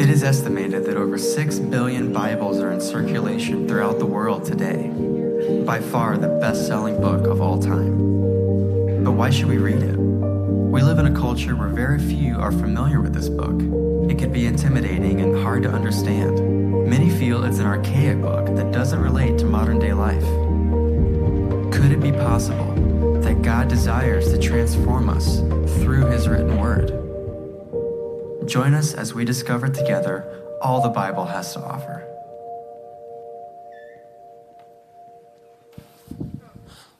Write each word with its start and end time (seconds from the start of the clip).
It 0.00 0.08
is 0.08 0.24
estimated 0.24 0.86
that 0.86 0.96
over 0.96 1.18
6 1.18 1.58
billion 1.58 2.10
Bibles 2.10 2.58
are 2.58 2.72
in 2.72 2.80
circulation 2.80 3.68
throughout 3.68 3.98
the 3.98 4.06
world 4.06 4.46
today. 4.46 4.88
By 5.66 5.78
far 5.78 6.16
the 6.16 6.38
best 6.40 6.66
selling 6.66 6.98
book 7.02 7.26
of 7.26 7.42
all 7.42 7.60
time. 7.60 7.98
But 9.04 9.10
why 9.10 9.28
should 9.28 9.48
we 9.48 9.58
read 9.58 9.82
it? 9.82 9.98
We 9.98 10.80
live 10.80 11.00
in 11.00 11.04
a 11.04 11.14
culture 11.14 11.54
where 11.54 11.68
very 11.68 11.98
few 11.98 12.40
are 12.40 12.50
familiar 12.50 13.02
with 13.02 13.12
this 13.12 13.28
book. 13.28 13.60
It 14.10 14.16
can 14.16 14.32
be 14.32 14.46
intimidating 14.46 15.20
and 15.20 15.36
hard 15.42 15.64
to 15.64 15.70
understand. 15.70 16.88
Many 16.88 17.10
feel 17.10 17.44
it's 17.44 17.58
an 17.58 17.66
archaic 17.66 18.22
book 18.22 18.46
that 18.56 18.72
doesn't 18.72 18.98
relate 18.98 19.36
to 19.40 19.44
modern 19.44 19.78
day 19.78 19.92
life. 19.92 20.24
Could 21.74 21.92
it 21.92 22.00
be 22.00 22.12
possible 22.12 22.72
that 23.20 23.42
God 23.42 23.68
desires 23.68 24.32
to 24.32 24.38
transform 24.38 25.10
us 25.10 25.40
through 25.76 26.06
His 26.06 26.26
written 26.26 26.58
word? 26.58 27.09
Join 28.50 28.74
us 28.74 28.94
as 28.94 29.14
we 29.14 29.24
discover 29.24 29.68
together 29.68 30.26
all 30.60 30.82
the 30.82 30.88
Bible 30.88 31.26
has 31.26 31.52
to 31.52 31.60
offer. 31.60 32.04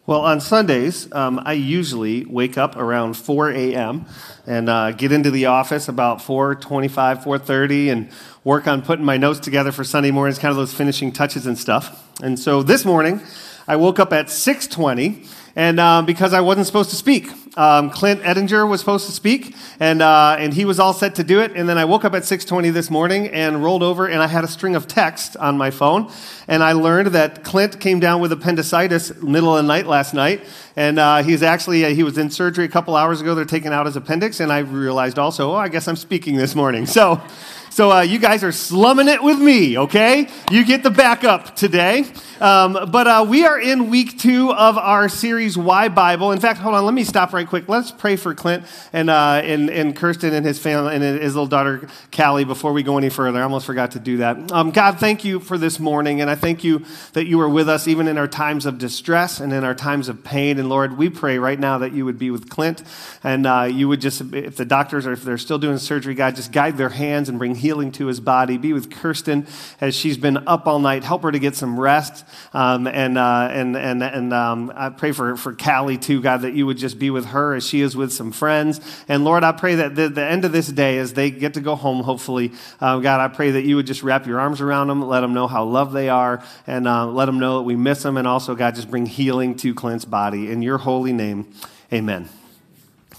Well, 0.06 0.20
on 0.20 0.40
Sundays, 0.40 1.12
um, 1.12 1.42
I 1.44 1.54
usually 1.54 2.24
wake 2.24 2.56
up 2.56 2.76
around 2.76 3.14
4 3.14 3.50
a.m. 3.50 4.06
and 4.46 4.68
uh, 4.68 4.92
get 4.92 5.10
into 5.10 5.32
the 5.32 5.46
office 5.46 5.88
about 5.88 6.18
4:25, 6.18 7.24
4:30, 7.24 7.90
and 7.90 8.10
work 8.44 8.68
on 8.68 8.80
putting 8.80 9.04
my 9.04 9.16
notes 9.16 9.40
together 9.40 9.72
for 9.72 9.82
Sunday 9.82 10.12
mornings, 10.12 10.38
kind 10.38 10.52
of 10.52 10.56
those 10.56 10.72
finishing 10.72 11.10
touches 11.10 11.46
and 11.46 11.58
stuff. 11.58 12.08
And 12.22 12.38
so 12.38 12.62
this 12.62 12.84
morning, 12.84 13.22
I 13.66 13.74
woke 13.74 13.98
up 13.98 14.12
at 14.12 14.26
6:20 14.26 15.26
and 15.56 15.80
um, 15.80 16.06
because 16.06 16.32
I 16.32 16.40
wasn't 16.40 16.66
supposed 16.66 16.90
to 16.90 16.96
speak. 16.96 17.30
Um, 17.56 17.90
Clint 17.90 18.22
Edinger 18.22 18.68
was 18.68 18.78
supposed 18.78 19.06
to 19.06 19.12
speak, 19.12 19.56
and, 19.80 20.02
uh, 20.02 20.36
and 20.38 20.54
he 20.54 20.64
was 20.64 20.78
all 20.78 20.92
set 20.92 21.16
to 21.16 21.24
do 21.24 21.40
it. 21.40 21.52
And 21.56 21.68
then 21.68 21.78
I 21.78 21.84
woke 21.84 22.04
up 22.04 22.14
at 22.14 22.22
6:20 22.22 22.72
this 22.72 22.90
morning 22.90 23.28
and 23.28 23.62
rolled 23.62 23.82
over, 23.82 24.06
and 24.06 24.22
I 24.22 24.28
had 24.28 24.44
a 24.44 24.48
string 24.48 24.76
of 24.76 24.86
text 24.86 25.36
on 25.36 25.58
my 25.58 25.70
phone, 25.70 26.10
and 26.46 26.62
I 26.62 26.72
learned 26.72 27.08
that 27.08 27.42
Clint 27.42 27.80
came 27.80 27.98
down 27.98 28.20
with 28.20 28.30
appendicitis 28.30 29.20
middle 29.20 29.56
of 29.56 29.64
the 29.64 29.68
night 29.68 29.86
last 29.86 30.14
night, 30.14 30.44
and 30.76 30.98
uh, 30.98 31.22
he's 31.22 31.42
actually 31.42 31.84
uh, 31.84 31.88
he 31.88 32.04
was 32.04 32.18
in 32.18 32.30
surgery 32.30 32.64
a 32.64 32.68
couple 32.68 32.94
hours 32.94 33.20
ago. 33.20 33.34
They're 33.34 33.44
taking 33.44 33.72
out 33.72 33.86
his 33.86 33.96
appendix, 33.96 34.38
and 34.38 34.52
I 34.52 34.58
realized 34.60 35.18
also, 35.18 35.50
oh, 35.52 35.56
I 35.56 35.68
guess 35.68 35.88
I'm 35.88 35.96
speaking 35.96 36.36
this 36.36 36.54
morning. 36.54 36.86
So. 36.86 37.20
So 37.70 37.92
uh, 37.92 38.00
you 38.00 38.18
guys 38.18 38.42
are 38.42 38.50
slumming 38.50 39.06
it 39.06 39.22
with 39.22 39.38
me, 39.38 39.78
okay? 39.78 40.28
You 40.50 40.64
get 40.64 40.82
the 40.82 40.90
backup 40.90 41.54
today. 41.54 42.04
Um, 42.40 42.90
but 42.90 43.06
uh, 43.06 43.26
we 43.28 43.44
are 43.44 43.60
in 43.60 43.90
week 43.90 44.18
two 44.18 44.50
of 44.50 44.76
our 44.76 45.08
series, 45.08 45.56
Why 45.58 45.88
Bible. 45.88 46.32
In 46.32 46.40
fact, 46.40 46.58
hold 46.58 46.74
on, 46.74 46.84
let 46.84 46.94
me 46.94 47.04
stop 47.04 47.32
right 47.32 47.46
quick. 47.46 47.68
Let's 47.68 47.90
pray 47.92 48.16
for 48.16 48.34
Clint 48.34 48.64
and, 48.92 49.08
uh, 49.10 49.42
and, 49.44 49.68
and 49.68 49.94
Kirsten 49.94 50.32
and 50.32 50.44
his 50.44 50.58
family 50.58 50.94
and 50.94 51.04
his 51.04 51.34
little 51.34 51.46
daughter, 51.46 51.86
Callie, 52.10 52.44
before 52.44 52.72
we 52.72 52.82
go 52.82 52.98
any 52.98 53.10
further. 53.10 53.38
I 53.38 53.42
almost 53.42 53.66
forgot 53.66 53.92
to 53.92 54.00
do 54.00 54.16
that. 54.16 54.50
Um, 54.50 54.70
God, 54.70 54.98
thank 54.98 55.24
you 55.24 55.38
for 55.38 55.58
this 55.58 55.78
morning, 55.78 56.22
and 56.22 56.30
I 56.30 56.34
thank 56.34 56.64
you 56.64 56.84
that 57.12 57.26
you 57.26 57.40
are 57.40 57.48
with 57.48 57.68
us 57.68 57.86
even 57.86 58.08
in 58.08 58.18
our 58.18 58.28
times 58.28 58.66
of 58.66 58.78
distress 58.78 59.38
and 59.38 59.52
in 59.52 59.62
our 59.62 59.74
times 59.74 60.08
of 60.08 60.24
pain. 60.24 60.58
And 60.58 60.68
Lord, 60.68 60.96
we 60.96 61.10
pray 61.10 61.38
right 61.38 61.60
now 61.60 61.78
that 61.78 61.92
you 61.92 62.04
would 62.06 62.18
be 62.18 62.30
with 62.30 62.48
Clint 62.48 62.82
and 63.22 63.46
uh, 63.46 63.68
you 63.70 63.86
would 63.86 64.00
just, 64.00 64.22
if 64.32 64.56
the 64.56 64.64
doctors 64.64 65.06
are, 65.06 65.12
if 65.12 65.22
they're 65.22 65.38
still 65.38 65.58
doing 65.58 65.78
surgery, 65.78 66.14
God, 66.14 66.36
just 66.36 66.52
guide 66.52 66.78
their 66.78 66.88
hands 66.88 67.28
and 67.28 67.38
bring 67.38 67.54
healing 67.60 67.92
to 67.92 68.06
his 68.06 68.18
body. 68.18 68.58
Be 68.58 68.72
with 68.72 68.90
Kirsten 68.90 69.46
as 69.80 69.94
she's 69.94 70.16
been 70.16 70.48
up 70.48 70.66
all 70.66 70.78
night. 70.78 71.04
Help 71.04 71.22
her 71.22 71.30
to 71.30 71.38
get 71.38 71.54
some 71.54 71.78
rest. 71.78 72.24
Um, 72.52 72.86
and, 72.86 73.16
uh, 73.16 73.48
and, 73.50 73.76
and, 73.76 74.02
and 74.02 74.32
um, 74.32 74.72
I 74.74 74.88
pray 74.88 75.12
for, 75.12 75.36
for 75.36 75.54
Callie 75.54 75.98
too, 75.98 76.20
God, 76.20 76.42
that 76.42 76.54
you 76.54 76.66
would 76.66 76.78
just 76.78 76.98
be 76.98 77.10
with 77.10 77.26
her 77.26 77.54
as 77.54 77.66
she 77.66 77.80
is 77.80 77.96
with 77.96 78.12
some 78.12 78.32
friends. 78.32 78.80
And 79.08 79.24
Lord, 79.24 79.44
I 79.44 79.52
pray 79.52 79.76
that 79.76 79.94
the, 79.94 80.08
the 80.08 80.24
end 80.24 80.44
of 80.44 80.52
this 80.52 80.66
day, 80.68 80.98
as 80.98 81.12
they 81.12 81.30
get 81.30 81.54
to 81.54 81.60
go 81.60 81.76
home, 81.76 82.02
hopefully, 82.02 82.52
uh, 82.80 82.98
God, 82.98 83.20
I 83.20 83.28
pray 83.28 83.52
that 83.52 83.62
you 83.62 83.76
would 83.76 83.86
just 83.86 84.02
wrap 84.02 84.26
your 84.26 84.40
arms 84.40 84.60
around 84.60 84.88
them, 84.88 85.06
let 85.06 85.20
them 85.20 85.34
know 85.34 85.46
how 85.46 85.64
loved 85.64 85.92
they 85.92 86.08
are, 86.08 86.42
and 86.66 86.88
uh, 86.88 87.06
let 87.06 87.26
them 87.26 87.38
know 87.38 87.58
that 87.58 87.64
we 87.64 87.76
miss 87.76 88.02
them. 88.02 88.16
And 88.16 88.26
also, 88.26 88.54
God, 88.54 88.74
just 88.74 88.90
bring 88.90 89.06
healing 89.06 89.54
to 89.56 89.74
Clint's 89.74 90.04
body. 90.04 90.50
In 90.50 90.62
your 90.62 90.78
holy 90.78 91.12
name, 91.12 91.52
amen. 91.92 92.28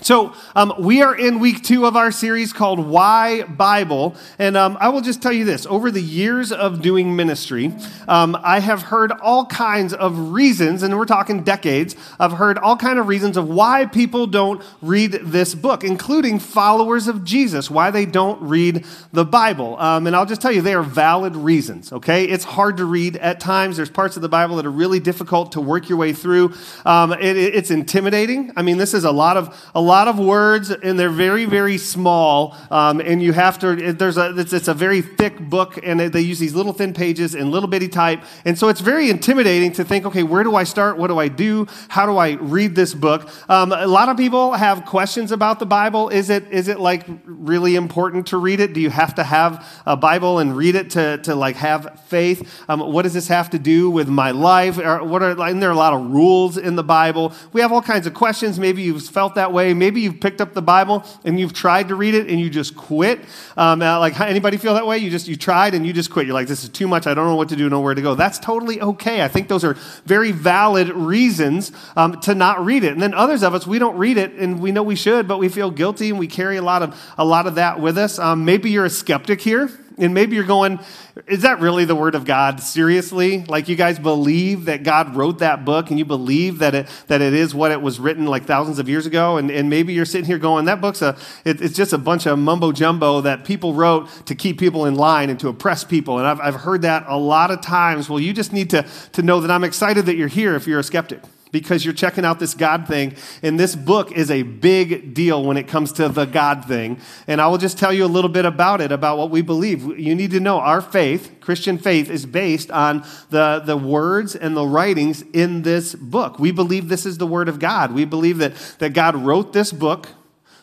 So, 0.03 0.33
um, 0.55 0.73
we 0.79 1.03
are 1.03 1.15
in 1.15 1.39
week 1.39 1.61
two 1.61 1.85
of 1.85 1.95
our 1.95 2.11
series 2.11 2.53
called 2.53 2.79
Why 2.79 3.43
Bible. 3.43 4.15
And 4.39 4.57
um, 4.57 4.75
I 4.81 4.89
will 4.89 5.01
just 5.01 5.21
tell 5.21 5.31
you 5.31 5.45
this 5.45 5.67
over 5.67 5.91
the 5.91 6.01
years 6.01 6.51
of 6.51 6.81
doing 6.81 7.15
ministry, 7.15 7.71
um, 8.07 8.35
I 8.41 8.61
have 8.61 8.81
heard 8.81 9.11
all 9.11 9.45
kinds 9.45 9.93
of 9.93 10.31
reasons, 10.31 10.81
and 10.81 10.97
we're 10.97 11.05
talking 11.05 11.43
decades, 11.43 11.95
I've 12.19 12.31
heard 12.31 12.57
all 12.57 12.75
kinds 12.77 12.97
of 12.97 13.07
reasons 13.07 13.37
of 13.37 13.47
why 13.47 13.85
people 13.85 14.25
don't 14.25 14.63
read 14.81 15.11
this 15.21 15.53
book, 15.53 15.83
including 15.83 16.39
followers 16.39 17.07
of 17.07 17.23
Jesus, 17.23 17.69
why 17.69 17.91
they 17.91 18.07
don't 18.07 18.41
read 18.41 18.83
the 19.13 19.23
Bible. 19.23 19.77
Um, 19.77 20.07
and 20.07 20.15
I'll 20.15 20.25
just 20.25 20.41
tell 20.41 20.51
you, 20.51 20.63
they 20.63 20.73
are 20.73 20.81
valid 20.81 21.35
reasons, 21.35 21.93
okay? 21.93 22.25
It's 22.25 22.43
hard 22.43 22.77
to 22.77 22.85
read 22.85 23.17
at 23.17 23.39
times. 23.39 23.77
There's 23.77 23.91
parts 23.91 24.15
of 24.15 24.23
the 24.23 24.29
Bible 24.29 24.55
that 24.55 24.65
are 24.65 24.71
really 24.71 24.99
difficult 24.99 25.51
to 25.51 25.61
work 25.61 25.89
your 25.89 25.99
way 25.99 26.11
through. 26.11 26.55
Um, 26.87 27.13
it, 27.13 27.37
it's 27.37 27.69
intimidating. 27.69 28.51
I 28.55 28.63
mean, 28.63 28.77
this 28.77 28.95
is 28.95 29.03
a 29.03 29.11
lot 29.11 29.37
of, 29.37 29.55
a 29.75 29.81
lot 29.81 29.90
of 30.07 30.19
words, 30.19 30.69
and 30.69 30.99
they're 30.99 31.09
very, 31.09 31.45
very 31.45 31.77
small. 31.77 32.55
Um, 32.69 32.99
and 33.01 33.21
you 33.21 33.33
have 33.33 33.59
to, 33.59 33.93
there's 33.93 34.17
a, 34.17 34.37
it's, 34.37 34.53
it's, 34.53 34.67
a 34.67 34.73
very 34.73 35.01
thick 35.01 35.37
book, 35.39 35.79
and 35.83 35.99
they 35.99 36.21
use 36.21 36.39
these 36.39 36.55
little 36.55 36.73
thin 36.73 36.93
pages 36.93 37.35
and 37.35 37.51
little 37.51 37.67
bitty 37.67 37.87
type. 37.87 38.23
And 38.45 38.57
so 38.57 38.69
it's 38.69 38.79
very 38.79 39.09
intimidating 39.09 39.71
to 39.73 39.83
think, 39.83 40.05
okay, 40.05 40.23
where 40.23 40.43
do 40.43 40.55
I 40.55 40.63
start? 40.63 40.97
What 40.97 41.07
do 41.07 41.19
I 41.19 41.27
do? 41.27 41.67
How 41.89 42.05
do 42.05 42.17
I 42.17 42.31
read 42.31 42.75
this 42.75 42.93
book? 42.93 43.29
Um, 43.49 43.71
a 43.71 43.87
lot 43.87 44.09
of 44.09 44.17
people 44.17 44.53
have 44.53 44.85
questions 44.85 45.31
about 45.31 45.59
the 45.59 45.65
Bible. 45.65 46.09
Is 46.09 46.29
it, 46.29 46.49
is 46.51 46.67
it 46.67 46.79
like 46.79 47.05
really 47.25 47.75
important 47.75 48.27
to 48.27 48.37
read 48.37 48.59
it? 48.59 48.73
Do 48.73 48.79
you 48.79 48.89
have 48.89 49.15
to 49.15 49.23
have 49.23 49.67
a 49.85 49.97
Bible 49.97 50.39
and 50.39 50.55
read 50.55 50.75
it 50.75 50.91
to, 50.91 51.17
to 51.19 51.35
like 51.35 51.57
have 51.57 51.99
faith? 52.07 52.63
Um, 52.69 52.79
what 52.79 53.01
does 53.01 53.13
this 53.13 53.27
have 53.27 53.49
to 53.49 53.59
do 53.59 53.89
with 53.89 54.07
my 54.07 54.31
life? 54.31 54.77
Or 54.77 55.03
what 55.03 55.21
are, 55.21 55.39
and 55.41 55.61
there 55.61 55.69
are 55.69 55.73
a 55.73 55.75
lot 55.75 55.93
of 55.93 56.11
rules 56.11 56.57
in 56.57 56.75
the 56.75 56.83
Bible. 56.83 57.33
We 57.51 57.61
have 57.61 57.71
all 57.71 57.81
kinds 57.81 58.07
of 58.07 58.13
questions. 58.13 58.59
Maybe 58.59 58.83
you've 58.83 59.03
felt 59.03 59.35
that 59.35 59.51
way. 59.51 59.73
Maybe 59.81 60.01
you've 60.01 60.19
picked 60.19 60.41
up 60.41 60.53
the 60.53 60.61
Bible 60.61 61.03
and 61.25 61.39
you've 61.39 61.53
tried 61.53 61.87
to 61.87 61.95
read 61.95 62.13
it 62.13 62.29
and 62.29 62.39
you 62.39 62.51
just 62.51 62.77
quit. 62.77 63.19
Um, 63.57 63.79
like 63.79 64.19
anybody 64.19 64.57
feel 64.57 64.75
that 64.75 64.85
way? 64.85 64.99
You 64.99 65.09
just 65.09 65.27
you 65.27 65.35
tried 65.35 65.73
and 65.73 65.87
you 65.87 65.91
just 65.91 66.11
quit. 66.11 66.27
You're 66.27 66.35
like, 66.35 66.45
this 66.45 66.63
is 66.63 66.69
too 66.69 66.87
much. 66.87 67.07
I 67.07 67.15
don't 67.15 67.25
know 67.25 67.35
what 67.35 67.49
to 67.49 67.55
do, 67.55 67.67
know 67.67 67.81
where 67.81 67.95
to 67.95 68.01
go. 68.01 68.13
That's 68.13 68.37
totally 68.37 68.79
okay. 68.79 69.23
I 69.23 69.27
think 69.27 69.47
those 69.47 69.63
are 69.63 69.73
very 70.05 70.31
valid 70.31 70.89
reasons 70.89 71.71
um, 71.95 72.21
to 72.21 72.35
not 72.35 72.63
read 72.63 72.83
it. 72.83 72.91
And 72.91 73.01
then 73.01 73.15
others 73.15 73.41
of 73.41 73.55
us, 73.55 73.65
we 73.65 73.79
don't 73.79 73.97
read 73.97 74.17
it 74.17 74.33
and 74.33 74.59
we 74.61 74.71
know 74.71 74.83
we 74.83 74.95
should, 74.95 75.27
but 75.27 75.39
we 75.39 75.49
feel 75.49 75.71
guilty 75.71 76.11
and 76.11 76.19
we 76.19 76.27
carry 76.27 76.57
a 76.57 76.61
lot 76.61 76.83
of 76.83 76.95
a 77.17 77.25
lot 77.25 77.47
of 77.47 77.55
that 77.55 77.79
with 77.79 77.97
us. 77.97 78.19
Um, 78.19 78.45
maybe 78.45 78.69
you're 78.69 78.85
a 78.85 78.89
skeptic 78.91 79.41
here. 79.41 79.71
And 79.97 80.13
maybe 80.13 80.35
you're 80.35 80.45
going, 80.45 80.79
is 81.27 81.41
that 81.41 81.59
really 81.59 81.85
the 81.85 81.95
Word 81.95 82.15
of 82.15 82.25
God? 82.25 82.59
Seriously? 82.59 83.43
Like 83.43 83.67
you 83.67 83.75
guys 83.75 83.99
believe 83.99 84.65
that 84.65 84.83
God 84.83 85.15
wrote 85.15 85.39
that 85.39 85.65
book 85.65 85.89
and 85.89 85.99
you 85.99 86.05
believe 86.05 86.59
that 86.59 86.73
it, 86.73 86.87
that 87.07 87.21
it 87.21 87.33
is 87.33 87.53
what 87.53 87.71
it 87.71 87.81
was 87.81 87.99
written 87.99 88.25
like 88.25 88.45
thousands 88.45 88.79
of 88.79 88.87
years 88.87 89.05
ago? 89.05 89.37
And, 89.37 89.51
and 89.51 89.69
maybe 89.69 89.93
you're 89.93 90.05
sitting 90.05 90.25
here 90.25 90.37
going, 90.37 90.65
that 90.65 90.81
book's 90.81 91.01
a, 91.01 91.17
it, 91.45 91.61
it's 91.61 91.75
just 91.75 91.93
a 91.93 91.97
bunch 91.97 92.25
of 92.25 92.39
mumbo 92.39 92.71
jumbo 92.71 93.21
that 93.21 93.43
people 93.43 93.73
wrote 93.73 94.09
to 94.25 94.35
keep 94.35 94.59
people 94.59 94.85
in 94.85 94.95
line 94.95 95.29
and 95.29 95.39
to 95.39 95.49
oppress 95.49 95.83
people. 95.83 96.17
And 96.17 96.27
I've, 96.27 96.39
I've 96.39 96.61
heard 96.61 96.83
that 96.83 97.05
a 97.07 97.17
lot 97.17 97.51
of 97.51 97.61
times. 97.61 98.09
Well, 98.09 98.19
you 98.19 98.33
just 98.33 98.53
need 98.53 98.69
to, 98.71 98.85
to 99.13 99.21
know 99.21 99.41
that 99.41 99.51
I'm 99.51 99.63
excited 99.63 100.05
that 100.05 100.15
you're 100.15 100.27
here 100.27 100.55
if 100.55 100.67
you're 100.67 100.79
a 100.79 100.83
skeptic 100.83 101.21
because 101.51 101.83
you're 101.83 101.93
checking 101.93 102.25
out 102.25 102.39
this 102.39 102.53
God 102.53 102.87
thing. 102.87 103.15
And 103.41 103.59
this 103.59 103.75
book 103.75 104.11
is 104.11 104.31
a 104.31 104.43
big 104.43 105.13
deal 105.13 105.43
when 105.43 105.57
it 105.57 105.67
comes 105.67 105.91
to 105.93 106.09
the 106.09 106.25
God 106.25 106.65
thing. 106.65 106.99
And 107.27 107.41
I 107.41 107.47
will 107.47 107.57
just 107.57 107.77
tell 107.77 107.93
you 107.93 108.05
a 108.05 108.07
little 108.07 108.29
bit 108.29 108.45
about 108.45 108.81
it, 108.81 108.91
about 108.91 109.17
what 109.17 109.29
we 109.29 109.41
believe. 109.41 109.99
You 109.99 110.15
need 110.15 110.31
to 110.31 110.39
know 110.39 110.59
our 110.59 110.81
faith, 110.81 111.35
Christian 111.41 111.77
faith, 111.77 112.09
is 112.09 112.25
based 112.25 112.71
on 112.71 113.05
the, 113.29 113.61
the 113.65 113.77
words 113.77 114.35
and 114.35 114.55
the 114.55 114.65
writings 114.65 115.23
in 115.33 115.61
this 115.63 115.93
book. 115.95 116.39
We 116.39 116.51
believe 116.51 116.89
this 116.89 117.05
is 117.05 117.17
the 117.17 117.27
Word 117.27 117.49
of 117.49 117.59
God. 117.59 117.93
We 117.93 118.05
believe 118.05 118.37
that, 118.37 118.53
that 118.79 118.93
God 118.93 119.15
wrote 119.15 119.53
this 119.53 119.71
book 119.71 120.09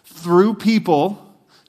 through 0.04 0.54
people 0.54 1.27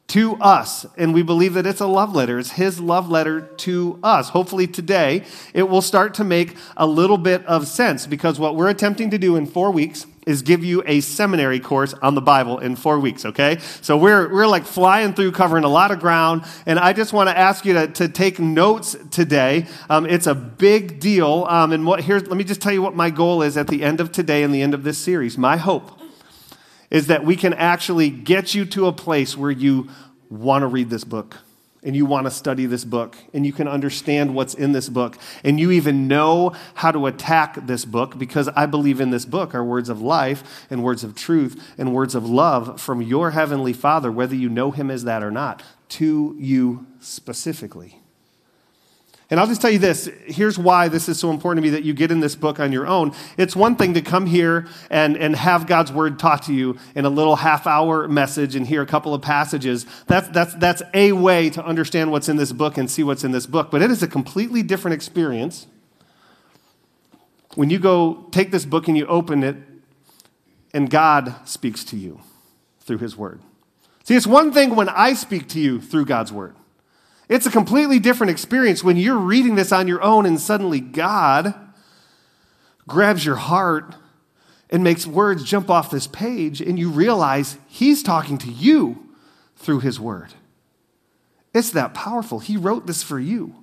to 0.10 0.36
us. 0.36 0.86
And 0.98 1.14
we 1.14 1.24
believe 1.24 1.54
that 1.54 1.66
it's 1.66 1.82
a 1.82 1.88
love 1.88 2.16
letter. 2.16 2.40
It's 2.40 2.52
his 2.52 2.80
love 2.80 3.10
letter 3.10 3.42
to 3.42 4.00
us. 4.04 4.30
Hopefully, 4.30 4.68
today 4.68 5.24
it 5.54 5.64
will 5.64 5.82
start 5.82 6.14
to 6.16 6.24
make 6.24 6.56
a 6.78 6.86
little 6.86 7.18
bit 7.18 7.46
of 7.46 7.68
sense 7.68 8.06
because 8.06 8.40
what 8.40 8.56
we're 8.56 8.70
attempting 8.70 9.12
to 9.12 9.18
do 9.18 9.36
in 9.36 9.46
four 9.46 9.72
weeks 9.72 10.06
is 10.26 10.44
give 10.44 10.64
you 10.64 10.84
a 10.86 11.02
seminary 11.02 11.60
course 11.60 11.94
on 11.96 12.14
the 12.14 12.22
Bible 12.22 12.60
in 12.60 12.76
four 12.76 13.00
weeks, 13.00 13.26
okay? 13.26 13.58
So 13.82 13.98
we're, 13.98 14.32
we're 14.32 14.48
like 14.48 14.64
flying 14.64 15.14
through, 15.14 15.32
covering 15.32 15.64
a 15.64 15.70
lot 15.70 15.90
of 15.90 16.00
ground. 16.00 16.44
And 16.68 16.78
I 16.78 16.94
just 16.94 17.14
want 17.14 17.30
to 17.30 17.38
ask 17.38 17.66
you 17.66 17.74
to, 17.74 17.88
to 17.88 18.08
take 18.08 18.40
notes 18.40 18.96
today. 19.10 19.66
Um, 19.90 20.06
it's 20.06 20.28
a 20.28 20.36
big 20.36 21.00
deal. 21.00 21.46
Um, 21.50 21.72
and 21.72 21.86
what, 21.86 22.04
here's, 22.04 22.28
let 22.28 22.38
me 22.38 22.44
just 22.44 22.62
tell 22.62 22.74
you 22.74 22.82
what 22.82 22.96
my 22.96 23.10
goal 23.10 23.42
is 23.42 23.58
at 23.58 23.68
the 23.68 23.82
end 23.84 24.00
of 24.00 24.12
today 24.12 24.44
and 24.44 24.54
the 24.54 24.62
end 24.62 24.76
of 24.76 24.84
this 24.84 25.00
series. 25.00 25.38
My 25.38 25.58
hope 25.58 25.99
is 26.90 27.08
that 27.08 27.24
we 27.24 27.36
can 27.36 27.54
actually 27.54 28.10
get 28.10 28.56
you 28.56 28.66
to 28.66 28.88
a 28.88 28.92
place 28.92 29.38
where 29.38 29.52
you 29.52 29.90
want 30.30 30.64
to 30.64 30.68
read 30.68 30.90
this 30.90 31.04
book 31.04 31.38
and 31.82 31.96
you 31.96 32.06
want 32.06 32.26
to 32.26 32.32
study 32.32 32.66
this 32.66 32.84
book 32.84 33.16
and 33.34 33.46
you 33.46 33.54
can 33.54 33.68
understand 33.68 34.36
what's 34.36 34.54
in 34.54 34.74
this 34.74 34.90
book 34.90 35.18
and 35.44 35.60
you 35.60 35.72
even 35.72 36.08
know 36.08 36.54
how 36.76 36.92
to 36.92 37.06
attack 37.06 37.66
this 37.68 37.86
book 37.86 38.18
because 38.18 38.50
I 38.50 38.66
believe 38.66 39.00
in 39.00 39.12
this 39.12 39.26
book 39.26 39.56
are 39.56 39.64
words 39.64 39.90
of 39.90 40.02
life 40.02 40.68
and 40.70 40.84
words 40.84 41.04
of 41.04 41.16
truth 41.16 41.74
and 41.78 41.94
words 41.94 42.16
of 42.16 42.30
love 42.30 42.82
from 42.82 43.02
your 43.02 43.32
heavenly 43.32 43.74
Father, 43.74 44.12
whether 44.12 44.36
you 44.36 44.50
know 44.50 44.72
him 44.72 44.92
as 44.92 45.04
that 45.06 45.24
or 45.24 45.32
not. 45.32 45.64
to 45.90 46.36
you 46.38 46.86
specifically. 47.00 47.99
And 49.32 49.40
I'll 49.40 49.46
just 49.46 49.62
tell 49.62 49.70
you 49.70 49.78
this 49.78 50.10
here's 50.26 50.58
why 50.58 50.88
this 50.88 51.08
is 51.08 51.20
so 51.20 51.30
important 51.30 51.64
to 51.64 51.70
me 51.70 51.76
that 51.76 51.84
you 51.84 51.94
get 51.94 52.12
in 52.12 52.20
this 52.20 52.36
book 52.36 52.60
on 52.60 52.72
your 52.72 52.88
own. 52.88 53.14
It's 53.38 53.56
one 53.56 53.76
thing 53.76 53.94
to 53.94 54.02
come 54.02 54.26
here 54.26 54.68
and, 54.90 55.16
and 55.16 55.36
have 55.36 55.68
God's 55.68 55.92
word 55.92 56.18
taught 56.18 56.44
to 56.44 56.54
you 56.54 56.78
in 56.96 57.06
a 57.06 57.10
little 57.10 57.36
half 57.36 57.68
hour 57.68 58.08
message 58.08 58.56
and 58.56 58.66
hear 58.66 58.82
a 58.82 58.88
couple 58.88 59.14
of 59.14 59.22
passages. 59.22 59.86
That's, 60.08 60.28
that's, 60.30 60.56
that's 60.56 60.82
a 60.94 61.12
way 61.12 61.52
to 61.52 61.64
understand 61.64 62.12
what's 62.12 62.28
in 62.28 62.38
this 62.38 62.52
book 62.52 62.78
and 62.78 62.90
see 62.90 63.04
what's 63.04 63.24
in 63.24 63.32
this 63.32 63.46
book. 63.46 63.70
But 63.70 63.84
it 63.84 63.92
is 63.92 64.02
a 64.02 64.08
completely 64.08 64.64
different 64.64 64.96
experience 64.96 65.68
when 67.54 67.70
you 67.70 67.78
go 67.78 68.26
take 68.32 68.50
this 68.52 68.66
book 68.66 68.88
and 68.88 68.98
you 68.98 69.06
open 69.06 69.44
it 69.44 69.58
and 70.74 70.90
God 70.90 71.36
speaks 71.46 71.84
to 71.86 71.98
you 71.98 72.22
through 72.80 72.98
his 72.98 73.16
word. 73.16 73.42
See, 74.04 74.16
it's 74.16 74.26
one 74.26 74.52
thing 74.52 74.76
when 74.76 74.90
I 74.90 75.14
speak 75.14 75.48
to 75.50 75.60
you 75.60 75.80
through 75.80 76.06
God's 76.06 76.32
word. 76.32 76.56
It's 77.30 77.46
a 77.46 77.52
completely 77.52 78.00
different 78.00 78.32
experience 78.32 78.84
when 78.84 78.98
you're 78.98 79.16
reading 79.16 79.54
this 79.56 79.72
on 79.72 79.88
your 79.88 80.02
own 80.02 80.26
and 80.26 80.40
suddenly 80.40 80.80
God 80.80 81.54
grabs 82.88 83.24
your 83.24 83.36
heart 83.36 83.96
and 84.72 84.84
makes 84.84 85.06
words 85.06 85.44
jump 85.44 85.70
off 85.70 85.92
this 85.92 86.08
page 86.08 86.60
and 86.60 86.78
you 86.78 86.90
realize 86.90 87.58
He's 87.68 88.02
talking 88.02 88.40
to 88.40 88.52
you 88.52 89.10
through 89.56 89.82
His 89.82 90.00
word. 90.00 90.34
It's 91.54 91.70
that 91.72 91.94
powerful. 91.94 92.40
He 92.40 92.58
wrote 92.58 92.88
this 92.88 93.04
for 93.04 93.20
you. 93.20 93.56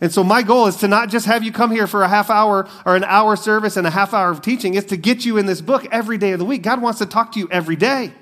And 0.00 0.12
so, 0.12 0.24
my 0.24 0.42
goal 0.42 0.66
is 0.66 0.76
to 0.76 0.88
not 0.88 1.08
just 1.08 1.26
have 1.26 1.44
you 1.44 1.52
come 1.52 1.70
here 1.70 1.86
for 1.86 2.02
a 2.02 2.08
half 2.08 2.28
hour 2.30 2.68
or 2.84 2.96
an 2.96 3.04
hour 3.04 3.36
service 3.36 3.76
and 3.76 3.86
a 3.86 3.90
half 3.90 4.12
hour 4.12 4.30
of 4.30 4.42
teaching, 4.42 4.74
it's 4.74 4.88
to 4.88 4.96
get 4.96 5.24
you 5.24 5.38
in 5.38 5.46
this 5.46 5.60
book 5.60 5.86
every 5.92 6.18
day 6.18 6.32
of 6.32 6.40
the 6.40 6.44
week. 6.44 6.62
God 6.62 6.82
wants 6.82 6.98
to 6.98 7.06
talk 7.06 7.32
to 7.32 7.38
you 7.38 7.48
every 7.50 7.76
day. 7.76 8.12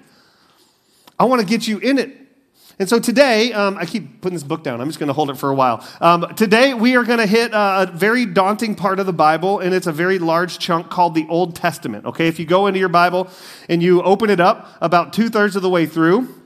I 1.18 1.24
want 1.24 1.40
to 1.40 1.46
get 1.46 1.66
you 1.66 1.78
in 1.78 1.98
it. 1.98 2.21
And 2.82 2.88
so 2.88 2.98
today, 2.98 3.52
um, 3.52 3.78
I 3.78 3.86
keep 3.86 4.20
putting 4.20 4.34
this 4.34 4.42
book 4.42 4.64
down. 4.64 4.80
I'm 4.80 4.88
just 4.88 4.98
going 4.98 5.06
to 5.06 5.12
hold 5.12 5.30
it 5.30 5.36
for 5.36 5.50
a 5.50 5.54
while. 5.54 5.86
Um, 6.00 6.34
today, 6.34 6.74
we 6.74 6.96
are 6.96 7.04
going 7.04 7.20
to 7.20 7.26
hit 7.26 7.52
a 7.54 7.88
very 7.94 8.26
daunting 8.26 8.74
part 8.74 8.98
of 8.98 9.06
the 9.06 9.12
Bible, 9.12 9.60
and 9.60 9.72
it's 9.72 9.86
a 9.86 9.92
very 9.92 10.18
large 10.18 10.58
chunk 10.58 10.90
called 10.90 11.14
the 11.14 11.24
Old 11.28 11.54
Testament. 11.54 12.06
Okay, 12.06 12.26
if 12.26 12.40
you 12.40 12.44
go 12.44 12.66
into 12.66 12.80
your 12.80 12.88
Bible 12.88 13.30
and 13.68 13.84
you 13.84 14.02
open 14.02 14.30
it 14.30 14.40
up 14.40 14.68
about 14.80 15.12
two 15.12 15.28
thirds 15.28 15.54
of 15.54 15.62
the 15.62 15.70
way 15.70 15.86
through, 15.86 16.41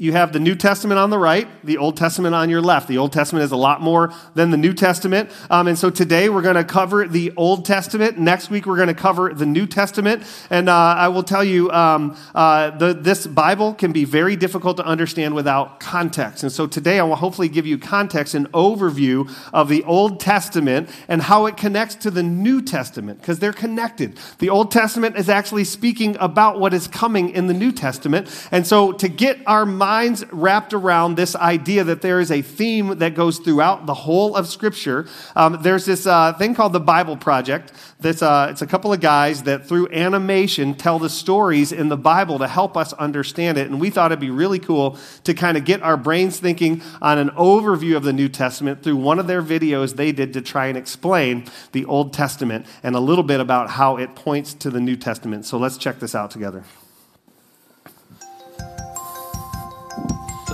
you 0.00 0.12
have 0.12 0.32
the 0.32 0.40
New 0.40 0.54
Testament 0.54 0.98
on 0.98 1.10
the 1.10 1.18
right, 1.18 1.46
the 1.62 1.76
Old 1.76 1.94
Testament 1.94 2.34
on 2.34 2.48
your 2.48 2.62
left. 2.62 2.88
The 2.88 2.96
Old 2.96 3.12
Testament 3.12 3.44
is 3.44 3.52
a 3.52 3.56
lot 3.56 3.82
more 3.82 4.14
than 4.34 4.50
the 4.50 4.56
New 4.56 4.72
Testament. 4.72 5.30
Um, 5.50 5.68
and 5.68 5.78
so 5.78 5.90
today 5.90 6.30
we're 6.30 6.40
going 6.40 6.56
to 6.56 6.64
cover 6.64 7.06
the 7.06 7.34
Old 7.36 7.66
Testament. 7.66 8.18
Next 8.18 8.48
week 8.48 8.64
we're 8.64 8.76
going 8.76 8.88
to 8.88 8.94
cover 8.94 9.34
the 9.34 9.44
New 9.44 9.66
Testament. 9.66 10.22
And 10.48 10.70
uh, 10.70 10.74
I 10.74 11.08
will 11.08 11.22
tell 11.22 11.44
you, 11.44 11.70
um, 11.70 12.16
uh, 12.34 12.70
the, 12.70 12.94
this 12.94 13.26
Bible 13.26 13.74
can 13.74 13.92
be 13.92 14.06
very 14.06 14.36
difficult 14.36 14.78
to 14.78 14.86
understand 14.86 15.34
without 15.34 15.80
context. 15.80 16.44
And 16.44 16.50
so 16.50 16.66
today 16.66 16.98
I 16.98 17.02
will 17.02 17.16
hopefully 17.16 17.50
give 17.50 17.66
you 17.66 17.76
context 17.76 18.34
and 18.34 18.50
overview 18.52 19.30
of 19.52 19.68
the 19.68 19.84
Old 19.84 20.18
Testament 20.18 20.88
and 21.08 21.20
how 21.20 21.44
it 21.44 21.58
connects 21.58 21.96
to 21.96 22.10
the 22.10 22.22
New 22.22 22.62
Testament, 22.62 23.20
because 23.20 23.38
they're 23.38 23.52
connected. 23.52 24.18
The 24.38 24.48
Old 24.48 24.70
Testament 24.70 25.18
is 25.18 25.28
actually 25.28 25.64
speaking 25.64 26.16
about 26.20 26.58
what 26.58 26.72
is 26.72 26.88
coming 26.88 27.28
in 27.28 27.48
the 27.48 27.54
New 27.54 27.70
Testament. 27.70 28.48
And 28.50 28.66
so 28.66 28.92
to 28.92 29.06
get 29.06 29.36
our 29.46 29.66
mind 29.66 29.89
wrapped 30.30 30.72
around 30.72 31.16
this 31.16 31.34
idea 31.34 31.82
that 31.82 32.00
there 32.00 32.20
is 32.20 32.30
a 32.30 32.42
theme 32.42 32.98
that 32.98 33.14
goes 33.16 33.38
throughout 33.38 33.86
the 33.86 33.94
whole 33.94 34.36
of 34.36 34.46
Scripture. 34.46 35.08
Um, 35.34 35.58
there's 35.62 35.84
this 35.84 36.06
uh, 36.06 36.32
thing 36.34 36.54
called 36.54 36.72
the 36.72 36.80
Bible 36.80 37.16
Project. 37.16 37.72
That's, 37.98 38.22
uh, 38.22 38.48
it's 38.50 38.62
a 38.62 38.66
couple 38.66 38.92
of 38.92 39.00
guys 39.00 39.42
that 39.42 39.66
through 39.66 39.88
animation 39.90 40.74
tell 40.74 41.00
the 41.00 41.10
stories 41.10 41.72
in 41.72 41.88
the 41.88 41.96
Bible 41.96 42.38
to 42.38 42.46
help 42.46 42.76
us 42.76 42.92
understand 42.94 43.58
it. 43.58 43.68
And 43.68 43.80
we 43.80 43.90
thought 43.90 44.12
it'd 44.12 44.20
be 44.20 44.30
really 44.30 44.60
cool 44.60 44.96
to 45.24 45.34
kind 45.34 45.56
of 45.56 45.64
get 45.64 45.82
our 45.82 45.96
brains 45.96 46.38
thinking 46.38 46.82
on 47.02 47.18
an 47.18 47.30
overview 47.30 47.96
of 47.96 48.04
the 48.04 48.12
New 48.12 48.28
Testament 48.28 48.84
through 48.84 48.96
one 48.96 49.18
of 49.18 49.26
their 49.26 49.42
videos 49.42 49.96
they 49.96 50.12
did 50.12 50.32
to 50.34 50.40
try 50.40 50.66
and 50.66 50.78
explain 50.78 51.46
the 51.72 51.84
Old 51.84 52.12
Testament 52.12 52.64
and 52.84 52.94
a 52.94 53.00
little 53.00 53.24
bit 53.24 53.40
about 53.40 53.70
how 53.70 53.96
it 53.96 54.14
points 54.14 54.54
to 54.54 54.70
the 54.70 54.80
New 54.80 54.96
Testament. 54.96 55.44
So 55.46 55.58
let's 55.58 55.76
check 55.76 55.98
this 55.98 56.14
out 56.14 56.30
together. 56.30 56.64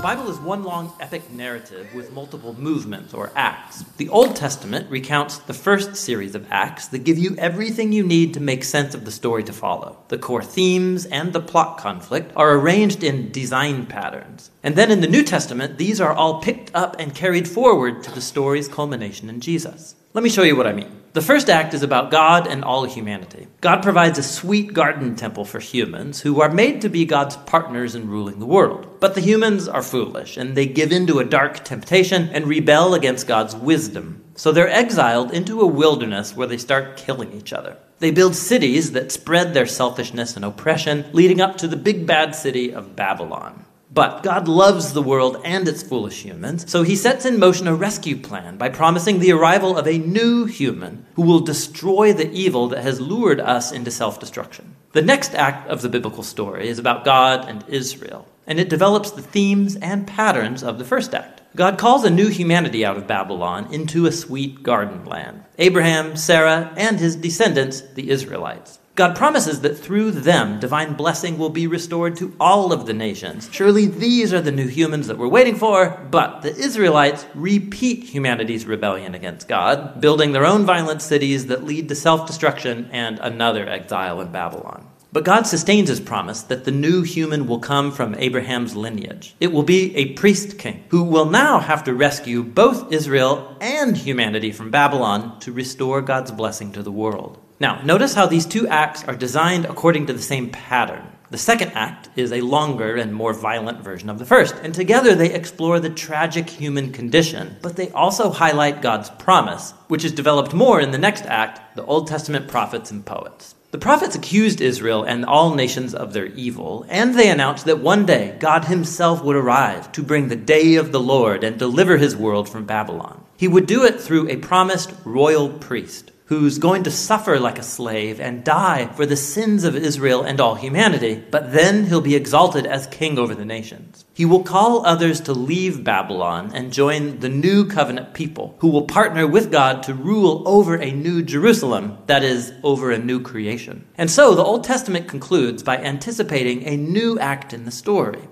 Bible 0.06 0.31
is 0.31 0.38
one 0.38 0.62
long 0.62 0.93
epic 1.00 1.32
narrative 1.32 1.93
with 1.93 2.12
multiple 2.12 2.55
movements 2.56 3.12
or 3.12 3.32
acts. 3.35 3.82
The 3.97 4.08
Old 4.08 4.37
Testament 4.37 4.88
recounts 4.88 5.38
the 5.38 5.53
first 5.53 5.97
series 5.97 6.37
of 6.37 6.47
acts 6.49 6.87
that 6.87 7.00
give 7.00 7.19
you 7.19 7.35
everything 7.38 7.91
you 7.91 8.06
need 8.06 8.32
to 8.35 8.41
make 8.41 8.62
sense 8.62 8.94
of 8.94 9.05
the 9.05 9.11
story 9.11 9.43
to 9.43 9.53
follow. 9.53 9.99
The 10.06 10.19
core 10.19 10.44
themes 10.44 11.06
and 11.06 11.32
the 11.32 11.41
plot 11.41 11.79
conflict 11.79 12.31
are 12.37 12.55
arranged 12.55 13.03
in 13.03 13.32
design 13.32 13.87
patterns. 13.87 14.53
And 14.62 14.76
then 14.76 14.93
in 14.93 15.00
the 15.00 15.08
New 15.08 15.25
Testament, 15.25 15.76
these 15.76 16.00
are 16.00 16.12
all 16.12 16.41
picked 16.41 16.70
up 16.73 16.94
and 17.00 17.12
carried 17.12 17.49
forward 17.49 18.05
to 18.05 18.12
the 18.12 18.20
story's 18.20 18.69
culmination 18.69 19.29
in 19.29 19.41
Jesus. 19.41 19.97
Let 20.17 20.23
me 20.23 20.31
show 20.31 20.45
you 20.45 20.57
what 20.57 20.67
I 20.67 20.73
mean. 20.73 21.03
The 21.13 21.21
first 21.21 21.51
act 21.51 21.75
is 21.75 21.83
about 21.83 22.11
God 22.11 22.47
and 22.47 22.65
all 22.65 22.85
humanity. 22.85 23.49
God 23.61 23.83
provides 23.83 24.19
a 24.19 24.23
sweet 24.23 24.73
garden 24.73 25.15
temple 25.15 25.45
for 25.45 25.61
humans 25.61 26.23
who 26.23 26.41
are 26.41 26.49
made 26.51 26.81
to 26.81 26.89
be 26.89 27.05
God's 27.05 27.37
partners 27.37 27.95
in 27.95 28.09
ruling 28.09 28.39
the 28.39 28.47
world. 28.47 28.99
But 28.99 29.15
the 29.15 29.21
humans 29.21 29.69
are 29.69 29.83
foolish, 29.83 30.39
and 30.39 30.57
they 30.57 30.65
give 30.65 30.91
in 30.91 31.07
to 31.09 31.19
a 31.19 31.25
dark 31.25 31.67
temptation 31.67 32.31
and 32.33 32.47
rebel 32.47 32.95
against 32.95 33.27
God's 33.27 33.55
wisdom. 33.55 34.25
So 34.37 34.53
they're 34.53 34.71
exiled 34.71 35.33
into 35.33 35.61
a 35.61 35.67
wilderness 35.67 36.35
where 36.35 36.47
they 36.47 36.57
start 36.57 36.97
killing 36.97 37.35
each 37.35 37.53
other. 37.53 37.77
They 37.99 38.11
build 38.11 38.35
cities 38.35 38.93
that 38.93 39.12
spread 39.12 39.53
their 39.53 39.67
selfishness 39.67 40.35
and 40.35 40.47
oppression, 40.47 41.05
leading 41.12 41.43
up 41.43 41.59
to 41.59 41.69
the 41.69 41.77
big 41.77 42.07
bad 42.07 42.35
city 42.35 42.73
of 42.73 42.97
Babylon. 42.97 43.66
But 43.97 44.23
God 44.23 44.47
loves 44.47 44.93
the 44.93 45.01
world 45.01 45.41
and 45.43 45.67
its 45.67 45.83
foolish 45.83 46.23
humans, 46.23 46.71
so 46.71 46.83
he 46.83 46.95
sets 46.95 47.25
in 47.25 47.39
motion 47.39 47.67
a 47.67 47.75
rescue 47.75 48.19
plan 48.19 48.59
by 48.59 48.69
promising 48.69 49.21
the 49.21 49.33
arrival 49.33 49.75
of 49.75 49.89
a 49.89 49.97
new 49.97 50.45
human 50.45 51.07
who 51.15 51.23
will 51.23 51.41
destroy 51.41 52.13
the 52.13 52.31
evil 52.31 52.69
that 52.69 52.83
has 52.83 53.01
lured 53.01 53.41
us 53.41 53.73
into 53.73 53.91
self 53.91 54.21
destruction. 54.21 54.77
The 54.93 55.01
next 55.01 55.35
act 55.35 55.71
of 55.71 55.81
the 55.81 55.89
biblical 55.89 56.23
story 56.23 56.69
is 56.69 56.79
about 56.79 57.07
God 57.07 57.49
and 57.49 57.65
Israel, 57.69 58.29
and 58.47 58.61
it 58.61 58.69
develops 58.69 59.13
the 59.13 59.23
themes 59.23 59.77
and 59.77 60.07
patterns 60.07 60.63
of 60.63 60.77
the 60.77 60.85
first 60.85 61.15
act. 61.15 61.41
God 61.57 61.79
calls 61.79 62.05
a 62.05 62.11
new 62.11 62.29
humanity 62.29 62.85
out 62.85 62.99
of 62.99 63.07
Babylon 63.07 63.73
into 63.73 64.05
a 64.05 64.13
sweet 64.13 64.63
garden 64.63 65.07
land 65.07 65.43
Abraham, 65.59 66.17
Sarah, 66.17 66.71
and 66.77 67.01
his 67.01 67.17
descendants, 67.17 67.81
the 67.81 68.11
Israelites. 68.11 68.79
God 68.97 69.15
promises 69.15 69.61
that 69.61 69.77
through 69.77 70.13
them, 70.13 70.59
divine 70.59 70.95
blessing 70.95 71.37
will 71.37 71.51
be 71.51 71.67
restored 71.67 72.17
to 72.17 72.35
all 72.41 72.73
of 72.73 72.87
the 72.87 72.95
nations. 72.95 73.47
Surely 73.53 73.85
these 73.85 74.33
are 74.33 74.41
the 74.41 74.51
new 74.51 74.69
humans 74.69 75.07
that 75.07 75.19
we're 75.19 75.29
waiting 75.29 75.55
for, 75.55 75.91
but 76.11 76.41
the 76.41 76.57
Israelites 76.57 77.27
repeat 77.35 78.05
humanity's 78.05 78.65
rebellion 78.65 79.15
against 79.15 79.49
God, 79.49 80.00
building 80.00 80.33
their 80.33 80.47
own 80.47 80.65
violent 80.65 81.03
cities 81.03 81.49
that 81.49 81.62
lead 81.62 81.91
to 81.91 81.95
self 81.95 82.26
destruction 82.26 82.88
and 82.91 83.19
another 83.19 83.69
exile 83.69 84.19
in 84.23 84.33
Babylon. 84.33 84.88
But 85.12 85.25
God 85.25 85.47
sustains 85.47 85.91
his 85.91 86.00
promise 86.00 86.41
that 86.45 86.65
the 86.65 86.71
new 86.71 87.03
human 87.03 87.47
will 87.47 87.61
come 87.61 87.93
from 87.93 88.15
Abraham's 88.15 88.76
lineage. 88.76 89.35
It 89.41 89.53
will 89.53 89.62
be 89.62 89.95
a 89.95 90.15
priest 90.15 90.59
king 90.59 90.85
who 90.88 91.03
will 91.03 91.26
now 91.26 91.61
have 91.61 91.85
to 91.85 91.93
rescue 91.93 92.43
both 92.43 92.91
Israel 92.91 93.59
and 93.61 93.95
humanity 93.95 94.53
from 94.53 94.71
Babylon 94.71 95.38
to 95.41 95.53
restore 95.53 96.00
God's 96.00 96.31
blessing 96.31 96.73
to 96.73 96.83
the 96.83 96.91
world. 96.93 97.43
Now, 97.59 97.81
notice 97.83 98.13
how 98.13 98.27
these 98.27 98.45
two 98.45 98.69
acts 98.69 99.05
are 99.05 99.17
designed 99.17 99.65
according 99.65 100.07
to 100.07 100.13
the 100.13 100.21
same 100.21 100.51
pattern. 100.51 101.11
The 101.31 101.39
second 101.39 101.73
act 101.73 102.11
is 102.15 102.31
a 102.31 102.43
longer 102.43 102.97
and 102.97 103.13
more 103.15 103.33
violent 103.33 103.83
version 103.83 104.11
of 104.11 104.19
the 104.19 104.27
first, 104.27 104.55
and 104.63 104.75
together 104.75 105.15
they 105.15 105.33
explore 105.33 105.81
the 105.81 105.91
tragic 105.91 106.49
human 106.49 106.93
condition, 106.93 107.57
but 107.63 107.77
they 107.77 107.91
also 107.91 108.31
highlight 108.31 108.83
God's 108.83 109.11
promise, 109.11 109.73
which 109.89 110.05
is 110.05 110.13
developed 110.13 110.53
more 110.55 110.81
in 110.81 110.91
the 110.91 110.99
next 110.99 111.25
act, 111.25 111.77
the 111.77 111.85
Old 111.85 112.07
Testament 112.07 112.47
prophets 112.47 112.91
and 112.91 113.05
poets. 113.05 113.55
The 113.71 113.79
prophets 113.79 114.15
accused 114.15 114.61
Israel 114.61 115.03
and 115.03 115.25
all 115.25 115.55
nations 115.55 115.95
of 115.95 116.13
their 116.13 116.27
evil, 116.27 116.87
and 116.89 117.15
they 117.15 117.29
announced 117.29 117.65
that 117.65 117.81
one 117.81 118.07
day 118.07 118.37
God 118.39 118.67
himself 118.67 119.25
would 119.25 119.35
arrive 119.35 119.91
to 119.93 120.03
bring 120.03 120.29
the 120.29 120.37
day 120.37 120.77
of 120.77 120.93
the 120.93 121.01
Lord 121.01 121.43
and 121.43 121.59
deliver 121.59 121.97
his 121.97 122.15
world 122.15 122.49
from 122.49 122.67
Babylon. 122.67 123.25
He 123.37 123.49
would 123.49 123.67
do 123.67 123.85
it 123.85 124.01
through 124.01 124.29
a 124.29 124.37
promised 124.37 124.93
royal 125.05 125.49
priest 125.49 126.13
who's 126.26 126.59
going 126.59 126.83
to 126.83 126.90
suffer 126.90 127.38
like 127.38 127.59
a 127.59 127.62
slave 127.62 128.21
and 128.21 128.45
die 128.45 128.87
for 128.95 129.06
the 129.06 129.16
sins 129.16 129.62
of 129.64 129.76
Israel 129.76 130.23
and 130.23 130.40
all 130.40 130.56
humanity, 130.56 131.25
but 131.30 131.52
then 131.52 131.87
he'll 131.87 132.00
be 132.00 132.16
exalted 132.16 132.66
as 132.66 132.87
king 132.88 133.16
over 133.18 133.35
the 133.35 133.45
nations. 133.45 134.04
He 134.12 134.25
will 134.25 134.42
call 134.42 134.85
others 134.85 135.21
to 135.23 135.33
leave 135.33 135.85
Babylon 135.85 136.50
and 136.52 136.73
join 136.73 137.21
the 137.21 137.28
new 137.28 137.66
covenant 137.66 138.12
people, 138.12 138.56
who 138.59 138.68
will 138.68 138.87
partner 138.87 139.26
with 139.26 139.52
God 139.52 139.85
to 139.85 139.95
rule 139.95 140.42
over 140.47 140.75
a 140.75 140.90
new 140.90 141.23
Jerusalem, 141.23 141.99
that 142.06 142.25
is, 142.25 142.52
over 142.62 142.90
a 142.90 142.99
new 142.99 143.21
creation. 143.21 143.87
And 143.97 144.11
so 144.11 144.35
the 144.35 144.42
Old 144.42 144.64
Testament 144.64 145.06
concludes 145.06 145.62
by 145.62 145.78
anticipating 145.78 146.66
a 146.66 146.76
new 146.76 147.18
act 147.21 147.52
in 147.52 147.66
the 147.66 147.71
story. 147.71 148.23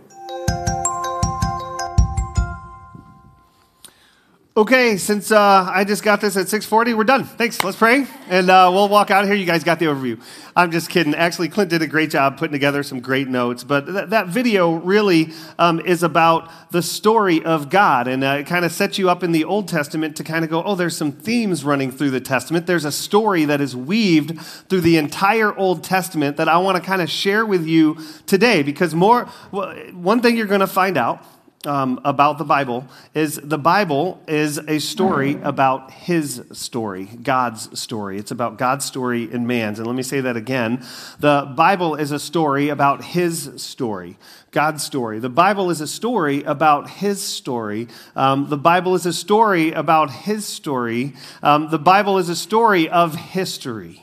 Okay, 4.56 4.98
since 4.98 5.32
uh, 5.32 5.68
I 5.68 5.82
just 5.82 6.04
got 6.04 6.20
this 6.20 6.36
at 6.36 6.46
6:40, 6.46 6.96
we're 6.96 7.02
done. 7.02 7.24
Thanks. 7.24 7.64
Let's 7.64 7.76
pray, 7.76 8.06
and 8.28 8.48
uh, 8.48 8.70
we'll 8.72 8.88
walk 8.88 9.10
out 9.10 9.24
here. 9.24 9.34
You 9.34 9.46
guys 9.46 9.64
got 9.64 9.80
the 9.80 9.86
overview. 9.86 10.22
I'm 10.54 10.70
just 10.70 10.90
kidding. 10.90 11.12
Actually, 11.12 11.48
Clint 11.48 11.70
did 11.70 11.82
a 11.82 11.88
great 11.88 12.10
job 12.10 12.38
putting 12.38 12.52
together 12.52 12.84
some 12.84 13.00
great 13.00 13.26
notes. 13.26 13.64
But 13.64 13.86
th- 13.86 14.10
that 14.10 14.28
video 14.28 14.74
really 14.74 15.32
um, 15.58 15.80
is 15.80 16.04
about 16.04 16.52
the 16.70 16.82
story 16.82 17.44
of 17.44 17.68
God, 17.68 18.06
and 18.06 18.22
uh, 18.22 18.36
it 18.38 18.46
kind 18.46 18.64
of 18.64 18.70
sets 18.70 18.96
you 18.96 19.10
up 19.10 19.24
in 19.24 19.32
the 19.32 19.42
Old 19.42 19.66
Testament 19.66 20.14
to 20.18 20.22
kind 20.22 20.44
of 20.44 20.52
go, 20.52 20.62
oh, 20.62 20.76
there's 20.76 20.96
some 20.96 21.10
themes 21.10 21.64
running 21.64 21.90
through 21.90 22.10
the 22.10 22.20
Testament. 22.20 22.68
There's 22.68 22.84
a 22.84 22.92
story 22.92 23.46
that 23.46 23.60
is 23.60 23.74
weaved 23.74 24.40
through 24.40 24.82
the 24.82 24.98
entire 24.98 25.52
Old 25.58 25.82
Testament 25.82 26.36
that 26.36 26.48
I 26.48 26.58
want 26.58 26.76
to 26.76 26.80
kind 26.80 27.02
of 27.02 27.10
share 27.10 27.44
with 27.44 27.66
you 27.66 27.98
today. 28.26 28.62
Because 28.62 28.94
more, 28.94 29.28
well, 29.50 29.74
one 29.94 30.22
thing 30.22 30.36
you're 30.36 30.46
going 30.46 30.60
to 30.60 30.68
find 30.68 30.96
out 30.96 31.26
um, 31.66 32.00
about 32.04 32.38
the 32.38 32.44
Bible 32.44 32.86
is 33.14 33.36
the 33.36 33.58
Bible 33.58 34.22
is 34.26 34.58
a 34.58 34.78
story 34.78 35.38
about 35.42 35.90
His 35.90 36.42
story, 36.52 37.04
God's 37.04 37.78
story. 37.78 38.18
It's 38.18 38.30
about 38.30 38.58
God's 38.58 38.84
story 38.84 39.30
and 39.32 39.46
man's. 39.46 39.78
And 39.78 39.86
let 39.86 39.96
me 39.96 40.02
say 40.02 40.20
that 40.20 40.36
again. 40.36 40.84
The 41.18 41.52
Bible 41.56 41.94
is 41.94 42.12
a 42.12 42.18
story 42.18 42.68
about 42.68 43.04
His 43.04 43.50
story, 43.56 44.16
God's 44.50 44.82
story. 44.82 45.18
The 45.18 45.28
Bible 45.28 45.70
is 45.70 45.80
a 45.80 45.86
story 45.86 46.42
about 46.44 46.88
His 46.88 47.22
story. 47.22 47.88
Um, 48.16 48.48
the 48.48 48.58
Bible 48.58 48.94
is 48.94 49.06
a 49.06 49.12
story 49.12 49.72
about 49.72 50.10
His 50.10 50.46
story. 50.46 51.14
Um, 51.42 51.70
the 51.70 51.78
Bible 51.78 52.18
is 52.18 52.28
a 52.28 52.36
story 52.36 52.88
of 52.88 53.14
history. 53.14 54.02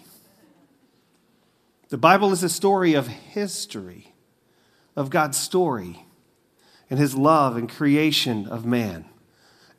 The 1.89 1.97
Bible 1.97 2.31
is 2.31 2.41
a 2.41 2.49
story 2.49 2.93
of 2.93 3.07
history, 3.07 4.13
of 4.95 5.09
God's 5.09 5.37
story 5.37 6.05
and 6.91 6.99
his 6.99 7.15
love 7.15 7.55
and 7.55 7.69
creation 7.69 8.45
of 8.47 8.65
man 8.65 9.05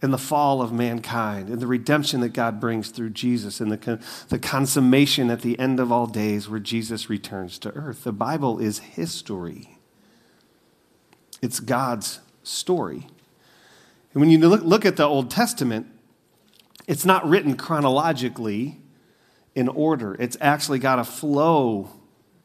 and 0.00 0.12
the 0.12 0.18
fall 0.18 0.62
of 0.62 0.72
mankind 0.72 1.48
and 1.50 1.60
the 1.60 1.66
redemption 1.66 2.20
that 2.20 2.30
God 2.30 2.58
brings 2.58 2.88
through 2.88 3.10
Jesus 3.10 3.60
and 3.60 3.70
the, 3.70 4.04
the 4.30 4.38
consummation 4.38 5.30
at 5.30 5.42
the 5.42 5.56
end 5.58 5.78
of 5.78 5.92
all 5.92 6.06
days 6.06 6.48
where 6.48 6.58
Jesus 6.58 7.10
returns 7.10 7.58
to 7.60 7.70
earth. 7.74 8.02
The 8.02 8.12
Bible 8.12 8.58
is 8.58 8.78
history, 8.80 9.78
it's 11.40 11.60
God's 11.60 12.18
story. 12.42 13.06
And 14.14 14.20
when 14.20 14.30
you 14.30 14.38
look, 14.38 14.62
look 14.62 14.84
at 14.84 14.96
the 14.96 15.04
Old 15.04 15.30
Testament, 15.30 15.86
it's 16.86 17.06
not 17.06 17.26
written 17.26 17.56
chronologically 17.56 18.80
in 19.54 19.68
order, 19.68 20.16
it's 20.18 20.36
actually 20.40 20.78
got 20.78 20.98
a 20.98 21.04
flow 21.04 21.90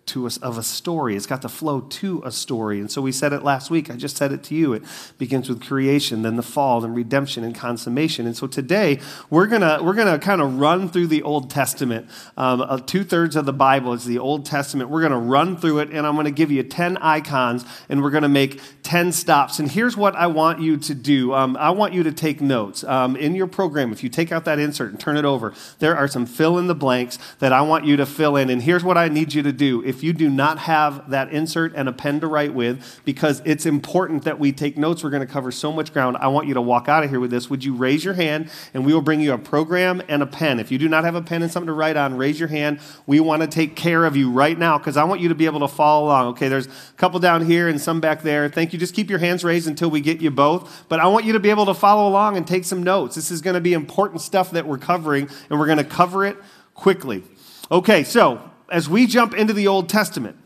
to 0.08 0.26
us 0.26 0.38
of 0.38 0.58
a 0.58 0.64
story. 0.64 1.16
It's 1.16 1.26
got 1.26 1.42
the 1.42 1.50
flow 1.50 1.82
to 1.82 2.22
a 2.26 2.32
story. 2.32 2.80
And 2.80 2.90
so 2.90 3.02
we 3.02 3.12
said 3.12 3.34
it 3.34 3.44
last 3.44 3.70
week. 3.70 3.90
I 3.90 3.96
just 3.96 4.18
said 4.18 4.32
it 4.32 4.44
to 4.46 4.56
you. 4.56 4.74
It 4.74 4.84
begins 5.18 5.50
with 5.50 5.62
creation, 5.62 6.22
then 6.22 6.36
the 6.36 6.44
fall, 6.44 6.82
then 6.82 6.94
redemption 6.94 7.44
and 7.44 7.54
consummation. 7.54 8.26
And 8.26 8.36
so 8.36 8.48
today 8.48 9.00
we're 9.30 9.48
gonna 9.48 9.80
we're 9.82 9.94
gonna 9.94 10.20
kind 10.20 10.42
of 10.42 10.60
run 10.60 10.90
through 10.90 11.08
the 11.08 11.24
Old 11.24 11.50
Testament. 11.50 12.10
Um, 12.36 12.62
uh, 12.62 12.80
Two 12.80 13.04
thirds 13.04 13.36
of 13.36 13.46
the 13.46 13.54
Bible 13.54 13.94
is 13.94 14.06
the 14.06 14.20
Old 14.20 14.46
Testament. 14.46 14.90
We're 14.90 15.02
gonna 15.02 15.20
run 15.20 15.58
through 15.58 15.80
it, 15.80 15.90
and 15.92 16.08
I'm 16.08 16.16
gonna 16.16 16.32
give 16.32 16.52
you 16.52 16.64
ten 16.64 16.98
icons, 16.98 17.66
and 17.90 18.02
we're 18.02 18.12
gonna 18.12 18.30
make 18.30 18.62
ten 18.84 19.12
stops. 19.12 19.60
And 19.60 19.70
here's 19.70 19.98
what 19.98 20.16
I 20.16 20.28
want 20.28 20.62
you 20.62 20.78
to 20.78 20.96
do. 20.96 21.34
Um, 21.34 21.58
I 21.58 21.72
want 21.72 21.94
you 21.94 22.04
to 22.04 22.12
take 22.12 22.42
notes 22.42 22.84
um, 22.84 23.16
in 23.16 23.36
your 23.36 23.48
program. 23.48 23.92
If 23.92 24.04
you 24.04 24.10
take 24.10 24.32
out 24.32 24.46
that 24.46 24.60
insert 24.60 24.92
and 24.92 25.00
turn 25.00 25.18
it 25.18 25.26
over, 25.26 25.54
there 25.80 25.98
are 25.98 26.08
some 26.08 26.26
fill 26.26 26.58
in 26.58 26.68
the 26.68 26.76
blanks 26.76 27.20
that 27.40 27.52
I 27.52 27.62
want 27.62 27.86
you 27.86 27.98
to 27.98 28.06
fill 28.06 28.36
in. 28.36 28.50
And 28.50 28.62
here's 28.62 28.84
what 28.84 28.98
I 28.98 29.10
need 29.10 29.34
you 29.34 29.44
to 29.44 29.52
do. 29.52 29.84
If 29.84 29.97
if 29.98 30.04
you 30.04 30.14
do 30.14 30.30
not 30.30 30.60
have 30.60 31.10
that 31.10 31.32
insert 31.32 31.74
and 31.74 31.90
a 31.90 31.92
pen 31.92 32.20
to 32.20 32.28
write 32.28 32.54
with, 32.54 33.02
because 33.04 33.42
it's 33.46 33.66
important 33.66 34.26
that 34.26 34.38
we 34.38 34.52
take 34.52 34.78
notes, 34.78 35.04
we're 35.04 35.10
going 35.10 35.26
to 35.26 35.34
cover 35.34 35.52
so 35.52 35.72
much 35.72 35.92
ground. 35.92 36.18
I 36.20 36.28
want 36.28 36.48
you 36.48 36.54
to 36.54 36.62
walk 36.62 36.88
out 36.88 37.04
of 37.04 37.10
here 37.10 37.20
with 37.20 37.32
this. 37.32 37.50
Would 37.50 37.64
you 37.64 37.74
raise 37.74 38.06
your 38.06 38.14
hand 38.14 38.52
and 38.76 38.86
we 38.86 38.94
will 38.94 39.02
bring 39.02 39.22
you 39.22 39.34
a 39.34 39.40
program 39.40 40.04
and 40.08 40.22
a 40.22 40.28
pen? 40.28 40.60
If 40.60 40.72
you 40.72 40.78
do 40.78 40.88
not 40.88 41.04
have 41.04 41.16
a 41.16 41.22
pen 41.24 41.42
and 41.42 41.52
something 41.52 41.66
to 41.66 41.74
write 41.74 41.98
on, 41.98 42.16
raise 42.16 42.40
your 42.40 42.50
hand. 42.50 42.80
We 43.08 43.20
want 43.20 43.42
to 43.42 43.48
take 43.48 43.76
care 43.76 44.06
of 44.06 44.16
you 44.16 44.30
right 44.30 44.58
now 44.58 44.78
because 44.78 44.98
I 44.98 45.04
want 45.04 45.20
you 45.20 45.30
to 45.30 45.36
be 45.36 45.48
able 45.48 45.62
to 45.62 45.68
follow 45.68 46.06
along. 46.06 46.28
Okay, 46.28 46.48
there's 46.48 46.68
a 46.68 46.94
couple 46.98 47.20
down 47.20 47.44
here 47.44 47.68
and 47.68 47.82
some 47.82 48.00
back 48.00 48.22
there. 48.22 48.48
Thank 48.50 48.74
you. 48.74 48.78
Just 48.78 48.94
keep 48.94 49.10
your 49.10 49.20
hands 49.20 49.44
raised 49.44 49.68
until 49.68 49.90
we 49.90 50.00
get 50.00 50.22
you 50.22 50.30
both. 50.30 50.86
But 50.90 51.00
I 51.00 51.08
want 51.08 51.26
you 51.26 51.34
to 51.34 51.40
be 51.40 51.50
able 51.50 51.66
to 51.66 51.74
follow 51.74 52.08
along 52.08 52.38
and 52.38 52.46
take 52.46 52.66
some 52.66 52.84
notes. 52.84 53.16
This 53.16 53.32
is 53.32 53.42
going 53.42 53.56
to 53.56 53.62
be 53.62 53.74
important 53.74 54.22
stuff 54.22 54.52
that 54.52 54.68
we're 54.68 54.78
covering, 54.78 55.28
and 55.50 55.60
we're 55.60 55.66
going 55.66 55.80
to 55.80 55.84
cover 55.84 56.24
it 56.24 56.38
quickly. 56.76 57.24
Okay, 57.72 58.04
so 58.04 58.52
as 58.70 58.90
we 58.90 59.08
jump 59.08 59.34
into 59.34 59.54
the 59.54 59.68
Old 59.68 59.90
Testament, 59.90 60.38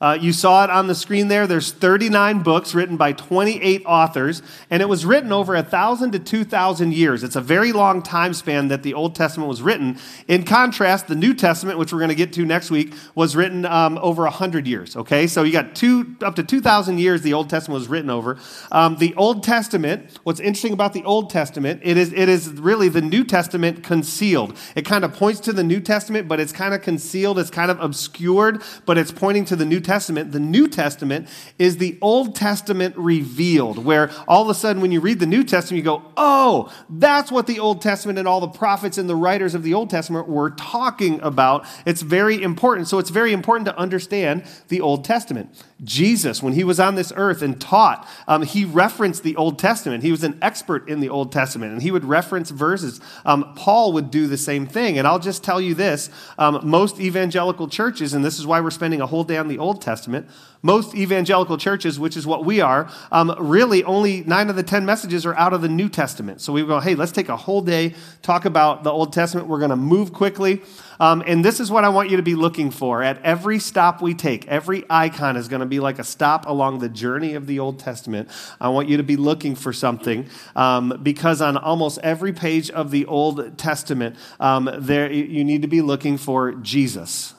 uh, 0.00 0.16
you 0.20 0.32
saw 0.32 0.62
it 0.62 0.70
on 0.70 0.86
the 0.86 0.94
screen 0.94 1.26
there. 1.26 1.48
There's 1.48 1.72
39 1.72 2.44
books 2.44 2.72
written 2.72 2.96
by 2.96 3.12
28 3.12 3.82
authors, 3.84 4.42
and 4.70 4.80
it 4.80 4.88
was 4.88 5.04
written 5.04 5.32
over 5.32 5.54
1,000 5.54 6.12
to 6.12 6.20
2,000 6.20 6.94
years. 6.94 7.24
It's 7.24 7.34
a 7.34 7.40
very 7.40 7.72
long 7.72 8.02
time 8.02 8.32
span 8.32 8.68
that 8.68 8.84
the 8.84 8.94
Old 8.94 9.16
Testament 9.16 9.48
was 9.48 9.60
written. 9.60 9.98
In 10.28 10.44
contrast, 10.44 11.08
the 11.08 11.16
New 11.16 11.34
Testament, 11.34 11.80
which 11.80 11.92
we're 11.92 11.98
going 11.98 12.10
to 12.10 12.14
get 12.14 12.32
to 12.34 12.44
next 12.44 12.70
week, 12.70 12.94
was 13.16 13.34
written 13.34 13.66
um, 13.66 13.98
over 13.98 14.22
100 14.22 14.68
years. 14.68 14.96
Okay, 14.96 15.26
so 15.26 15.42
you 15.42 15.50
got 15.50 15.74
two 15.74 16.14
up 16.22 16.36
to 16.36 16.44
2,000 16.44 16.98
years 16.98 17.22
the 17.22 17.32
Old 17.32 17.50
Testament 17.50 17.80
was 17.80 17.88
written 17.88 18.10
over. 18.10 18.38
Um, 18.70 18.96
the 18.98 19.14
Old 19.16 19.42
Testament, 19.42 20.16
what's 20.22 20.38
interesting 20.38 20.74
about 20.74 20.92
the 20.92 21.02
Old 21.02 21.28
Testament, 21.28 21.80
it 21.82 21.96
is, 21.96 22.12
it 22.12 22.28
is 22.28 22.50
really 22.50 22.88
the 22.88 23.02
New 23.02 23.24
Testament 23.24 23.82
concealed. 23.82 24.56
It 24.76 24.84
kind 24.84 25.04
of 25.04 25.12
points 25.12 25.40
to 25.40 25.52
the 25.52 25.64
New 25.64 25.80
Testament, 25.80 26.28
but 26.28 26.38
it's 26.38 26.52
kind 26.52 26.72
of 26.72 26.82
concealed, 26.82 27.36
it's 27.40 27.50
kind 27.50 27.72
of 27.72 27.80
obscured, 27.80 28.62
but 28.86 28.96
it's 28.96 29.10
pointing 29.10 29.44
to 29.46 29.56
the 29.56 29.64
New 29.64 29.80
Testament. 29.80 29.87
The 29.88 30.40
New 30.40 30.68
Testament 30.68 31.28
is 31.58 31.78
the 31.78 31.98
Old 32.00 32.36
Testament 32.36 32.96
revealed, 32.96 33.84
where 33.84 34.10
all 34.28 34.42
of 34.42 34.48
a 34.48 34.54
sudden, 34.54 34.82
when 34.82 34.92
you 34.92 35.00
read 35.00 35.18
the 35.18 35.26
New 35.26 35.42
Testament, 35.42 35.78
you 35.78 35.84
go, 35.84 36.02
oh, 36.16 36.72
that's 36.90 37.32
what 37.32 37.46
the 37.46 37.58
Old 37.58 37.80
Testament 37.80 38.18
and 38.18 38.28
all 38.28 38.40
the 38.40 38.48
prophets 38.48 38.98
and 38.98 39.08
the 39.08 39.16
writers 39.16 39.54
of 39.54 39.62
the 39.62 39.74
Old 39.74 39.90
Testament 39.90 40.28
were 40.28 40.50
talking 40.50 41.20
about. 41.22 41.64
It's 41.86 42.02
very 42.02 42.42
important. 42.42 42.88
So 42.88 42.98
it's 42.98 43.10
very 43.10 43.32
important 43.32 43.66
to 43.66 43.76
understand 43.78 44.44
the 44.68 44.80
Old 44.80 45.04
Testament. 45.04 45.50
Jesus, 45.82 46.42
when 46.42 46.52
he 46.52 46.64
was 46.64 46.80
on 46.80 46.96
this 46.96 47.12
earth 47.16 47.40
and 47.40 47.60
taught, 47.60 48.06
um, 48.26 48.42
he 48.42 48.64
referenced 48.64 49.22
the 49.22 49.36
Old 49.36 49.58
Testament. 49.58 50.02
He 50.02 50.10
was 50.10 50.24
an 50.24 50.38
expert 50.42 50.88
in 50.88 51.00
the 51.00 51.08
Old 51.08 51.32
Testament, 51.32 51.72
and 51.72 51.82
he 51.82 51.90
would 51.90 52.04
reference 52.04 52.50
verses. 52.50 53.00
Um, 53.24 53.54
Paul 53.54 53.92
would 53.92 54.10
do 54.10 54.26
the 54.26 54.36
same 54.36 54.66
thing. 54.66 54.98
And 54.98 55.06
I'll 55.06 55.18
just 55.18 55.44
tell 55.44 55.60
you 55.60 55.74
this 55.74 56.10
um, 56.36 56.60
most 56.64 57.00
evangelical 57.00 57.68
churches, 57.68 58.12
and 58.12 58.24
this 58.24 58.38
is 58.38 58.46
why 58.46 58.60
we're 58.60 58.70
spending 58.70 59.00
a 59.00 59.06
whole 59.06 59.24
day 59.24 59.36
on 59.36 59.48
the 59.48 59.58
Old 59.58 59.77
Testament, 59.80 60.28
most 60.62 60.94
evangelical 60.94 61.56
churches, 61.56 62.00
which 62.00 62.16
is 62.16 62.26
what 62.26 62.44
we 62.44 62.60
are, 62.60 62.90
um, 63.12 63.34
really 63.38 63.84
only 63.84 64.22
nine 64.22 64.50
of 64.50 64.56
the 64.56 64.62
ten 64.62 64.84
messages 64.84 65.24
are 65.24 65.34
out 65.36 65.52
of 65.52 65.62
the 65.62 65.68
New 65.68 65.88
Testament. 65.88 66.40
So 66.40 66.52
we 66.52 66.64
go, 66.64 66.80
hey, 66.80 66.94
let's 66.94 67.12
take 67.12 67.28
a 67.28 67.36
whole 67.36 67.62
day, 67.62 67.94
talk 68.22 68.44
about 68.44 68.82
the 68.82 68.90
Old 68.90 69.12
Testament. 69.12 69.46
We're 69.46 69.58
going 69.58 69.70
to 69.70 69.76
move 69.76 70.12
quickly. 70.12 70.60
Um, 71.00 71.22
and 71.26 71.44
this 71.44 71.60
is 71.60 71.70
what 71.70 71.84
I 71.84 71.90
want 71.90 72.10
you 72.10 72.16
to 72.16 72.24
be 72.24 72.34
looking 72.34 72.72
for. 72.72 73.04
At 73.04 73.22
every 73.22 73.60
stop 73.60 74.02
we 74.02 74.14
take, 74.14 74.48
every 74.48 74.84
icon 74.90 75.36
is 75.36 75.46
going 75.46 75.60
to 75.60 75.66
be 75.66 75.78
like 75.78 76.00
a 76.00 76.04
stop 76.04 76.46
along 76.46 76.80
the 76.80 76.88
journey 76.88 77.34
of 77.34 77.46
the 77.46 77.60
Old 77.60 77.78
Testament. 77.78 78.28
I 78.60 78.68
want 78.70 78.88
you 78.88 78.96
to 78.96 79.04
be 79.04 79.16
looking 79.16 79.54
for 79.54 79.72
something 79.72 80.26
um, 80.56 80.98
because 81.02 81.40
on 81.40 81.56
almost 81.56 82.00
every 82.02 82.32
page 82.32 82.68
of 82.70 82.90
the 82.90 83.06
Old 83.06 83.56
Testament, 83.58 84.16
um, 84.40 84.68
there 84.78 85.10
you 85.12 85.44
need 85.44 85.62
to 85.62 85.68
be 85.68 85.82
looking 85.82 86.18
for 86.18 86.52
Jesus. 86.52 87.34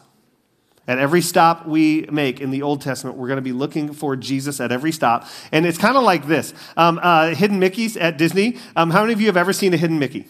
At 0.89 0.98
every 0.98 1.22
stop 1.22 1.67
we 1.67 2.08
make 2.12 2.41
in 2.41 2.50
the 2.50 2.63
Old 2.63 2.81
Testament, 2.81 3.15
we're 3.15 3.27
going 3.27 3.38
to 3.38 3.43
be 3.43 3.51
looking 3.51 3.93
for 3.93 4.15
Jesus 4.15 4.60
at 4.60 4.72
every 4.72 4.91
stop. 4.91 5.27
And 5.51 5.67
it's 5.67 5.77
kind 5.77 5.96
of 5.96 6.01
like 6.01 6.25
this 6.25 6.51
um, 6.75 7.00
uh, 7.03 7.36
Hidden 7.36 7.60
Mickeys 7.60 7.96
at 8.01 8.17
Disney. 8.17 8.58
Um, 8.75 8.89
how 8.89 9.01
many 9.01 9.13
of 9.13 9.22
you 9.22 9.27
have 9.27 9.38
ever 9.38 9.53
seen 9.53 9.72
a 9.75 9.77
Hidden 9.77 10.00
Mickey? 10.00 10.25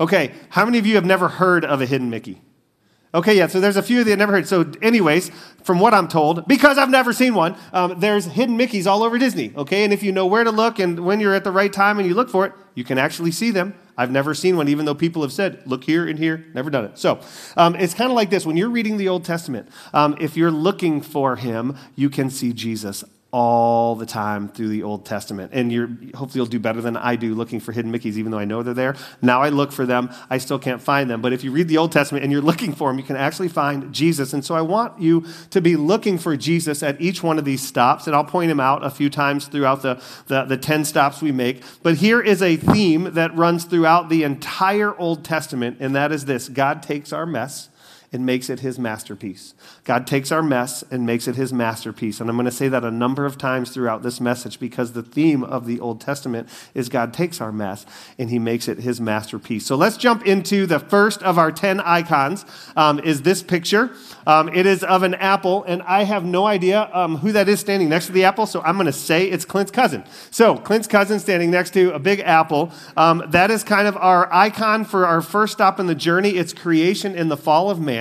Okay, 0.00 0.32
how 0.48 0.64
many 0.64 0.78
of 0.78 0.86
you 0.86 0.96
have 0.96 1.04
never 1.04 1.28
heard 1.28 1.64
of 1.64 1.80
a 1.80 1.86
Hidden 1.86 2.10
Mickey? 2.10 2.40
Okay, 3.14 3.36
yeah, 3.36 3.46
so 3.46 3.60
there's 3.60 3.76
a 3.76 3.82
few 3.82 4.02
that 4.02 4.16
never 4.16 4.32
heard. 4.32 4.48
So, 4.48 4.68
anyways, 4.82 5.30
from 5.62 5.78
what 5.78 5.94
I'm 5.94 6.08
told, 6.08 6.48
because 6.48 6.76
I've 6.76 6.90
never 6.90 7.12
seen 7.12 7.34
one, 7.34 7.56
um, 7.72 8.00
there's 8.00 8.24
hidden 8.24 8.58
Mickeys 8.58 8.88
all 8.88 9.04
over 9.04 9.16
Disney, 9.16 9.52
okay? 9.56 9.84
And 9.84 9.92
if 9.92 10.02
you 10.02 10.10
know 10.10 10.26
where 10.26 10.42
to 10.42 10.50
look 10.50 10.80
and 10.80 10.98
when 11.06 11.20
you're 11.20 11.34
at 11.34 11.44
the 11.44 11.52
right 11.52 11.72
time 11.72 12.00
and 12.00 12.08
you 12.08 12.14
look 12.14 12.30
for 12.30 12.46
it, 12.46 12.52
you 12.74 12.82
can 12.82 12.98
actually 12.98 13.30
see 13.30 13.52
them. 13.52 13.74
I've 13.98 14.12
never 14.12 14.32
seen 14.32 14.56
one, 14.56 14.68
even 14.68 14.86
though 14.86 14.94
people 14.94 15.22
have 15.22 15.32
said, 15.32 15.60
look 15.66 15.82
here 15.84 16.08
and 16.08 16.18
here, 16.18 16.46
never 16.54 16.70
done 16.70 16.84
it. 16.84 16.98
So, 16.98 17.20
um, 17.56 17.74
it's 17.74 17.94
kind 17.94 18.10
of 18.10 18.16
like 18.16 18.30
this 18.30 18.46
when 18.46 18.56
you're 18.56 18.70
reading 18.70 18.96
the 18.96 19.08
Old 19.08 19.24
Testament, 19.24 19.68
um, 19.92 20.16
if 20.20 20.36
you're 20.36 20.52
looking 20.52 21.02
for 21.02 21.34
him, 21.34 21.76
you 21.96 22.08
can 22.08 22.30
see 22.30 22.52
Jesus 22.52 23.04
all 23.30 23.94
the 23.94 24.06
time 24.06 24.48
through 24.48 24.68
the 24.68 24.82
Old 24.82 25.04
Testament. 25.04 25.52
And 25.52 25.70
you're 25.70 25.88
hopefully 26.14 26.38
you'll 26.38 26.46
do 26.46 26.58
better 26.58 26.80
than 26.80 26.96
I 26.96 27.14
do 27.16 27.34
looking 27.34 27.60
for 27.60 27.72
hidden 27.72 27.92
Mickeys, 27.92 28.16
even 28.16 28.32
though 28.32 28.38
I 28.38 28.46
know 28.46 28.62
they're 28.62 28.72
there. 28.72 28.96
Now 29.20 29.42
I 29.42 29.50
look 29.50 29.70
for 29.70 29.84
them, 29.84 30.10
I 30.30 30.38
still 30.38 30.58
can't 30.58 30.80
find 30.80 31.10
them. 31.10 31.20
But 31.20 31.34
if 31.34 31.44
you 31.44 31.50
read 31.50 31.68
the 31.68 31.76
Old 31.76 31.92
Testament 31.92 32.24
and 32.24 32.32
you're 32.32 32.40
looking 32.40 32.72
for 32.72 32.88
them, 32.88 32.98
you 32.98 33.04
can 33.04 33.16
actually 33.16 33.48
find 33.48 33.92
Jesus. 33.92 34.32
And 34.32 34.42
so 34.42 34.54
I 34.54 34.62
want 34.62 34.98
you 34.98 35.26
to 35.50 35.60
be 35.60 35.76
looking 35.76 36.16
for 36.16 36.38
Jesus 36.38 36.82
at 36.82 36.98
each 37.02 37.22
one 37.22 37.38
of 37.38 37.44
these 37.44 37.62
stops, 37.62 38.06
and 38.06 38.16
I'll 38.16 38.24
point 38.24 38.50
him 38.50 38.60
out 38.60 38.82
a 38.82 38.90
few 38.90 39.10
times 39.10 39.46
throughout 39.46 39.82
the, 39.82 40.02
the, 40.28 40.44
the 40.44 40.56
10 40.56 40.86
stops 40.86 41.20
we 41.20 41.32
make. 41.32 41.62
But 41.82 41.96
here 41.96 42.22
is 42.22 42.40
a 42.40 42.56
theme 42.56 43.12
that 43.12 43.36
runs 43.36 43.64
throughout 43.64 44.08
the 44.08 44.22
entire 44.22 44.98
Old 44.98 45.22
Testament, 45.22 45.76
and 45.80 45.94
that 45.94 46.12
is 46.12 46.24
this 46.24 46.48
God 46.48 46.82
takes 46.82 47.12
our 47.12 47.26
mess 47.26 47.68
and 48.12 48.24
makes 48.24 48.48
it 48.48 48.60
his 48.60 48.78
masterpiece. 48.78 49.54
God 49.84 50.06
takes 50.06 50.32
our 50.32 50.42
mess 50.42 50.82
and 50.90 51.04
makes 51.04 51.28
it 51.28 51.36
his 51.36 51.52
masterpiece. 51.52 52.20
And 52.20 52.30
I'm 52.30 52.36
going 52.36 52.46
to 52.46 52.50
say 52.50 52.68
that 52.68 52.84
a 52.84 52.90
number 52.90 53.26
of 53.26 53.36
times 53.36 53.70
throughout 53.70 54.02
this 54.02 54.20
message 54.20 54.58
because 54.58 54.92
the 54.92 55.02
theme 55.02 55.44
of 55.44 55.66
the 55.66 55.78
Old 55.80 56.00
Testament 56.00 56.48
is 56.74 56.88
God 56.88 57.12
takes 57.12 57.40
our 57.40 57.52
mess 57.52 57.84
and 58.18 58.30
he 58.30 58.38
makes 58.38 58.66
it 58.66 58.78
his 58.78 59.00
masterpiece. 59.00 59.66
So 59.66 59.76
let's 59.76 59.96
jump 59.96 60.26
into 60.26 60.66
the 60.66 60.78
first 60.78 61.22
of 61.22 61.38
our 61.38 61.52
10 61.52 61.80
icons 61.80 62.46
um, 62.76 62.98
is 63.00 63.22
this 63.22 63.42
picture. 63.42 63.90
Um, 64.26 64.48
it 64.48 64.66
is 64.66 64.82
of 64.84 65.02
an 65.02 65.14
apple, 65.14 65.64
and 65.64 65.82
I 65.82 66.04
have 66.04 66.24
no 66.24 66.46
idea 66.46 66.90
um, 66.92 67.16
who 67.16 67.32
that 67.32 67.48
is 67.48 67.60
standing 67.60 67.88
next 67.88 68.06
to 68.06 68.12
the 68.12 68.24
apple, 68.24 68.46
so 68.46 68.60
I'm 68.62 68.76
going 68.76 68.86
to 68.86 68.92
say 68.92 69.26
it's 69.26 69.44
Clint's 69.44 69.70
cousin. 69.70 70.04
So 70.30 70.56
Clint's 70.56 70.86
cousin 70.86 71.18
standing 71.18 71.50
next 71.50 71.72
to 71.74 71.94
a 71.94 71.98
big 71.98 72.20
apple. 72.20 72.70
Um, 72.96 73.24
that 73.28 73.50
is 73.50 73.64
kind 73.64 73.88
of 73.88 73.96
our 73.96 74.32
icon 74.32 74.84
for 74.84 75.06
our 75.06 75.22
first 75.22 75.54
stop 75.54 75.80
in 75.80 75.86
the 75.86 75.94
journey. 75.94 76.30
It's 76.30 76.52
creation 76.52 77.14
in 77.14 77.28
the 77.28 77.36
fall 77.36 77.70
of 77.70 77.80
man. 77.80 77.97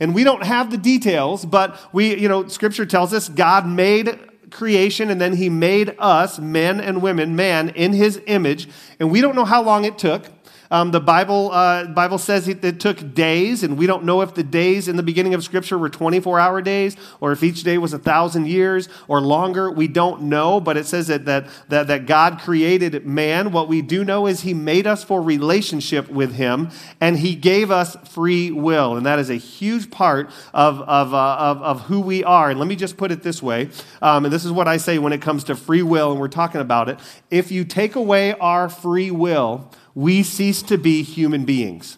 And 0.00 0.14
we 0.14 0.24
don't 0.24 0.42
have 0.44 0.70
the 0.70 0.76
details, 0.78 1.44
but 1.44 1.78
we, 1.92 2.16
you 2.16 2.28
know, 2.28 2.48
scripture 2.48 2.86
tells 2.86 3.12
us 3.12 3.28
God 3.28 3.66
made 3.66 4.18
creation 4.50 5.10
and 5.10 5.20
then 5.20 5.34
he 5.34 5.48
made 5.48 5.94
us, 5.98 6.38
men 6.38 6.80
and 6.80 7.02
women, 7.02 7.36
man, 7.36 7.70
in 7.70 7.92
his 7.92 8.20
image. 8.26 8.68
And 9.00 9.10
we 9.10 9.20
don't 9.20 9.34
know 9.34 9.44
how 9.44 9.62
long 9.62 9.84
it 9.84 9.98
took. 9.98 10.24
Um, 10.70 10.90
the 10.90 11.00
Bible, 11.00 11.50
uh, 11.52 11.86
Bible 11.86 12.18
says 12.18 12.48
it, 12.48 12.64
it, 12.64 12.80
took 12.80 13.14
days, 13.14 13.62
and 13.62 13.78
we 13.78 13.86
don't 13.86 14.04
know 14.04 14.20
if 14.20 14.34
the 14.34 14.42
days 14.42 14.88
in 14.88 14.96
the 14.96 15.02
beginning 15.02 15.34
of 15.34 15.44
Scripture 15.44 15.78
were 15.78 15.88
24 15.88 16.40
hour 16.40 16.60
days 16.60 16.96
or 17.20 17.32
if 17.32 17.42
each 17.42 17.62
day 17.62 17.78
was 17.78 17.92
a 17.92 17.98
thousand 17.98 18.48
years 18.48 18.88
or 19.08 19.20
longer. 19.20 19.70
We 19.70 19.88
don't 19.88 20.22
know, 20.22 20.60
but 20.60 20.76
it 20.76 20.86
says 20.86 21.06
that, 21.06 21.24
that, 21.26 21.46
that, 21.68 21.86
that 21.86 22.06
God 22.06 22.40
created 22.40 23.06
man. 23.06 23.52
What 23.52 23.68
we 23.68 23.82
do 23.82 24.04
know 24.04 24.26
is 24.26 24.40
He 24.40 24.54
made 24.54 24.86
us 24.86 25.04
for 25.04 25.22
relationship 25.22 26.08
with 26.08 26.34
Him, 26.34 26.70
and 27.00 27.18
He 27.18 27.34
gave 27.34 27.70
us 27.70 27.96
free 28.08 28.50
will. 28.50 28.96
And 28.96 29.06
that 29.06 29.18
is 29.18 29.30
a 29.30 29.36
huge 29.36 29.90
part 29.90 30.30
of, 30.52 30.80
of, 30.82 31.14
uh, 31.14 31.36
of, 31.38 31.62
of, 31.62 31.80
who 31.82 32.00
we 32.00 32.24
are. 32.24 32.50
And 32.50 32.58
let 32.58 32.68
me 32.68 32.76
just 32.76 32.96
put 32.96 33.12
it 33.12 33.22
this 33.22 33.42
way, 33.42 33.70
um, 34.02 34.24
and 34.24 34.32
this 34.32 34.44
is 34.44 34.50
what 34.50 34.66
I 34.66 34.76
say 34.76 34.98
when 34.98 35.12
it 35.12 35.22
comes 35.22 35.44
to 35.44 35.54
free 35.54 35.82
will, 35.82 36.10
and 36.10 36.20
we're 36.20 36.28
talking 36.28 36.60
about 36.60 36.88
it. 36.88 36.98
If 37.30 37.52
you 37.52 37.64
take 37.64 37.94
away 37.94 38.32
our 38.32 38.68
free 38.68 39.10
will, 39.10 39.70
we 39.96 40.22
cease 40.22 40.60
to 40.62 40.76
be 40.76 41.02
human 41.02 41.46
beings. 41.46 41.96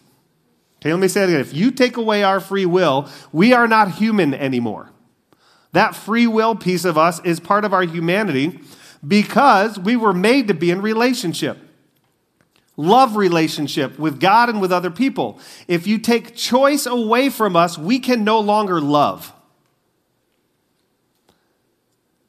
Okay, 0.77 0.93
let 0.93 1.01
me 1.01 1.09
say 1.09 1.19
that 1.19 1.27
again. 1.27 1.41
If 1.41 1.53
you 1.53 1.69
take 1.69 1.97
away 1.97 2.23
our 2.23 2.39
free 2.39 2.65
will, 2.65 3.09
we 3.33 3.51
are 3.51 3.67
not 3.67 3.95
human 3.95 4.33
anymore. 4.33 4.89
That 5.73 5.95
free 5.95 6.25
will 6.25 6.55
piece 6.55 6.85
of 6.85 6.97
us 6.97 7.19
is 7.25 7.41
part 7.41 7.65
of 7.65 7.73
our 7.73 7.83
humanity 7.83 8.61
because 9.05 9.77
we 9.77 9.97
were 9.97 10.13
made 10.13 10.47
to 10.47 10.53
be 10.53 10.71
in 10.71 10.81
relationship. 10.81 11.57
Love 12.77 13.17
relationship 13.17 13.99
with 13.99 14.21
God 14.21 14.47
and 14.47 14.61
with 14.61 14.71
other 14.71 14.89
people. 14.89 15.37
If 15.67 15.85
you 15.85 15.97
take 15.97 16.37
choice 16.37 16.85
away 16.85 17.29
from 17.29 17.57
us, 17.57 17.77
we 17.77 17.99
can 17.99 18.23
no 18.23 18.39
longer 18.39 18.79
love. 18.79 19.33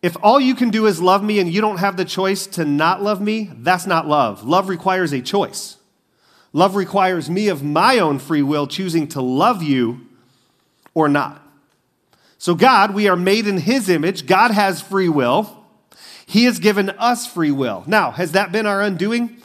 If 0.03 0.17
all 0.23 0.41
you 0.41 0.55
can 0.55 0.71
do 0.71 0.87
is 0.87 1.01
love 1.01 1.23
me 1.23 1.41
and 1.41 1.53
you 1.53 1.61
don't 1.61 1.79
have 1.79 1.97
the 1.97 2.05
choice 2.05 2.47
to 2.49 2.65
not 2.65 3.03
love 3.03 3.21
me, 3.21 3.51
that's 3.55 3.87
not 3.87 4.09
love. 4.09 4.45
Love 4.45 4.69
requires 4.69 5.13
a 5.13 5.21
choice. 5.21 5.77
Love 6.53 6.75
requires 6.75 7.29
me 7.29 7.49
of 7.49 7.63
my 7.63 7.99
own 7.99 8.19
free 8.19 8.43
will 8.43 8.67
choosing 8.67 9.07
to 9.09 9.21
love 9.21 9.63
you 9.63 10.07
or 10.95 11.09
not. 11.09 11.47
So, 12.39 12.55
God, 12.55 12.95
we 12.95 13.07
are 13.09 13.17
made 13.17 13.47
in 13.47 13.59
His 13.59 13.89
image. 13.89 14.27
God 14.27 14.51
has 14.51 14.81
free 14.81 15.11
will. 15.11 15.65
He 16.25 16.45
has 16.45 16.59
given 16.59 16.91
us 16.91 17.27
free 17.27 17.51
will. 17.51 17.85
Now, 17.87 18.13
has 18.13 18.33
that 18.33 18.51
been 18.51 18.65
our 18.65 18.81
undoing? 18.81 19.37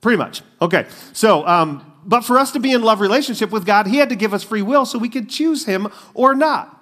Pretty 0.00 0.16
much. 0.16 0.42
Okay. 0.62 0.86
So, 1.12 1.46
um, 1.46 1.92
but 2.04 2.20
for 2.20 2.38
us 2.38 2.52
to 2.52 2.60
be 2.60 2.72
in 2.72 2.82
love 2.82 3.00
relationship 3.00 3.50
with 3.50 3.66
God, 3.66 3.88
He 3.88 3.96
had 3.96 4.10
to 4.10 4.16
give 4.16 4.32
us 4.32 4.44
free 4.44 4.62
will 4.62 4.86
so 4.86 4.98
we 4.98 5.08
could 5.08 5.28
choose 5.28 5.66
Him 5.66 5.88
or 6.14 6.34
not. 6.34 6.75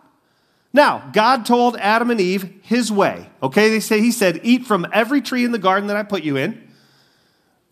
Now, 0.75 1.09
God 1.13 1.47
told 1.47 1.77
Adam 1.77 2.11
and 2.11 2.21
Eve 2.21 2.53
his 2.63 2.93
way. 2.93 3.31
Okay, 3.43 3.71
they 3.71 3.81
say 3.81 4.01
he 4.01 4.11
said, 4.11 4.41
"Eat 4.43 4.67
from 4.67 4.87
every 4.93 5.23
tree 5.23 5.45
in 5.45 5.53
the 5.53 5.59
garden 5.59 5.87
that 5.87 5.97
I 5.97 6.03
put 6.03 6.25
you 6.25 6.37
in." 6.37 6.61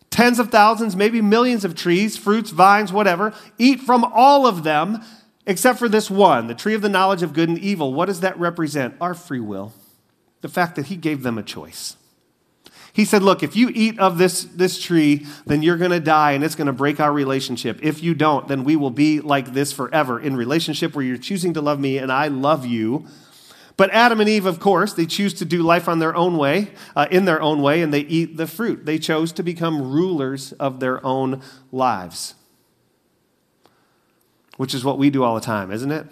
Tens 0.09 0.39
of 0.39 0.49
thousands, 0.49 0.95
maybe 0.95 1.21
millions 1.21 1.65
of 1.65 1.75
trees, 1.75 2.15
fruits, 2.15 2.51
vines, 2.51 2.93
whatever. 2.93 3.33
Eat 3.57 3.81
from 3.81 4.05
all 4.05 4.47
of 4.47 4.63
them 4.63 5.03
except 5.45 5.79
for 5.79 5.89
this 5.89 6.09
one, 6.09 6.47
the 6.47 6.55
tree 6.55 6.75
of 6.75 6.81
the 6.81 6.87
knowledge 6.87 7.23
of 7.23 7.33
good 7.33 7.49
and 7.49 7.59
evil. 7.59 7.93
What 7.93 8.05
does 8.05 8.21
that 8.21 8.39
represent? 8.39 8.95
Our 9.01 9.13
free 9.13 9.41
will. 9.41 9.73
The 10.41 10.47
fact 10.49 10.75
that 10.77 10.85
he 10.85 10.95
gave 10.95 11.23
them 11.23 11.37
a 11.37 11.43
choice. 11.43 11.97
He 12.93 13.05
said, 13.05 13.23
Look, 13.23 13.41
if 13.41 13.55
you 13.55 13.71
eat 13.73 13.99
of 13.99 14.19
this, 14.19 14.43
this 14.43 14.79
tree, 14.79 15.25
then 15.47 15.63
you're 15.63 15.77
going 15.77 15.91
to 15.91 15.99
die 15.99 16.33
and 16.33 16.43
it's 16.43 16.55
going 16.55 16.67
to 16.67 16.73
break 16.73 16.99
our 16.99 17.11
relationship. 17.11 17.79
If 17.81 18.03
you 18.03 18.13
don't, 18.13 18.47
then 18.47 18.63
we 18.63 18.75
will 18.75 18.91
be 18.91 19.19
like 19.19 19.53
this 19.53 19.73
forever 19.73 20.19
in 20.19 20.35
relationship 20.35 20.95
where 20.95 21.03
you're 21.03 21.17
choosing 21.17 21.53
to 21.55 21.61
love 21.61 21.79
me 21.79 21.97
and 21.97 22.11
I 22.11 22.27
love 22.27 22.67
you. 22.67 23.07
But 23.75 23.89
Adam 23.89 24.19
and 24.19 24.29
Eve, 24.29 24.45
of 24.45 24.59
course, 24.59 24.93
they 24.93 25.07
choose 25.07 25.33
to 25.35 25.45
do 25.45 25.63
life 25.63 25.89
on 25.89 25.97
their 25.97 26.15
own 26.15 26.37
way, 26.37 26.69
uh, 26.95 27.07
in 27.09 27.25
their 27.25 27.41
own 27.41 27.63
way, 27.63 27.81
and 27.81 27.91
they 27.91 28.01
eat 28.01 28.37
the 28.37 28.45
fruit. 28.45 28.85
They 28.85 28.99
chose 28.99 29.31
to 29.33 29.41
become 29.41 29.91
rulers 29.91 30.51
of 30.53 30.79
their 30.79 31.03
own 31.03 31.41
lives, 31.71 32.35
which 34.57 34.75
is 34.75 34.85
what 34.85 34.99
we 34.99 35.09
do 35.09 35.23
all 35.23 35.33
the 35.33 35.41
time, 35.41 35.71
isn't 35.71 35.91
it? 35.91 36.05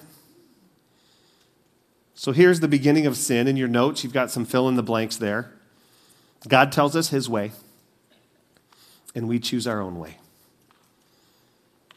So 2.16 2.32
here's 2.32 2.62
the 2.62 2.68
beginning 2.68 3.06
of 3.06 3.16
sin. 3.16 3.48
In 3.48 3.58
your 3.58 3.68
notes, 3.68 4.04
you've 4.04 4.14
got 4.14 4.32
some 4.32 4.46
fill 4.46 4.68
in 4.68 4.76
the 4.76 4.84
blanks 4.84 5.18
there. 5.18 5.54
God 6.48 6.72
tells 6.72 6.96
us 6.96 7.10
his 7.10 7.30
way, 7.30 7.52
and 9.14 9.28
we 9.28 9.40
choose 9.40 9.68
our 9.68 9.82
own 9.82 10.00
way. 10.00 10.18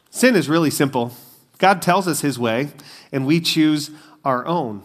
Sin 0.09 0.35
is 0.35 0.47
really 0.47 0.69
simple. 0.69 1.11
God 1.57 1.81
tells 1.81 2.07
us 2.07 2.21
his 2.21 2.37
way, 2.37 2.69
and 3.11 3.25
we 3.25 3.39
choose 3.39 3.91
our 4.23 4.45
own. 4.45 4.83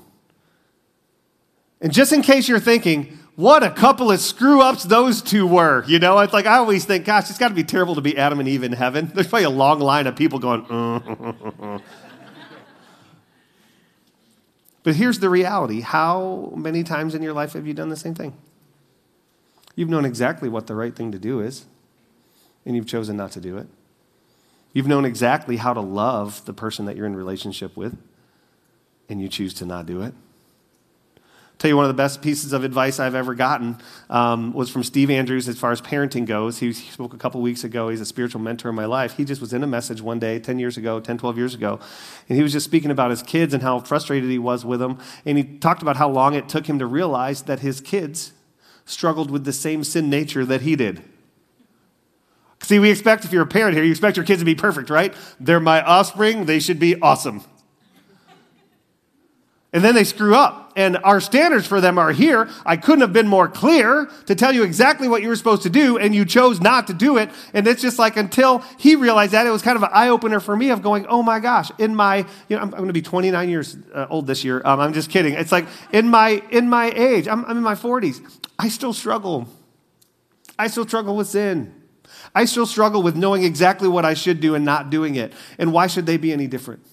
And 1.80 1.92
just 1.92 2.12
in 2.12 2.22
case 2.22 2.48
you're 2.48 2.60
thinking, 2.60 3.18
what 3.36 3.62
a 3.62 3.70
couple 3.70 4.10
of 4.10 4.20
screw 4.20 4.60
ups 4.60 4.84
those 4.84 5.22
two 5.22 5.46
were. 5.46 5.84
You 5.86 5.98
know, 5.98 6.18
it's 6.18 6.32
like 6.32 6.46
I 6.46 6.58
always 6.58 6.84
think, 6.84 7.06
gosh, 7.06 7.30
it's 7.30 7.38
got 7.38 7.48
to 7.48 7.54
be 7.54 7.64
terrible 7.64 7.94
to 7.94 8.00
be 8.00 8.18
Adam 8.18 8.38
and 8.38 8.48
Eve 8.48 8.62
in 8.62 8.72
heaven. 8.72 9.10
There's 9.14 9.28
probably 9.28 9.44
a 9.44 9.50
long 9.50 9.80
line 9.80 10.06
of 10.06 10.14
people 10.14 10.38
going, 10.38 10.66
uh. 10.66 11.78
but 14.82 14.94
here's 14.94 15.20
the 15.20 15.30
reality 15.30 15.80
how 15.80 16.52
many 16.54 16.82
times 16.82 17.14
in 17.14 17.22
your 17.22 17.32
life 17.32 17.54
have 17.54 17.66
you 17.66 17.72
done 17.72 17.88
the 17.88 17.96
same 17.96 18.14
thing? 18.14 18.34
You've 19.76 19.88
known 19.88 20.04
exactly 20.04 20.48
what 20.48 20.66
the 20.66 20.74
right 20.74 20.94
thing 20.94 21.12
to 21.12 21.18
do 21.18 21.40
is, 21.40 21.66
and 22.66 22.76
you've 22.76 22.86
chosen 22.86 23.16
not 23.16 23.32
to 23.32 23.40
do 23.40 23.56
it. 23.56 23.66
You've 24.72 24.86
known 24.86 25.04
exactly 25.04 25.56
how 25.56 25.72
to 25.72 25.80
love 25.80 26.44
the 26.44 26.52
person 26.52 26.84
that 26.86 26.96
you're 26.96 27.06
in 27.06 27.16
relationship 27.16 27.76
with, 27.76 27.96
and 29.08 29.20
you 29.20 29.28
choose 29.28 29.54
to 29.54 29.66
not 29.66 29.86
do 29.86 30.02
it. 30.02 30.14
Tell 31.60 31.68
you 31.68 31.76
one 31.76 31.84
of 31.84 31.90
the 31.90 31.94
best 31.94 32.22
pieces 32.22 32.54
of 32.54 32.64
advice 32.64 32.98
I've 32.98 33.14
ever 33.14 33.34
gotten 33.34 33.76
um, 34.08 34.54
was 34.54 34.70
from 34.70 34.82
Steve 34.82 35.10
Andrews 35.10 35.46
as 35.46 35.58
far 35.58 35.72
as 35.72 35.82
parenting 35.82 36.24
goes. 36.24 36.56
He 36.58 36.72
spoke 36.72 37.12
a 37.12 37.18
couple 37.18 37.42
weeks 37.42 37.64
ago. 37.64 37.90
He's 37.90 38.00
a 38.00 38.06
spiritual 38.06 38.40
mentor 38.40 38.70
in 38.70 38.74
my 38.74 38.86
life. 38.86 39.18
He 39.18 39.26
just 39.26 39.42
was 39.42 39.52
in 39.52 39.62
a 39.62 39.66
message 39.66 40.00
one 40.00 40.18
day, 40.18 40.38
10 40.38 40.58
years 40.58 40.78
ago, 40.78 41.00
10, 41.00 41.18
12 41.18 41.36
years 41.36 41.54
ago, 41.54 41.78
and 42.30 42.36
he 42.38 42.42
was 42.42 42.52
just 42.52 42.64
speaking 42.64 42.90
about 42.90 43.10
his 43.10 43.22
kids 43.22 43.52
and 43.52 43.62
how 43.62 43.78
frustrated 43.80 44.30
he 44.30 44.38
was 44.38 44.64
with 44.64 44.80
them. 44.80 44.98
And 45.26 45.36
he 45.36 45.44
talked 45.44 45.82
about 45.82 45.96
how 45.96 46.08
long 46.08 46.32
it 46.32 46.48
took 46.48 46.66
him 46.66 46.78
to 46.78 46.86
realize 46.86 47.42
that 47.42 47.60
his 47.60 47.82
kids 47.82 48.32
struggled 48.90 49.30
with 49.30 49.44
the 49.44 49.52
same 49.52 49.84
sin 49.84 50.10
nature 50.10 50.44
that 50.44 50.62
he 50.62 50.76
did. 50.76 51.02
See, 52.62 52.78
we 52.78 52.90
expect, 52.90 53.24
if 53.24 53.32
you're 53.32 53.42
a 53.42 53.46
parent 53.46 53.74
here, 53.74 53.84
you 53.84 53.90
expect 53.90 54.16
your 54.16 54.26
kids 54.26 54.40
to 54.40 54.44
be 54.44 54.54
perfect, 54.54 54.90
right? 54.90 55.14
They're 55.38 55.60
my 55.60 55.82
offspring, 55.82 56.44
they 56.44 56.60
should 56.60 56.78
be 56.78 57.00
awesome. 57.00 57.42
And 59.72 59.84
then 59.84 59.94
they 59.94 60.04
screw 60.04 60.34
up. 60.34 60.72
And 60.76 60.96
our 60.98 61.20
standards 61.20 61.66
for 61.66 61.80
them 61.80 61.98
are 61.98 62.12
here. 62.12 62.48
I 62.64 62.76
couldn't 62.76 63.02
have 63.02 63.12
been 63.12 63.28
more 63.28 63.48
clear 63.48 64.08
to 64.26 64.34
tell 64.34 64.52
you 64.52 64.62
exactly 64.62 65.08
what 65.08 65.22
you 65.22 65.28
were 65.28 65.36
supposed 65.36 65.62
to 65.62 65.70
do, 65.70 65.98
and 65.98 66.14
you 66.14 66.24
chose 66.24 66.60
not 66.60 66.86
to 66.86 66.94
do 66.94 67.18
it. 67.18 67.30
And 67.52 67.66
it's 67.66 67.82
just 67.82 67.98
like 67.98 68.16
until 68.16 68.60
he 68.78 68.94
realized 68.94 69.32
that, 69.32 69.46
it 69.46 69.50
was 69.50 69.62
kind 69.62 69.76
of 69.76 69.82
an 69.82 69.90
eye 69.92 70.08
opener 70.08 70.40
for 70.40 70.56
me 70.56 70.70
of 70.70 70.82
going, 70.82 71.06
oh 71.06 71.22
my 71.22 71.40
gosh, 71.40 71.70
in 71.78 71.94
my, 71.94 72.18
you 72.48 72.56
know, 72.56 72.58
I'm, 72.58 72.68
I'm 72.68 72.78
going 72.78 72.86
to 72.86 72.92
be 72.92 73.02
29 73.02 73.48
years 73.48 73.76
uh, 73.92 74.06
old 74.08 74.26
this 74.26 74.44
year. 74.44 74.62
Um, 74.64 74.80
I'm 74.80 74.92
just 74.92 75.10
kidding. 75.10 75.34
It's 75.34 75.52
like 75.52 75.66
in 75.92 76.08
my, 76.08 76.42
in 76.50 76.68
my 76.68 76.90
age, 76.90 77.28
I'm, 77.28 77.44
I'm 77.44 77.56
in 77.56 77.62
my 77.62 77.74
40s. 77.74 78.20
I 78.58 78.68
still 78.68 78.92
struggle. 78.92 79.48
I 80.58 80.68
still 80.68 80.86
struggle 80.86 81.16
with 81.16 81.28
sin. 81.28 81.74
I 82.34 82.44
still 82.44 82.66
struggle 82.66 83.02
with 83.02 83.16
knowing 83.16 83.44
exactly 83.44 83.88
what 83.88 84.04
I 84.04 84.14
should 84.14 84.40
do 84.40 84.54
and 84.54 84.64
not 84.64 84.90
doing 84.90 85.16
it. 85.16 85.32
And 85.58 85.72
why 85.72 85.88
should 85.88 86.06
they 86.06 86.16
be 86.16 86.32
any 86.32 86.46
different? 86.46 86.84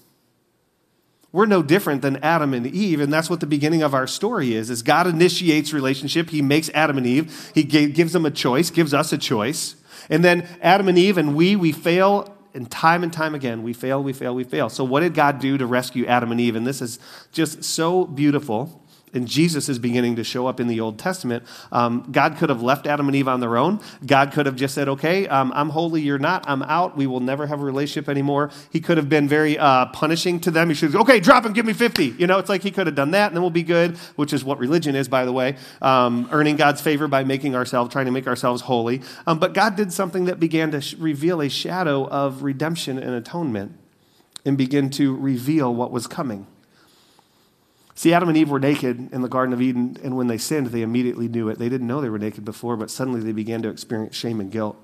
We're 1.31 1.45
no 1.45 1.61
different 1.61 2.01
than 2.01 2.17
Adam 2.17 2.53
and 2.53 2.65
Eve, 2.65 3.01
and 3.01 3.11
that's 3.11 3.29
what 3.29 3.41
the 3.41 3.47
beginning 3.47 3.83
of 3.83 3.93
our 3.93 4.07
story 4.07 4.53
is. 4.53 4.69
Is 4.69 4.81
God 4.81 5.07
initiates 5.07 5.73
relationship. 5.73 6.29
He 6.29 6.41
makes 6.41 6.69
Adam 6.73 6.97
and 6.97 7.05
Eve. 7.05 7.51
He 7.53 7.63
gives 7.63 8.13
them 8.13 8.25
a 8.25 8.31
choice, 8.31 8.69
gives 8.69 8.93
us 8.93 9.11
a 9.11 9.17
choice. 9.17 9.75
And 10.09 10.23
then 10.23 10.47
Adam 10.61 10.87
and 10.87 10.97
Eve 10.97 11.17
and 11.17 11.35
we, 11.35 11.55
we 11.55 11.71
fail 11.71 12.33
and 12.53 12.71
time 12.71 13.03
and 13.03 13.13
time 13.13 13.35
again, 13.35 13.61
we 13.61 13.73
fail, 13.73 14.01
we 14.01 14.13
fail, 14.13 14.33
we 14.33 14.43
fail. 14.43 14.69
So, 14.69 14.83
what 14.83 15.01
did 15.01 15.13
God 15.13 15.39
do 15.39 15.57
to 15.57 15.65
rescue 15.65 16.05
Adam 16.05 16.31
and 16.31 16.41
Eve? 16.41 16.55
And 16.55 16.65
this 16.65 16.81
is 16.81 16.97
just 17.31 17.63
so 17.63 18.05
beautiful 18.05 18.83
and 19.13 19.27
Jesus 19.27 19.69
is 19.69 19.79
beginning 19.79 20.17
to 20.17 20.23
show 20.23 20.47
up 20.47 20.59
in 20.59 20.67
the 20.67 20.79
Old 20.81 20.99
Testament. 20.99 21.43
Um, 21.71 22.07
God 22.11 22.37
could 22.37 22.49
have 22.49 22.61
left 22.61 22.85
Adam 22.85 23.07
and 23.07 23.15
Eve 23.15 23.27
on 23.27 23.39
their 23.39 23.57
own. 23.57 23.79
God 24.05 24.33
could 24.33 24.45
have 24.45 24.55
just 24.55 24.75
said, 24.75 24.89
okay, 24.89 25.27
um, 25.27 25.51
I'm 25.55 25.69
holy, 25.69 26.01
you're 26.01 26.19
not, 26.19 26.47
I'm 26.47 26.61
out, 26.63 26.97
we 26.97 27.07
will 27.07 27.21
never 27.21 27.47
have 27.47 27.61
a 27.61 27.63
relationship 27.63 28.09
anymore. 28.09 28.51
He 28.69 28.81
could 28.81 28.97
have 28.97 29.07
been 29.07 29.27
very 29.27 29.57
uh, 29.57 29.87
punishing 29.87 30.39
to 30.41 30.51
them. 30.51 30.69
He 30.69 30.75
should, 30.75 30.91
have, 30.91 31.01
okay, 31.01 31.19
drop 31.19 31.45
him, 31.45 31.53
give 31.53 31.65
me 31.65 31.73
50. 31.73 32.15
You 32.17 32.27
know, 32.27 32.37
it's 32.37 32.49
like 32.49 32.63
he 32.63 32.71
could 32.71 32.87
have 32.87 32.95
done 32.95 33.11
that 33.11 33.27
and 33.27 33.35
then 33.35 33.41
we'll 33.41 33.49
be 33.49 33.63
good, 33.63 33.97
which 34.17 34.33
is 34.33 34.43
what 34.43 34.59
religion 34.59 34.95
is, 34.95 35.07
by 35.07 35.25
the 35.25 35.31
way, 35.31 35.55
um, 35.81 36.27
earning 36.31 36.57
God's 36.57 36.81
favor 36.81 37.07
by 37.07 37.23
making 37.23 37.55
ourselves, 37.55 37.91
trying 37.91 38.05
to 38.05 38.11
make 38.11 38.27
ourselves 38.27 38.63
holy. 38.63 39.01
Um, 39.25 39.39
but 39.39 39.53
God 39.53 39.75
did 39.75 39.93
something 39.93 40.25
that 40.25 40.39
began 40.39 40.71
to 40.71 40.81
sh- 40.81 40.95
reveal 40.95 41.41
a 41.41 41.49
shadow 41.49 42.07
of 42.07 42.43
redemption 42.43 42.97
and 42.97 43.11
atonement 43.11 43.71
and 44.45 44.57
begin 44.57 44.89
to 44.91 45.15
reveal 45.15 45.73
what 45.73 45.91
was 45.91 46.07
coming. 46.07 46.47
See, 47.97 48.13
Adam 48.13 48.29
and 48.29 48.37
Eve 48.37 48.51
were 48.51 48.59
naked 48.59 49.11
in 49.11 49.23
the 49.23 49.27
Garden 49.27 49.55
of 49.55 49.61
Eden, 49.61 49.97
and 50.03 50.15
when 50.15 50.27
they 50.27 50.37
sinned, 50.37 50.67
they 50.67 50.83
immediately 50.83 51.27
knew 51.27 51.49
it. 51.49 51.57
They 51.57 51.67
didn't 51.67 51.87
know 51.87 51.99
they 51.99 52.11
were 52.11 52.19
naked 52.19 52.45
before, 52.45 52.77
but 52.77 52.91
suddenly 52.91 53.21
they 53.21 53.31
began 53.31 53.63
to 53.63 53.69
experience 53.69 54.15
shame 54.15 54.39
and 54.39 54.51
guilt. 54.51 54.77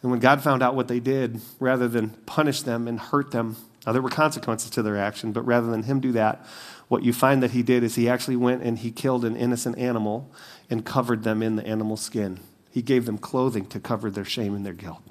And 0.00 0.10
when 0.10 0.20
God 0.20 0.42
found 0.42 0.62
out 0.62 0.74
what 0.74 0.88
they 0.88 1.00
did, 1.00 1.42
rather 1.60 1.86
than 1.86 2.12
punish 2.24 2.62
them 2.62 2.88
and 2.88 2.98
hurt 2.98 3.30
them, 3.30 3.56
now 3.84 3.92
there 3.92 4.00
were 4.00 4.08
consequences 4.08 4.70
to 4.70 4.82
their 4.82 4.96
action, 4.96 5.32
but 5.32 5.42
rather 5.42 5.70
than 5.70 5.82
Him 5.82 6.00
do 6.00 6.12
that, 6.12 6.46
what 6.88 7.02
you 7.02 7.12
find 7.12 7.42
that 7.42 7.50
He 7.50 7.62
did 7.62 7.84
is 7.84 7.94
He 7.94 8.08
actually 8.08 8.36
went 8.36 8.62
and 8.62 8.78
He 8.78 8.90
killed 8.90 9.26
an 9.26 9.36
innocent 9.36 9.76
animal 9.76 10.30
and 10.70 10.82
covered 10.82 11.24
them 11.24 11.42
in 11.42 11.56
the 11.56 11.66
animal 11.66 11.98
skin. 11.98 12.40
He 12.70 12.80
gave 12.80 13.04
them 13.04 13.18
clothing 13.18 13.66
to 13.66 13.78
cover 13.78 14.10
their 14.10 14.24
shame 14.24 14.54
and 14.54 14.64
their 14.64 14.72
guilt. 14.72 15.02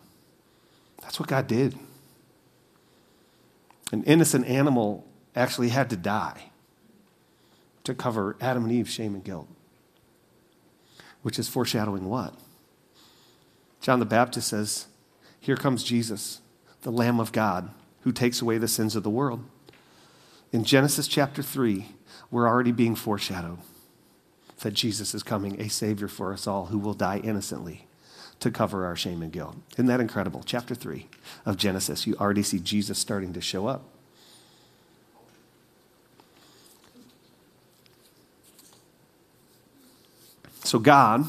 That's 1.04 1.20
what 1.20 1.30
God 1.30 1.46
did. 1.46 1.78
An 3.92 4.02
innocent 4.06 4.48
animal 4.48 5.06
actually 5.36 5.70
had 5.70 5.90
to 5.90 5.98
die 5.98 6.52
to 7.84 7.94
cover 7.94 8.36
Adam 8.40 8.64
and 8.64 8.72
Eve's 8.72 8.92
shame 8.92 9.16
and 9.16 9.24
guilt, 9.24 9.48
which 11.22 11.40
is 11.40 11.48
foreshadowing 11.48 12.06
what? 12.06 12.36
John 13.82 14.00
the 14.00 14.06
Baptist 14.06 14.50
says, 14.50 14.88
Here 15.40 15.56
comes 15.56 15.84
Jesus, 15.84 16.42
the 16.82 16.92
Lamb 16.92 17.20
of 17.20 17.32
God, 17.32 17.70
who 18.02 18.12
takes 18.12 18.42
away 18.42 18.58
the 18.58 18.68
sins 18.68 18.96
of 18.96 19.04
the 19.04 19.10
world. 19.10 19.44
In 20.52 20.64
Genesis 20.64 21.08
chapter 21.08 21.42
3, 21.42 21.88
we're 22.30 22.48
already 22.48 22.72
being 22.72 22.96
foreshadowed 22.96 23.60
that 24.60 24.74
Jesus 24.74 25.16
is 25.16 25.24
coming, 25.24 25.60
a 25.60 25.70
Savior 25.70 26.08
for 26.08 26.34
us 26.34 26.46
all, 26.46 26.68
who 26.68 26.78
will 26.78 26.94
die 26.94 27.18
innocently 27.24 27.88
to 28.40 28.52
cover 28.52 28.86
our 28.86 28.96
shame 28.96 29.22
and 29.22 29.32
guilt. 29.32 29.56
Isn't 29.74 29.88
that 29.88 30.00
incredible? 30.00 30.44
Chapter 30.44 30.76
3 30.76 31.08
of 31.46 31.58
Genesis, 31.58 32.06
you 32.06 32.16
already 32.16 32.44
see 32.44 32.60
Jesus 32.60 33.00
starting 33.00 33.34
to 33.34 33.42
show 33.42 33.68
up. 33.68 33.84
So 40.72 40.80
God 40.80 41.28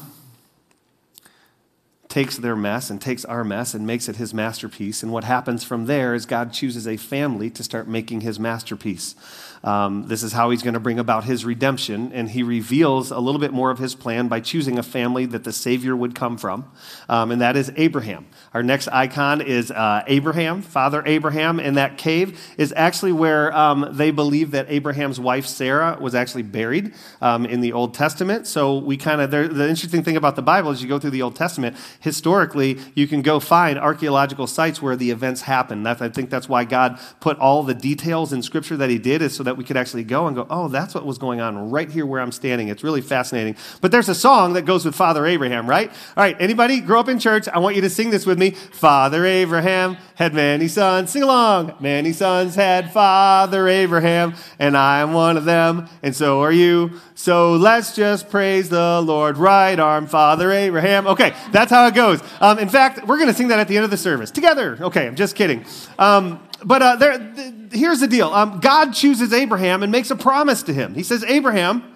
takes 2.07 2.37
their 2.37 2.55
mess 2.55 2.89
and 2.89 3.01
takes 3.01 3.25
our 3.25 3.43
mess 3.43 3.73
and 3.73 3.85
makes 3.85 4.07
it 4.07 4.15
his 4.15 4.33
masterpiece. 4.33 5.03
And 5.03 5.11
what 5.11 5.25
happens 5.25 5.65
from 5.65 5.85
there 5.85 6.15
is 6.15 6.25
God 6.25 6.53
chooses 6.53 6.87
a 6.87 6.95
family 6.95 7.49
to 7.49 7.61
start 7.61 7.85
making 7.85 8.21
his 8.21 8.39
masterpiece. 8.39 9.15
Um, 9.63 10.07
this 10.07 10.23
is 10.23 10.33
how 10.33 10.49
he's 10.49 10.61
going 10.61 10.73
to 10.73 10.79
bring 10.79 10.99
about 10.99 11.23
his 11.23 11.45
redemption, 11.45 12.11
and 12.13 12.29
he 12.29 12.43
reveals 12.43 13.11
a 13.11 13.19
little 13.19 13.39
bit 13.39 13.53
more 13.53 13.71
of 13.71 13.79
his 13.79 13.95
plan 13.95 14.27
by 14.27 14.41
choosing 14.41 14.77
a 14.77 14.83
family 14.83 15.25
that 15.27 15.45
the 15.45 15.53
Savior 15.53 15.95
would 15.95 16.15
come 16.15 16.37
from, 16.37 16.69
um, 17.07 17.31
and 17.31 17.41
that 17.41 17.55
is 17.55 17.71
Abraham. 17.77 18.25
Our 18.53 18.61
next 18.61 18.89
icon 18.89 19.39
is 19.41 19.71
uh, 19.71 20.03
Abraham, 20.07 20.61
Father 20.61 21.01
Abraham, 21.05 21.59
and 21.59 21.77
that 21.77 21.97
cave 21.97 22.39
is 22.57 22.73
actually 22.75 23.13
where 23.13 23.55
um, 23.55 23.87
they 23.91 24.11
believe 24.11 24.51
that 24.51 24.65
Abraham's 24.69 25.19
wife 25.19 25.45
Sarah 25.45 25.97
was 25.99 26.13
actually 26.13 26.43
buried 26.43 26.93
um, 27.21 27.45
in 27.45 27.61
the 27.61 27.71
Old 27.71 27.93
Testament. 27.93 28.47
So 28.47 28.77
we 28.77 28.97
kind 28.97 29.21
of, 29.21 29.31
the 29.31 29.69
interesting 29.69 30.03
thing 30.03 30.17
about 30.17 30.35
the 30.35 30.41
Bible 30.41 30.71
is 30.71 30.83
you 30.83 30.89
go 30.89 30.99
through 30.99 31.11
the 31.11 31.21
Old 31.21 31.35
Testament, 31.35 31.77
historically, 32.01 32.79
you 32.95 33.07
can 33.07 33.21
go 33.21 33.39
find 33.39 33.79
archaeological 33.79 34.47
sites 34.47 34.81
where 34.81 34.95
the 34.95 35.09
events 35.09 35.41
happen. 35.41 35.83
That, 35.83 36.01
I 36.01 36.09
think 36.09 36.29
that's 36.29 36.49
why 36.49 36.65
God 36.65 36.99
put 37.21 37.39
all 37.39 37.63
the 37.63 37.73
details 37.73 38.33
in 38.33 38.41
Scripture 38.41 38.77
that 38.77 38.89
He 38.89 38.97
did, 38.97 39.21
is 39.21 39.33
so 39.35 39.43
that 39.43 39.52
we 39.57 39.63
could 39.63 39.77
actually 39.77 40.03
go 40.03 40.27
and 40.27 40.35
go, 40.35 40.47
oh, 40.49 40.67
that's 40.67 40.95
what 40.95 41.05
was 41.05 41.17
going 41.17 41.41
on 41.41 41.71
right 41.71 41.89
here 41.89 42.05
where 42.05 42.21
I'm 42.21 42.31
standing. 42.31 42.67
It's 42.67 42.83
really 42.83 43.01
fascinating. 43.01 43.55
But 43.81 43.91
there's 43.91 44.09
a 44.09 44.15
song 44.15 44.53
that 44.53 44.63
goes 44.63 44.85
with 44.85 44.95
Father 44.95 45.25
Abraham, 45.25 45.69
right? 45.69 45.89
All 45.89 46.23
right, 46.23 46.35
anybody 46.39 46.79
grow 46.81 46.99
up 46.99 47.09
in 47.09 47.19
church? 47.19 47.47
I 47.47 47.59
want 47.59 47.75
you 47.75 47.81
to 47.81 47.89
sing 47.89 48.09
this 48.09 48.25
with 48.25 48.39
me. 48.39 48.51
Father 48.51 49.25
Abraham 49.25 49.97
had 50.15 50.33
many 50.33 50.67
sons. 50.67 51.11
Sing 51.11 51.23
along. 51.23 51.75
Many 51.79 52.13
sons 52.13 52.55
had 52.55 52.91
Father 52.91 53.67
Abraham, 53.67 54.35
and 54.59 54.77
I 54.77 54.99
am 54.99 55.13
one 55.13 55.37
of 55.37 55.45
them, 55.45 55.87
and 56.01 56.15
so 56.15 56.41
are 56.41 56.51
you. 56.51 56.99
So 57.15 57.53
let's 57.53 57.95
just 57.95 58.29
praise 58.29 58.69
the 58.69 59.01
Lord. 59.01 59.37
Right 59.37 59.79
arm, 59.79 60.07
Father 60.07 60.51
Abraham. 60.51 61.07
Okay, 61.07 61.33
that's 61.51 61.71
how 61.71 61.87
it 61.87 61.93
goes. 61.93 62.21
Um, 62.41 62.59
in 62.59 62.69
fact, 62.69 63.07
we're 63.07 63.17
going 63.17 63.29
to 63.29 63.33
sing 63.33 63.49
that 63.49 63.59
at 63.59 63.67
the 63.67 63.77
end 63.77 63.85
of 63.85 63.91
the 63.91 63.97
service 63.97 64.31
together. 64.31 64.77
Okay, 64.81 65.07
I'm 65.07 65.15
just 65.15 65.35
kidding. 65.35 65.65
Um, 65.99 66.39
but 66.65 66.81
uh, 66.81 66.95
there, 66.95 67.17
th- 67.17 67.53
here's 67.71 67.99
the 67.99 68.07
deal 68.07 68.33
um, 68.33 68.59
God 68.59 68.93
chooses 68.93 69.33
Abraham 69.33 69.83
and 69.83 69.91
makes 69.91 70.11
a 70.11 70.15
promise 70.15 70.63
to 70.63 70.73
him. 70.73 70.93
He 70.95 71.03
says, 71.03 71.23
Abraham, 71.23 71.93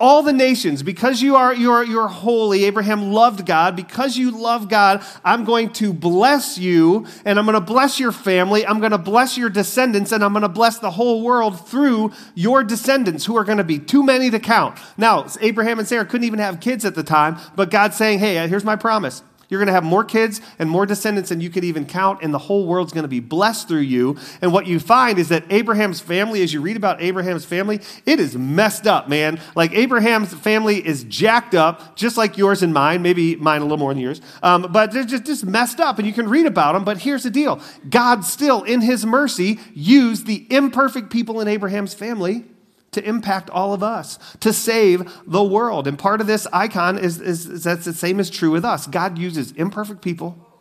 all 0.00 0.24
the 0.24 0.32
nations, 0.32 0.82
because 0.82 1.22
you 1.22 1.36
are 1.36 1.54
you're, 1.54 1.84
you're 1.84 2.08
holy, 2.08 2.64
Abraham 2.64 3.12
loved 3.12 3.46
God. 3.46 3.76
Because 3.76 4.16
you 4.16 4.32
love 4.32 4.68
God, 4.68 5.04
I'm 5.24 5.44
going 5.44 5.70
to 5.74 5.92
bless 5.92 6.58
you, 6.58 7.06
and 7.24 7.38
I'm 7.38 7.44
going 7.44 7.54
to 7.54 7.60
bless 7.60 8.00
your 8.00 8.10
family. 8.10 8.66
I'm 8.66 8.80
going 8.80 8.90
to 8.90 8.98
bless 8.98 9.38
your 9.38 9.48
descendants, 9.48 10.10
and 10.10 10.24
I'm 10.24 10.32
going 10.32 10.42
to 10.42 10.48
bless 10.48 10.80
the 10.80 10.90
whole 10.90 11.22
world 11.22 11.68
through 11.68 12.10
your 12.34 12.64
descendants, 12.64 13.26
who 13.26 13.36
are 13.36 13.44
going 13.44 13.58
to 13.58 13.64
be 13.64 13.78
too 13.78 14.02
many 14.02 14.28
to 14.30 14.40
count. 14.40 14.76
Now, 14.96 15.26
Abraham 15.40 15.78
and 15.78 15.86
Sarah 15.86 16.04
couldn't 16.04 16.26
even 16.26 16.40
have 16.40 16.58
kids 16.58 16.84
at 16.84 16.96
the 16.96 17.04
time, 17.04 17.38
but 17.54 17.70
God's 17.70 17.96
saying, 17.96 18.18
"Hey, 18.18 18.48
here's 18.48 18.64
my 18.64 18.74
promise. 18.74 19.22
You're 19.52 19.60
going 19.60 19.66
to 19.66 19.74
have 19.74 19.84
more 19.84 20.02
kids 20.02 20.40
and 20.58 20.70
more 20.70 20.86
descendants 20.86 21.28
than 21.28 21.42
you 21.42 21.50
could 21.50 21.62
even 21.62 21.84
count, 21.84 22.20
and 22.22 22.32
the 22.32 22.38
whole 22.38 22.66
world's 22.66 22.90
going 22.90 23.02
to 23.02 23.08
be 23.08 23.20
blessed 23.20 23.68
through 23.68 23.80
you. 23.80 24.16
And 24.40 24.50
what 24.50 24.66
you 24.66 24.80
find 24.80 25.18
is 25.18 25.28
that 25.28 25.44
Abraham's 25.50 26.00
family, 26.00 26.42
as 26.42 26.54
you 26.54 26.62
read 26.62 26.78
about 26.78 27.02
Abraham's 27.02 27.44
family, 27.44 27.82
it 28.06 28.18
is 28.18 28.34
messed 28.34 28.86
up, 28.86 29.10
man. 29.10 29.38
Like 29.54 29.74
Abraham's 29.74 30.32
family 30.32 30.78
is 30.78 31.04
jacked 31.04 31.54
up, 31.54 31.96
just 31.96 32.16
like 32.16 32.38
yours 32.38 32.62
and 32.62 32.72
mine, 32.72 33.02
maybe 33.02 33.36
mine 33.36 33.60
a 33.60 33.64
little 33.64 33.76
more 33.76 33.92
than 33.92 34.02
yours, 34.02 34.22
um, 34.42 34.68
but 34.72 34.90
they're 34.90 35.04
just, 35.04 35.24
just 35.24 35.44
messed 35.44 35.80
up, 35.80 35.98
and 35.98 36.06
you 36.06 36.14
can 36.14 36.30
read 36.30 36.46
about 36.46 36.72
them. 36.72 36.82
But 36.82 36.96
here's 36.96 37.24
the 37.24 37.30
deal 37.30 37.60
God 37.90 38.24
still, 38.24 38.62
in 38.62 38.80
his 38.80 39.04
mercy, 39.04 39.60
used 39.74 40.24
the 40.24 40.46
imperfect 40.48 41.10
people 41.10 41.42
in 41.42 41.48
Abraham's 41.48 41.92
family 41.92 42.46
to 42.92 43.06
impact 43.06 43.50
all 43.50 43.74
of 43.74 43.82
us, 43.82 44.18
to 44.40 44.52
save 44.52 45.10
the 45.26 45.42
world. 45.42 45.86
And 45.86 45.98
part 45.98 46.20
of 46.20 46.26
this 46.26 46.46
icon 46.52 46.98
is, 46.98 47.20
is, 47.20 47.46
is 47.46 47.64
that's 47.64 47.84
the 47.84 47.92
same 47.92 48.20
is 48.20 48.30
true 48.30 48.50
with 48.50 48.64
us. 48.64 48.86
God 48.86 49.18
uses 49.18 49.52
imperfect 49.52 50.02
people 50.02 50.51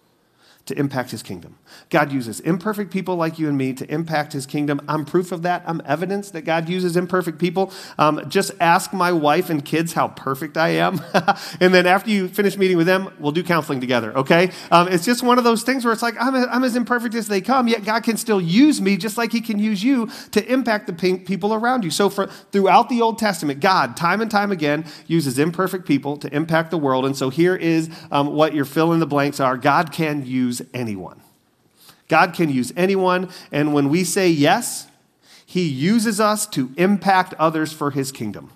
to 0.66 0.78
impact 0.78 1.12
his 1.12 1.24
kingdom. 1.24 1.58
God 1.90 2.12
uses 2.12 2.40
imperfect 2.42 2.92
people 2.92 3.16
like 3.16 3.40
you 3.40 3.50
and 3.50 3.58
me 3.58 3.74
to 3.74 3.92
impact 3.92 4.34
his 4.34 4.46
kingdom. 4.46 4.80
I'm 4.88 5.06
proof 5.06 5.32
of 5.32 5.42
that. 5.42 5.64
I'm 5.66 5.82
evidence 5.86 6.32
that 6.32 6.44
God 6.44 6.70
uses 6.70 6.96
imperfect 6.96 7.40
people. 7.40 7.74
Um, 7.98 8.30
just 8.30 8.52
ask 8.60 8.94
my 8.94 9.12
wife 9.12 9.50
and 9.50 9.66
kids 9.66 9.94
how 9.94 10.10
perfect 10.10 10.58
I 10.58 10.70
am. 10.70 11.02
and 11.60 11.74
then 11.74 11.88
after 11.88 12.12
you 12.12 12.28
finish 12.28 12.58
meeting 12.58 12.78
with 12.78 12.86
them, 12.86 13.12
we'll 13.20 13.32
do 13.32 13.44
counseling 13.44 13.82
together, 13.82 14.16
okay? 14.18 14.52
Um, 14.70 14.88
it's 14.88 15.06
just 15.06 15.24
one 15.24 15.38
of 15.38 15.44
those 15.44 15.64
things 15.64 15.84
where 15.84 15.94
it's 15.94 16.04
like, 16.04 16.16
I'm, 16.20 16.36
I'm 16.36 16.64
as 16.64 16.76
imperfect 16.76 17.16
as 17.16 17.28
they 17.28 17.42
come, 17.42 17.68
yet 17.68 17.84
God 17.84 18.04
can 18.04 18.18
still 18.18 18.42
use 18.42 18.80
me 18.80 18.98
just 18.98 19.18
like 19.18 19.32
he 19.32 19.42
can 19.42 19.58
use 19.58 19.84
you 19.84 20.10
to 20.32 20.46
impact 20.52 20.88
the 20.88 20.94
people 21.18 21.54
around 21.54 21.84
you. 21.84 21.90
So 21.90 22.10
for, 22.10 22.28
throughout 22.28 22.90
the 22.90 23.02
Old 23.02 23.18
Testament, 23.18 23.60
God, 23.60 23.98
time 23.98 24.22
and 24.22 24.30
time 24.30 24.52
again, 24.52 24.86
uses 25.08 25.40
imperfect 25.40 25.88
people 25.88 26.18
to 26.18 26.34
impact 26.34 26.72
the 26.72 26.78
world. 26.78 27.06
And 27.06 27.18
so 27.18 27.30
here 27.30 27.56
is 27.56 27.90
um, 28.12 28.28
what 28.28 28.54
your 28.54 28.66
fill 28.66 28.94
in 28.94 29.00
the 29.00 29.08
blanks 29.08 29.40
are 29.40 29.58
God 29.58 29.92
can 29.92 30.26
use 30.26 30.51
anyone. 30.74 31.22
God 32.08 32.34
can 32.34 32.50
use 32.50 32.74
anyone. 32.76 33.30
And 33.54 33.74
when 33.74 33.88
we 33.88 34.04
say 34.04 34.30
yes, 34.30 34.88
He 35.46 35.68
uses 35.68 36.20
us 36.20 36.46
to 36.48 36.72
impact 36.76 37.34
others 37.36 37.72
for 37.72 37.92
His 37.92 38.12
kingdom. 38.12 38.52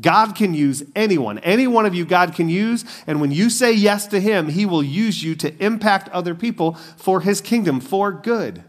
God 0.00 0.34
can 0.34 0.54
use 0.54 0.82
anyone. 0.96 1.38
Any 1.40 1.66
one 1.66 1.84
of 1.84 1.94
you, 1.94 2.06
God 2.06 2.34
can 2.34 2.48
use. 2.48 2.84
And 3.06 3.20
when 3.20 3.32
you 3.32 3.50
say 3.50 3.72
yes 3.72 4.06
to 4.06 4.20
Him, 4.20 4.48
He 4.48 4.64
will 4.64 4.82
use 4.82 5.22
you 5.22 5.34
to 5.36 5.54
impact 5.62 6.08
other 6.08 6.34
people 6.34 6.72
for 6.96 7.20
His 7.20 7.42
kingdom, 7.42 7.80
for 7.80 8.12
good. 8.12 8.64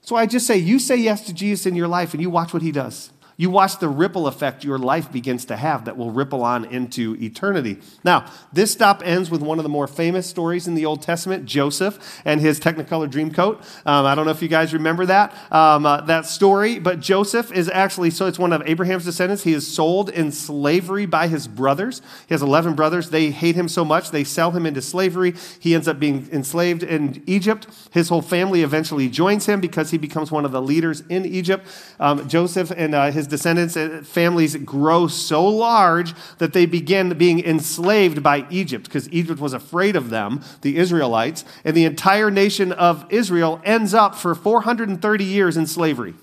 So 0.00 0.16
I 0.16 0.24
just 0.24 0.46
say, 0.46 0.56
you 0.56 0.78
say 0.78 0.96
yes 0.96 1.26
to 1.26 1.34
Jesus 1.34 1.66
in 1.66 1.76
your 1.76 1.88
life 1.88 2.14
and 2.14 2.22
you 2.22 2.30
watch 2.30 2.54
what 2.54 2.62
He 2.62 2.72
does. 2.72 3.10
You 3.40 3.48
watch 3.48 3.78
the 3.78 3.88
ripple 3.88 4.26
effect 4.26 4.64
your 4.64 4.78
life 4.78 5.10
begins 5.10 5.46
to 5.46 5.56
have 5.56 5.86
that 5.86 5.96
will 5.96 6.10
ripple 6.10 6.42
on 6.42 6.66
into 6.66 7.16
eternity. 7.22 7.78
Now, 8.04 8.30
this 8.52 8.70
stop 8.70 9.00
ends 9.02 9.30
with 9.30 9.40
one 9.40 9.58
of 9.58 9.62
the 9.62 9.70
more 9.70 9.86
famous 9.86 10.26
stories 10.26 10.68
in 10.68 10.74
the 10.74 10.84
Old 10.84 11.00
Testament 11.00 11.46
Joseph 11.46 12.20
and 12.26 12.42
his 12.42 12.60
Technicolor 12.60 13.10
Dreamcoat. 13.10 13.62
Um, 13.86 14.04
I 14.04 14.14
don't 14.14 14.26
know 14.26 14.30
if 14.30 14.42
you 14.42 14.48
guys 14.48 14.74
remember 14.74 15.06
that, 15.06 15.34
um, 15.50 15.86
uh, 15.86 16.02
that 16.02 16.26
story, 16.26 16.78
but 16.78 17.00
Joseph 17.00 17.50
is 17.50 17.70
actually, 17.70 18.10
so 18.10 18.26
it's 18.26 18.38
one 18.38 18.52
of 18.52 18.62
Abraham's 18.66 19.06
descendants. 19.06 19.42
He 19.42 19.54
is 19.54 19.66
sold 19.66 20.10
in 20.10 20.32
slavery 20.32 21.06
by 21.06 21.26
his 21.26 21.48
brothers. 21.48 22.02
He 22.28 22.34
has 22.34 22.42
11 22.42 22.74
brothers. 22.74 23.08
They 23.08 23.30
hate 23.30 23.54
him 23.54 23.68
so 23.68 23.86
much, 23.86 24.10
they 24.10 24.22
sell 24.22 24.50
him 24.50 24.66
into 24.66 24.82
slavery. 24.82 25.32
He 25.58 25.74
ends 25.74 25.88
up 25.88 25.98
being 25.98 26.28
enslaved 26.30 26.82
in 26.82 27.22
Egypt. 27.26 27.68
His 27.90 28.10
whole 28.10 28.20
family 28.20 28.62
eventually 28.62 29.08
joins 29.08 29.46
him 29.46 29.62
because 29.62 29.92
he 29.92 29.96
becomes 29.96 30.30
one 30.30 30.44
of 30.44 30.52
the 30.52 30.60
leaders 30.60 31.04
in 31.08 31.24
Egypt. 31.24 31.66
Um, 31.98 32.28
Joseph 32.28 32.70
and 32.76 32.94
uh, 32.94 33.10
his 33.10 33.29
descendants 33.30 33.76
and 33.76 34.06
families 34.06 34.56
grow 34.56 35.06
so 35.06 35.46
large 35.46 36.12
that 36.38 36.52
they 36.52 36.66
begin 36.66 37.16
being 37.16 37.42
enslaved 37.42 38.22
by 38.22 38.46
Egypt 38.50 38.84
because 38.84 39.10
Egypt 39.10 39.40
was 39.40 39.54
afraid 39.54 39.96
of 39.96 40.10
them, 40.10 40.42
the 40.60 40.76
Israelites, 40.76 41.44
and 41.64 41.74
the 41.76 41.84
entire 41.84 42.30
nation 42.30 42.72
of 42.72 43.06
Israel 43.08 43.60
ends 43.64 43.94
up 43.94 44.14
for 44.14 44.34
430 44.34 45.24
years 45.24 45.56
in 45.56 45.66
slavery. 45.66 46.14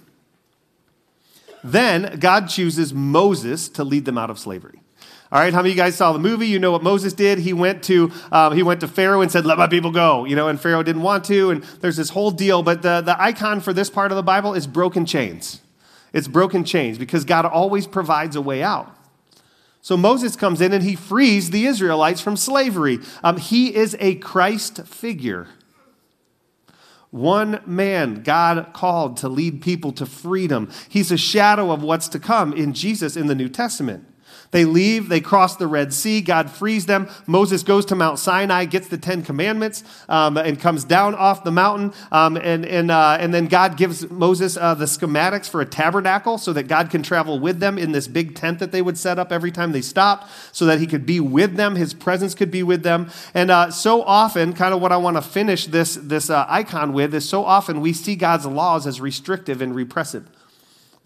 Then 1.64 2.20
God 2.20 2.48
chooses 2.48 2.94
Moses 2.94 3.68
to 3.70 3.84
lead 3.84 4.06
them 4.06 4.18
out 4.18 4.30
of 4.30 4.38
slavery. 4.38 4.82
All 5.30 5.40
right, 5.42 5.54
how 5.54 5.60
many 5.60 5.72
of 5.72 5.76
you 5.76 5.84
guys 5.84 5.96
saw 5.96 6.14
the 6.14 6.20
movie? 6.20 6.48
You 6.48 6.58
know 6.58 6.72
what 6.72 6.84
Moses 6.84 7.12
did. 7.12 7.40
He 7.40 7.52
went 7.52 7.84
to 7.84 8.12
um, 8.32 8.56
he 8.56 8.64
went 8.64 8.80
to 8.80 8.88
Pharaoh 8.88 9.20
and 9.20 9.30
said, 9.30 9.46
"Let 9.46 9.58
my 9.58 9.68
people 9.68 9.92
go." 9.92 10.24
You 10.24 10.38
know, 10.38 10.48
and 10.48 10.60
Pharaoh 10.60 10.84
didn't 10.84 11.02
want 11.02 11.26
to, 11.26 11.52
and 11.52 11.64
there's 11.82 11.98
this 11.98 12.10
whole 12.10 12.32
deal. 12.32 12.64
But 12.64 12.82
the 12.82 13.02
the 13.02 13.22
icon 13.22 13.60
for 13.60 13.74
this 13.74 13.90
part 13.90 14.14
of 14.14 14.16
the 14.16 14.24
Bible 14.24 14.54
is 14.54 14.66
broken 14.66 15.06
chains. 15.06 15.60
It's 16.14 16.28
broken 16.28 16.64
chains 16.64 16.98
because 16.98 17.26
God 17.26 17.46
always 17.46 17.88
provides 17.88 18.36
a 18.36 18.42
way 18.42 18.64
out. 18.64 18.96
So 19.82 19.96
Moses 19.96 20.36
comes 20.36 20.60
in 20.60 20.74
and 20.74 20.84
he 20.84 20.96
frees 20.96 21.52
the 21.52 21.66
Israelites 21.66 22.20
from 22.20 22.36
slavery. 22.36 23.00
Um, 23.24 23.38
he 23.38 23.74
is 23.74 23.96
a 24.00 24.16
Christ 24.16 24.86
figure. 24.86 25.48
One 27.10 27.62
man 27.66 28.22
God 28.24 28.74
called 28.74 29.16
to 29.18 29.30
lead 29.30 29.62
people 29.62 29.94
to 29.94 30.06
freedom. 30.06 30.70
He's 30.90 31.12
a 31.12 31.18
shadow 31.18 31.72
of 31.72 31.82
what's 31.82 32.10
to 32.10 32.20
come 32.20 32.52
in 32.52 32.74
Jesus 32.74 33.16
in 33.16 33.28
the 33.28 33.36
New 33.36 33.48
Testament. 33.48 34.06
They 34.52 34.66
leave, 34.66 35.10
they 35.10 35.22
cross 35.22 35.56
the 35.56 35.68
Red 35.68 35.94
Sea, 35.94 36.22
God 36.22 36.50
frees 36.50 36.86
them. 36.86 37.10
Moses 37.26 37.64
goes 37.64 37.86
to 37.86 37.96
Mount 37.96 38.20
Sinai, 38.20 38.66
gets 38.66 38.88
the 38.88 38.98
Ten 38.98 39.22
Commandments, 39.22 39.84
um, 40.08 40.38
and 40.38 40.60
comes 40.60 40.84
down 40.84 41.16
off 41.16 41.44
the 41.44 41.52
mountain. 41.52 41.94
Um, 42.12 42.38
and, 42.38 42.66
and, 42.66 42.90
uh, 42.90 43.18
and 43.20 43.34
then 43.34 43.48
God 43.48 43.78
gives 43.78 44.10
Moses 44.10 44.58
uh, 44.58 44.74
the 44.74 44.86
schematics 44.86 45.50
for 45.50 45.62
a 45.62 45.66
tabernacle 45.66 46.38
so 46.38 46.54
that 46.54 46.68
God 46.68 46.90
can 46.90 47.04
travel 47.04 47.40
with 47.40 47.60
them 47.60 47.78
in 47.78 47.92
this 47.92 48.08
big 48.08 48.36
tent 48.36 48.60
that 48.60 48.72
they 48.72 48.82
would 48.82 48.98
set 48.98 49.20
up 49.20 49.32
every 49.32 49.52
time 49.52 49.72
they 49.72 49.82
stopped, 49.82 50.30
so 50.52 50.66
that 50.66 50.80
he 50.80 50.88
could 50.88 51.06
be 51.06 51.20
with 51.20 51.56
them, 51.56 51.76
his 51.76 51.94
presence 51.94 52.34
could 52.34 52.52
be 52.52 52.64
with 52.64 52.84
them. 52.84 53.10
And 53.34 53.52
uh, 53.52 53.72
so 53.72 54.02
often, 54.04 54.54
kind 54.54 54.74
of 54.74 54.82
what 54.82 54.92
I 54.92 54.98
want 54.98 55.18
to 55.18 55.22
finish 55.22 55.66
this, 55.66 55.96
this 55.96 56.30
uh, 56.30 56.46
icon 56.48 56.94
with 56.94 57.14
is 57.14 57.28
so 57.28 57.44
often 57.44 57.82
we 57.82 57.94
see 57.94 58.16
God's 58.16 58.46
laws 58.46 58.88
as 58.88 59.02
restrictive 59.02 59.62
and 59.62 59.76
repressive. 59.76 60.28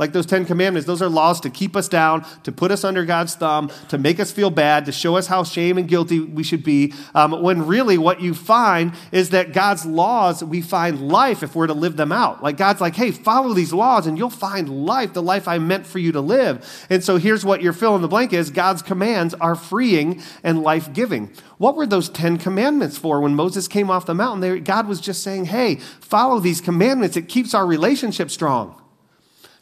Like 0.02 0.14
those 0.14 0.26
Ten 0.26 0.46
Commandments, 0.46 0.88
those 0.88 1.04
are 1.04 1.10
laws 1.10 1.40
to 1.42 1.52
keep 1.52 1.76
us 1.76 1.88
down, 1.88 2.26
to 2.42 2.52
put 2.52 2.72
us 2.72 2.84
under 2.84 3.06
God's 3.06 3.36
thumb, 3.36 3.72
to 3.90 4.00
make 4.00 4.20
us 4.20 4.32
feel 4.32 4.50
bad, 4.50 4.86
to 4.86 4.92
show 4.92 5.16
us 5.16 5.28
how 5.28 5.44
shame 5.44 5.78
and 5.78 5.88
guilty 5.88 6.20
we 6.20 6.42
should 6.42 6.64
be. 6.64 6.96
Um, 7.14 7.44
when 7.44 7.68
really 7.68 8.00
what 8.00 8.20
you 8.20 8.34
find 8.34 8.94
is 9.12 9.30
that 9.30 9.54
God's 9.54 9.86
laws, 9.86 10.44
we 10.44 10.60
find 10.60 11.08
life 11.08 11.44
if 11.44 11.56
we're 11.56 11.68
to 11.68 11.76
live 11.76 11.98
them 11.98 12.12
out. 12.12 12.42
Like 12.42 12.58
God's 12.58 12.82
like, 12.82 12.96
hey, 12.96 13.12
follow 13.12 13.54
these 13.54 13.74
laws 13.74 14.08
and 14.08 14.18
you'll 14.18 14.32
find 14.32 14.88
life, 14.88 15.14
the 15.14 15.22
life 15.22 15.48
I 15.48 15.60
meant 15.60 15.86
for 15.86 16.00
you 16.00 16.12
to 16.14 16.22
live. 16.22 16.88
And 16.90 17.04
so 17.04 17.18
here's 17.18 17.46
what 17.46 17.62
your 17.62 17.72
fill 17.72 17.96
in 17.96 18.02
the 18.02 18.08
blank 18.08 18.34
is 18.34 18.50
God's 18.50 18.82
commands 18.82 19.36
are 19.36 19.54
freeing 19.54 20.20
and 20.42 20.64
life 20.64 20.92
giving. 20.94 21.32
What 21.60 21.76
were 21.76 21.86
those 21.86 22.10
Ten 22.10 22.40
Commandments 22.40 22.98
for 22.98 23.22
when 23.22 23.36
Moses 23.36 23.68
came 23.68 23.92
off 23.92 24.08
the 24.08 24.16
mountain? 24.16 24.42
They, 24.42 24.62
God 24.62 24.88
was 24.88 25.00
just 25.00 25.22
saying, 25.22 25.46
hey, 25.46 25.76
follow 25.76 26.40
these 26.40 26.60
commandments. 26.60 27.18
It 27.18 27.30
keeps 27.30 27.54
our 27.54 27.68
relationship 27.68 28.32
strong. 28.32 28.81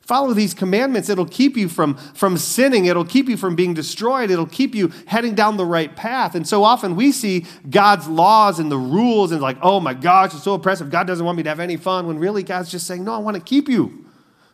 Follow 0.09 0.33
these 0.33 0.55
commandments. 0.55 1.07
It'll 1.07 1.27
keep 1.27 1.55
you 1.55 1.69
from, 1.69 1.93
from 2.15 2.35
sinning. 2.35 2.85
It'll 2.85 3.05
keep 3.05 3.29
you 3.29 3.37
from 3.37 3.55
being 3.55 3.75
destroyed. 3.75 4.31
It'll 4.31 4.47
keep 4.47 4.73
you 4.73 4.91
heading 5.05 5.35
down 5.35 5.55
the 5.55 5.67
right 5.67 5.95
path. 5.95 6.33
And 6.33 6.47
so 6.47 6.63
often 6.63 6.95
we 6.95 7.11
see 7.11 7.45
God's 7.69 8.07
laws 8.07 8.57
and 8.57 8.71
the 8.71 8.77
rules 8.79 9.31
and 9.31 9.39
like, 9.39 9.57
oh 9.61 9.79
my 9.79 9.93
gosh, 9.93 10.33
it's 10.33 10.41
so 10.41 10.55
oppressive. 10.55 10.89
God 10.89 11.05
doesn't 11.05 11.23
want 11.23 11.37
me 11.37 11.43
to 11.43 11.49
have 11.49 11.59
any 11.59 11.77
fun. 11.77 12.07
When 12.07 12.17
really 12.17 12.41
God's 12.41 12.71
just 12.71 12.87
saying, 12.87 13.03
no, 13.03 13.13
I 13.13 13.19
want 13.19 13.37
to 13.37 13.43
keep 13.43 13.69
you 13.69 14.03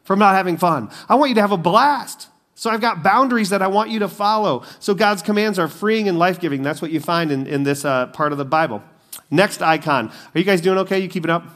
from 0.04 0.20
not 0.20 0.36
having 0.36 0.58
fun. 0.58 0.92
I 1.08 1.16
want 1.16 1.30
you 1.30 1.36
to 1.36 1.42
have 1.42 1.54
a 1.54 1.58
blast. 1.58 2.28
So 2.56 2.70
I've 2.70 2.82
got 2.82 3.02
boundaries 3.02 3.52
that 3.52 3.62
I 3.62 3.68
want 3.68 3.90
you 3.92 4.00
to 4.00 4.10
follow. 4.10 4.66
So 4.82 4.94
God's 4.94 5.22
commands 5.22 5.58
are 5.58 5.70
freeing 5.70 6.10
and 6.10 6.20
life 6.20 6.42
giving. 6.42 6.64
That's 6.64 6.82
what 6.82 6.92
you 6.92 7.00
find 7.00 7.32
in, 7.32 7.48
in 7.48 7.64
this 7.64 7.86
uh, 7.86 8.08
part 8.08 8.34
of 8.34 8.38
the 8.38 8.44
Bible. 8.44 8.84
Next 9.32 9.62
icon. 9.62 10.10
Are 10.10 10.38
you 10.38 10.44
guys 10.44 10.60
doing 10.60 10.80
okay? 10.80 11.00
You 11.00 11.08
keep 11.08 11.24
it 11.24 11.30
up? 11.30 11.55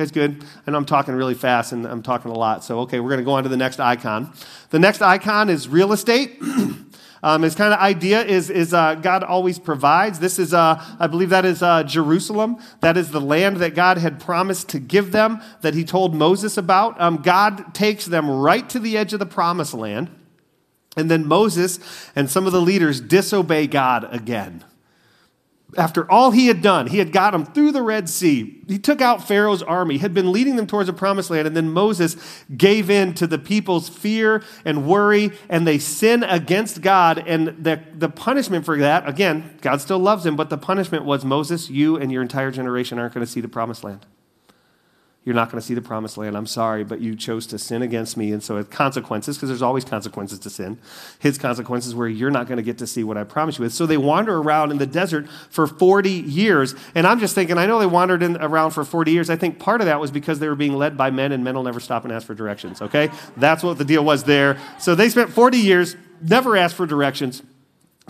Guys 0.00 0.10
good? 0.10 0.42
I 0.66 0.70
know 0.70 0.78
I'm 0.78 0.86
talking 0.86 1.14
really 1.14 1.34
fast 1.34 1.72
and 1.72 1.84
I'm 1.84 2.02
talking 2.02 2.30
a 2.30 2.34
lot. 2.34 2.64
So, 2.64 2.80
okay, 2.80 3.00
we're 3.00 3.10
going 3.10 3.20
to 3.20 3.24
go 3.24 3.32
on 3.32 3.42
to 3.42 3.50
the 3.50 3.56
next 3.58 3.80
icon. 3.80 4.32
The 4.70 4.78
next 4.78 5.02
icon 5.02 5.50
is 5.50 5.68
real 5.68 5.92
estate. 5.92 6.40
um, 7.22 7.42
his 7.42 7.54
kind 7.54 7.74
of 7.74 7.78
idea 7.78 8.24
is, 8.24 8.48
is 8.48 8.72
uh, 8.72 8.94
God 8.94 9.22
always 9.22 9.58
provides. 9.58 10.18
This 10.18 10.38
is, 10.38 10.54
uh, 10.54 10.82
I 10.98 11.06
believe 11.06 11.28
that 11.28 11.44
is 11.44 11.62
uh, 11.62 11.82
Jerusalem. 11.82 12.56
That 12.80 12.96
is 12.96 13.10
the 13.10 13.20
land 13.20 13.58
that 13.58 13.74
God 13.74 13.98
had 13.98 14.20
promised 14.20 14.70
to 14.70 14.78
give 14.78 15.12
them, 15.12 15.42
that 15.60 15.74
he 15.74 15.84
told 15.84 16.14
Moses 16.14 16.56
about. 16.56 16.98
Um, 16.98 17.18
God 17.18 17.74
takes 17.74 18.06
them 18.06 18.30
right 18.30 18.66
to 18.70 18.78
the 18.78 18.96
edge 18.96 19.12
of 19.12 19.18
the 19.18 19.26
promised 19.26 19.74
land. 19.74 20.08
And 20.96 21.10
then 21.10 21.26
Moses 21.26 21.78
and 22.16 22.30
some 22.30 22.46
of 22.46 22.52
the 22.52 22.62
leaders 22.62 23.02
disobey 23.02 23.66
God 23.66 24.08
again 24.10 24.64
after 25.76 26.10
all 26.10 26.30
he 26.30 26.46
had 26.46 26.62
done, 26.62 26.86
he 26.86 26.98
had 26.98 27.12
got 27.12 27.32
them 27.32 27.44
through 27.44 27.72
the 27.72 27.82
Red 27.82 28.08
Sea. 28.08 28.62
He 28.68 28.78
took 28.78 29.00
out 29.00 29.26
Pharaoh's 29.26 29.62
army, 29.62 29.98
had 29.98 30.14
been 30.14 30.32
leading 30.32 30.56
them 30.56 30.66
towards 30.66 30.86
the 30.86 30.92
promised 30.92 31.30
land, 31.30 31.46
and 31.46 31.56
then 31.56 31.70
Moses 31.70 32.16
gave 32.56 32.90
in 32.90 33.14
to 33.14 33.26
the 33.26 33.38
people's 33.38 33.88
fear 33.88 34.42
and 34.64 34.86
worry, 34.86 35.32
and 35.48 35.66
they 35.66 35.78
sin 35.78 36.22
against 36.22 36.82
God. 36.82 37.22
And 37.26 37.48
the, 37.64 37.82
the 37.94 38.08
punishment 38.08 38.64
for 38.64 38.78
that, 38.78 39.08
again, 39.08 39.58
God 39.60 39.80
still 39.80 39.98
loves 39.98 40.24
him, 40.26 40.36
but 40.36 40.50
the 40.50 40.58
punishment 40.58 41.04
was 41.04 41.24
Moses, 41.24 41.70
you 41.70 41.96
and 41.96 42.10
your 42.12 42.22
entire 42.22 42.50
generation 42.50 42.98
aren't 42.98 43.14
going 43.14 43.24
to 43.24 43.30
see 43.30 43.40
the 43.40 43.48
promised 43.48 43.84
land 43.84 44.06
you're 45.22 45.34
not 45.34 45.50
going 45.50 45.60
to 45.60 45.66
see 45.66 45.74
the 45.74 45.82
promised 45.82 46.16
land. 46.16 46.34
I'm 46.34 46.46
sorry, 46.46 46.82
but 46.82 47.00
you 47.00 47.14
chose 47.14 47.46
to 47.48 47.58
sin 47.58 47.82
against 47.82 48.16
me. 48.16 48.32
And 48.32 48.42
so, 48.42 48.56
it 48.56 48.70
consequences, 48.70 49.36
because 49.36 49.50
there's 49.50 49.60
always 49.60 49.84
consequences 49.84 50.38
to 50.40 50.50
sin, 50.50 50.78
his 51.18 51.36
consequences 51.36 51.94
where 51.94 52.08
you're 52.08 52.30
not 52.30 52.46
going 52.46 52.56
to 52.56 52.62
get 52.62 52.78
to 52.78 52.86
see 52.86 53.04
what 53.04 53.18
I 53.18 53.24
promised 53.24 53.58
you 53.58 53.64
with. 53.64 53.74
So, 53.74 53.84
they 53.84 53.98
wander 53.98 54.38
around 54.38 54.70
in 54.70 54.78
the 54.78 54.86
desert 54.86 55.28
for 55.50 55.66
40 55.66 56.10
years. 56.10 56.74
And 56.94 57.06
I'm 57.06 57.20
just 57.20 57.34
thinking, 57.34 57.58
I 57.58 57.66
know 57.66 57.78
they 57.78 57.86
wandered 57.86 58.22
in, 58.22 58.38
around 58.38 58.70
for 58.70 58.82
40 58.82 59.12
years. 59.12 59.28
I 59.28 59.36
think 59.36 59.58
part 59.58 59.82
of 59.82 59.86
that 59.86 60.00
was 60.00 60.10
because 60.10 60.38
they 60.38 60.48
were 60.48 60.54
being 60.54 60.74
led 60.74 60.96
by 60.96 61.10
men, 61.10 61.32
and 61.32 61.44
men 61.44 61.54
will 61.54 61.64
never 61.64 61.80
stop 61.80 62.04
and 62.04 62.12
ask 62.12 62.26
for 62.26 62.34
directions, 62.34 62.80
okay? 62.80 63.10
That's 63.36 63.62
what 63.62 63.76
the 63.76 63.84
deal 63.84 64.04
was 64.04 64.24
there. 64.24 64.58
So, 64.78 64.94
they 64.94 65.10
spent 65.10 65.30
40 65.30 65.58
years, 65.58 65.96
never 66.22 66.56
asked 66.56 66.76
for 66.76 66.86
directions. 66.86 67.42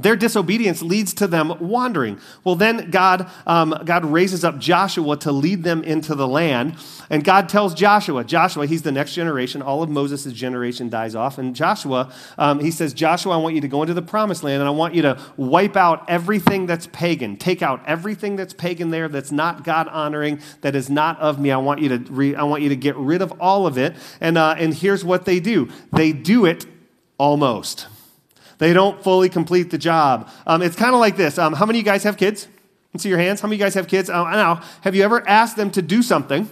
Their 0.02 0.16
disobedience 0.16 0.82
leads 0.82 1.14
to 1.14 1.26
them 1.26 1.54
wandering. 1.60 2.18
Well, 2.44 2.54
then 2.54 2.90
God, 2.90 3.30
um, 3.46 3.74
God 3.84 4.04
raises 4.04 4.44
up 4.44 4.58
Joshua 4.58 5.16
to 5.18 5.32
lead 5.32 5.62
them 5.62 5.82
into 5.82 6.14
the 6.14 6.28
land. 6.28 6.76
And 7.08 7.24
God 7.24 7.48
tells 7.48 7.74
Joshua, 7.74 8.24
Joshua, 8.24 8.66
he's 8.66 8.82
the 8.82 8.92
next 8.92 9.14
generation. 9.14 9.62
All 9.62 9.82
of 9.82 9.90
Moses' 9.90 10.32
generation 10.32 10.88
dies 10.88 11.14
off. 11.14 11.38
And 11.38 11.54
Joshua, 11.54 12.12
um, 12.38 12.60
he 12.60 12.70
says, 12.70 12.94
Joshua, 12.94 13.34
I 13.34 13.36
want 13.38 13.54
you 13.54 13.60
to 13.60 13.68
go 13.68 13.82
into 13.82 13.94
the 13.94 14.02
promised 14.02 14.42
land 14.42 14.60
and 14.60 14.68
I 14.68 14.72
want 14.72 14.94
you 14.94 15.02
to 15.02 15.20
wipe 15.36 15.76
out 15.76 16.08
everything 16.08 16.66
that's 16.66 16.86
pagan. 16.88 17.36
Take 17.36 17.62
out 17.62 17.82
everything 17.86 18.36
that's 18.36 18.54
pagan 18.54 18.90
there 18.90 19.08
that's 19.08 19.32
not 19.32 19.64
God 19.64 19.88
honoring, 19.88 20.40
that 20.60 20.74
is 20.74 20.88
not 20.88 21.18
of 21.20 21.38
me. 21.38 21.50
I 21.50 21.56
want 21.56 21.80
you 21.80 21.88
to, 21.90 22.12
re- 22.12 22.34
I 22.34 22.44
want 22.44 22.62
you 22.62 22.68
to 22.68 22.76
get 22.76 22.96
rid 22.96 23.22
of 23.22 23.32
all 23.40 23.66
of 23.66 23.76
it. 23.76 23.96
And, 24.20 24.38
uh, 24.38 24.54
and 24.58 24.72
here's 24.72 25.04
what 25.04 25.24
they 25.24 25.40
do 25.40 25.68
they 25.92 26.12
do 26.12 26.46
it 26.46 26.66
almost. 27.18 27.86
They 28.61 28.75
don't 28.75 29.03
fully 29.03 29.31
complete 29.31 29.70
the 29.70 29.79
job. 29.79 30.29
Um, 30.46 30.61
it's 30.61 30.77
kind 30.77 30.92
of 30.94 31.01
like 31.01 31.16
this. 31.16 31.38
Um, 31.38 31.55
how 31.55 31.64
many 31.64 31.79
of 31.79 31.87
you 31.87 31.90
guys 31.90 32.05
have 32.05 32.18
kids? 32.18 32.46
Let's 32.92 33.03
see 33.03 33.09
your 33.09 33.18
hands. 33.18 33.40
How 33.40 33.49
many 33.49 33.57
of 33.57 33.61
you 33.61 33.64
guys 33.64 33.75
have 33.75 33.88
kids? 33.88 34.11
Uh, 34.11 34.23
now, 34.31 34.62
have 34.83 34.94
you 34.94 35.03
ever 35.03 35.27
asked 35.27 35.57
them 35.57 35.70
to 35.70 35.83
do 35.83 36.03
something? 36.03 36.44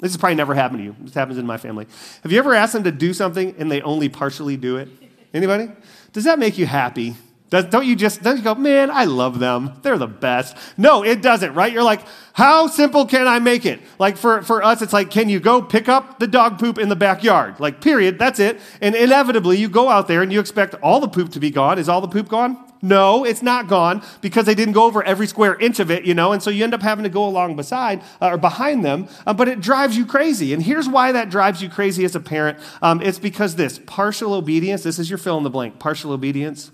This 0.00 0.10
has 0.10 0.16
probably 0.16 0.34
never 0.34 0.54
happened 0.54 0.80
to 0.80 0.84
you. 0.84 0.96
This 0.98 1.14
happens 1.14 1.38
in 1.38 1.46
my 1.46 1.58
family. 1.58 1.86
Have 2.24 2.32
you 2.32 2.38
ever 2.40 2.52
asked 2.52 2.72
them 2.72 2.82
to 2.82 2.90
do 2.90 3.14
something 3.14 3.54
and 3.58 3.70
they 3.70 3.80
only 3.82 4.08
partially 4.08 4.56
do 4.56 4.76
it? 4.78 4.88
Anybody? 5.32 5.70
Does 6.12 6.24
that 6.24 6.40
make 6.40 6.58
you 6.58 6.66
happy? 6.66 7.14
Does, 7.52 7.66
don't 7.66 7.84
you 7.84 7.94
just 7.94 8.22
don't 8.22 8.38
you 8.38 8.42
go, 8.42 8.54
man, 8.54 8.90
I 8.90 9.04
love 9.04 9.38
them. 9.38 9.74
They're 9.82 9.98
the 9.98 10.06
best. 10.06 10.56
No, 10.78 11.04
it 11.04 11.20
doesn't, 11.20 11.52
right? 11.52 11.70
You're 11.70 11.82
like, 11.82 12.00
how 12.32 12.66
simple 12.66 13.04
can 13.04 13.28
I 13.28 13.40
make 13.40 13.66
it? 13.66 13.80
Like 13.98 14.16
for, 14.16 14.40
for 14.40 14.62
us, 14.62 14.80
it's 14.80 14.94
like, 14.94 15.10
can 15.10 15.28
you 15.28 15.38
go 15.38 15.60
pick 15.60 15.86
up 15.86 16.18
the 16.18 16.26
dog 16.26 16.58
poop 16.58 16.78
in 16.78 16.88
the 16.88 16.96
backyard? 16.96 17.60
Like, 17.60 17.82
period, 17.82 18.18
that's 18.18 18.40
it. 18.40 18.58
And 18.80 18.94
inevitably, 18.94 19.58
you 19.58 19.68
go 19.68 19.90
out 19.90 20.08
there 20.08 20.22
and 20.22 20.32
you 20.32 20.40
expect 20.40 20.76
all 20.76 20.98
the 20.98 21.08
poop 21.08 21.30
to 21.32 21.40
be 21.40 21.50
gone. 21.50 21.78
Is 21.78 21.90
all 21.90 22.00
the 22.00 22.08
poop 22.08 22.26
gone? 22.26 22.56
No, 22.80 23.22
it's 23.22 23.42
not 23.42 23.68
gone 23.68 24.02
because 24.22 24.46
they 24.46 24.54
didn't 24.54 24.72
go 24.72 24.84
over 24.84 25.02
every 25.02 25.26
square 25.26 25.54
inch 25.56 25.78
of 25.78 25.90
it, 25.90 26.06
you 26.06 26.14
know, 26.14 26.32
and 26.32 26.42
so 26.42 26.48
you 26.48 26.64
end 26.64 26.72
up 26.72 26.80
having 26.80 27.02
to 27.02 27.10
go 27.10 27.26
along 27.26 27.54
beside 27.56 28.00
uh, 28.22 28.30
or 28.30 28.38
behind 28.38 28.82
them, 28.82 29.08
uh, 29.26 29.34
but 29.34 29.46
it 29.46 29.60
drives 29.60 29.94
you 29.94 30.06
crazy. 30.06 30.54
And 30.54 30.62
here's 30.62 30.88
why 30.88 31.12
that 31.12 31.28
drives 31.28 31.60
you 31.60 31.68
crazy 31.68 32.06
as 32.06 32.16
a 32.16 32.20
parent 32.20 32.58
um, 32.80 33.02
it's 33.02 33.18
because 33.18 33.56
this 33.56 33.78
partial 33.84 34.32
obedience, 34.32 34.84
this 34.84 34.98
is 34.98 35.10
your 35.10 35.18
fill 35.18 35.36
in 35.36 35.44
the 35.44 35.50
blank, 35.50 35.78
partial 35.78 36.12
obedience 36.12 36.72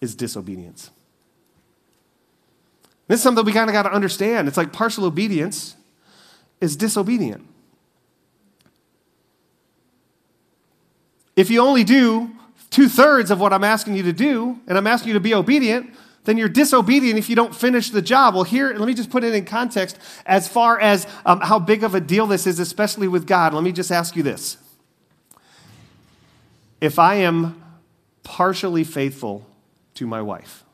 is 0.00 0.14
disobedience. 0.14 0.90
This 3.08 3.20
is 3.20 3.22
something 3.22 3.44
we 3.44 3.52
kind 3.52 3.70
of 3.70 3.74
got 3.74 3.84
to 3.84 3.92
understand. 3.92 4.48
It's 4.48 4.56
like 4.56 4.72
partial 4.72 5.04
obedience 5.04 5.76
is 6.60 6.76
disobedient. 6.76 7.46
If 11.36 11.50
you 11.50 11.60
only 11.60 11.84
do 11.84 12.30
two 12.70 12.88
thirds 12.88 13.30
of 13.30 13.38
what 13.38 13.52
I'm 13.52 13.64
asking 13.64 13.96
you 13.96 14.02
to 14.04 14.12
do, 14.12 14.58
and 14.66 14.76
I'm 14.76 14.86
asking 14.86 15.08
you 15.08 15.14
to 15.14 15.20
be 15.20 15.34
obedient, 15.34 15.94
then 16.24 16.36
you're 16.36 16.48
disobedient 16.48 17.18
if 17.18 17.28
you 17.28 17.36
don't 17.36 17.54
finish 17.54 17.90
the 17.90 18.02
job. 18.02 18.34
Well, 18.34 18.42
here, 18.42 18.74
let 18.74 18.86
me 18.86 18.94
just 18.94 19.10
put 19.10 19.22
it 19.22 19.32
in 19.34 19.44
context 19.44 19.98
as 20.24 20.48
far 20.48 20.80
as 20.80 21.06
um, 21.24 21.40
how 21.40 21.58
big 21.58 21.84
of 21.84 21.94
a 21.94 22.00
deal 22.00 22.26
this 22.26 22.46
is, 22.46 22.58
especially 22.58 23.06
with 23.06 23.26
God. 23.26 23.54
Let 23.54 23.62
me 23.62 23.70
just 23.72 23.92
ask 23.92 24.16
you 24.16 24.22
this 24.22 24.56
if 26.80 26.98
I 26.98 27.16
am 27.16 27.62
partially 28.22 28.84
faithful 28.84 29.46
to 29.96 30.06
my 30.06 30.22
wife, 30.22 30.64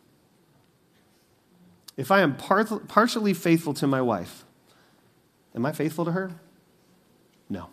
if 1.96 2.10
I 2.10 2.20
am 2.20 2.36
par- 2.36 2.64
partially 2.64 3.34
faithful 3.34 3.74
to 3.74 3.86
my 3.86 4.00
wife, 4.00 4.44
am 5.54 5.66
I 5.66 5.72
faithful 5.72 6.04
to 6.04 6.12
her? 6.12 6.32
No. 7.48 7.68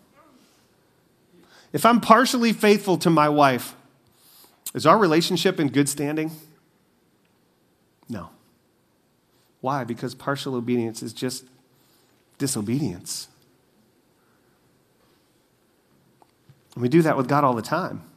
If 1.72 1.86
I'm 1.86 2.00
partially 2.00 2.52
faithful 2.52 2.98
to 2.98 3.10
my 3.10 3.28
wife, 3.28 3.74
is 4.74 4.86
our 4.86 4.98
relationship 4.98 5.58
in 5.58 5.68
good 5.68 5.88
standing? 5.88 6.30
No. 8.08 8.30
Why? 9.60 9.84
Because 9.84 10.14
partial 10.14 10.54
obedience 10.54 11.02
is 11.02 11.12
just 11.12 11.44
disobedience. 12.38 13.28
And 16.74 16.82
we 16.82 16.88
do 16.88 17.02
that 17.02 17.16
with 17.16 17.28
God 17.28 17.44
all 17.44 17.54
the 17.54 17.62
time. 17.62 18.09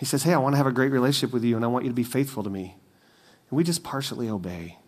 He 0.00 0.06
says, 0.06 0.22
Hey, 0.22 0.32
I 0.32 0.38
want 0.38 0.54
to 0.54 0.56
have 0.56 0.66
a 0.66 0.72
great 0.72 0.92
relationship 0.92 1.30
with 1.30 1.44
you 1.44 1.56
and 1.56 1.64
I 1.64 1.68
want 1.68 1.84
you 1.84 1.90
to 1.90 1.94
be 1.94 2.04
faithful 2.04 2.42
to 2.42 2.48
me. 2.48 2.74
And 3.50 3.56
we 3.58 3.62
just 3.62 3.84
partially 3.84 4.30
obey. 4.30 4.78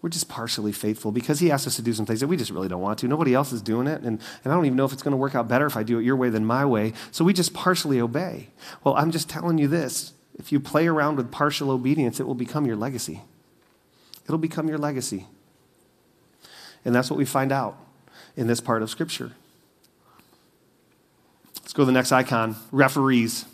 We're 0.00 0.08
just 0.08 0.28
partially 0.28 0.70
faithful 0.70 1.10
because 1.10 1.40
he 1.40 1.50
asks 1.50 1.66
us 1.66 1.76
to 1.76 1.82
do 1.82 1.92
some 1.92 2.06
things 2.06 2.20
that 2.20 2.28
we 2.28 2.36
just 2.36 2.52
really 2.52 2.68
don't 2.68 2.80
want 2.80 3.00
to. 3.00 3.08
Nobody 3.08 3.34
else 3.34 3.52
is 3.52 3.60
doing 3.60 3.88
it. 3.88 4.02
And, 4.02 4.20
and 4.44 4.52
I 4.52 4.54
don't 4.54 4.64
even 4.64 4.76
know 4.76 4.84
if 4.84 4.92
it's 4.92 5.02
going 5.02 5.10
to 5.10 5.16
work 5.16 5.34
out 5.34 5.48
better 5.48 5.66
if 5.66 5.76
I 5.76 5.82
do 5.82 5.98
it 5.98 6.04
your 6.04 6.14
way 6.14 6.28
than 6.28 6.46
my 6.46 6.64
way. 6.64 6.92
So 7.10 7.24
we 7.24 7.32
just 7.32 7.52
partially 7.54 8.00
obey. 8.00 8.50
Well, 8.84 8.94
I'm 8.94 9.10
just 9.10 9.28
telling 9.28 9.58
you 9.58 9.66
this 9.66 10.12
if 10.38 10.52
you 10.52 10.60
play 10.60 10.86
around 10.86 11.16
with 11.16 11.32
partial 11.32 11.72
obedience, 11.72 12.20
it 12.20 12.26
will 12.28 12.36
become 12.36 12.64
your 12.64 12.76
legacy. 12.76 13.22
It'll 14.26 14.38
become 14.38 14.68
your 14.68 14.78
legacy. 14.78 15.26
And 16.84 16.94
that's 16.94 17.10
what 17.10 17.18
we 17.18 17.24
find 17.24 17.50
out 17.50 17.76
in 18.36 18.46
this 18.46 18.60
part 18.60 18.82
of 18.82 18.90
Scripture. 18.90 19.32
Let's 21.56 21.72
go 21.72 21.82
to 21.82 21.86
the 21.86 21.92
next 21.92 22.12
icon 22.12 22.54
referees. 22.70 23.44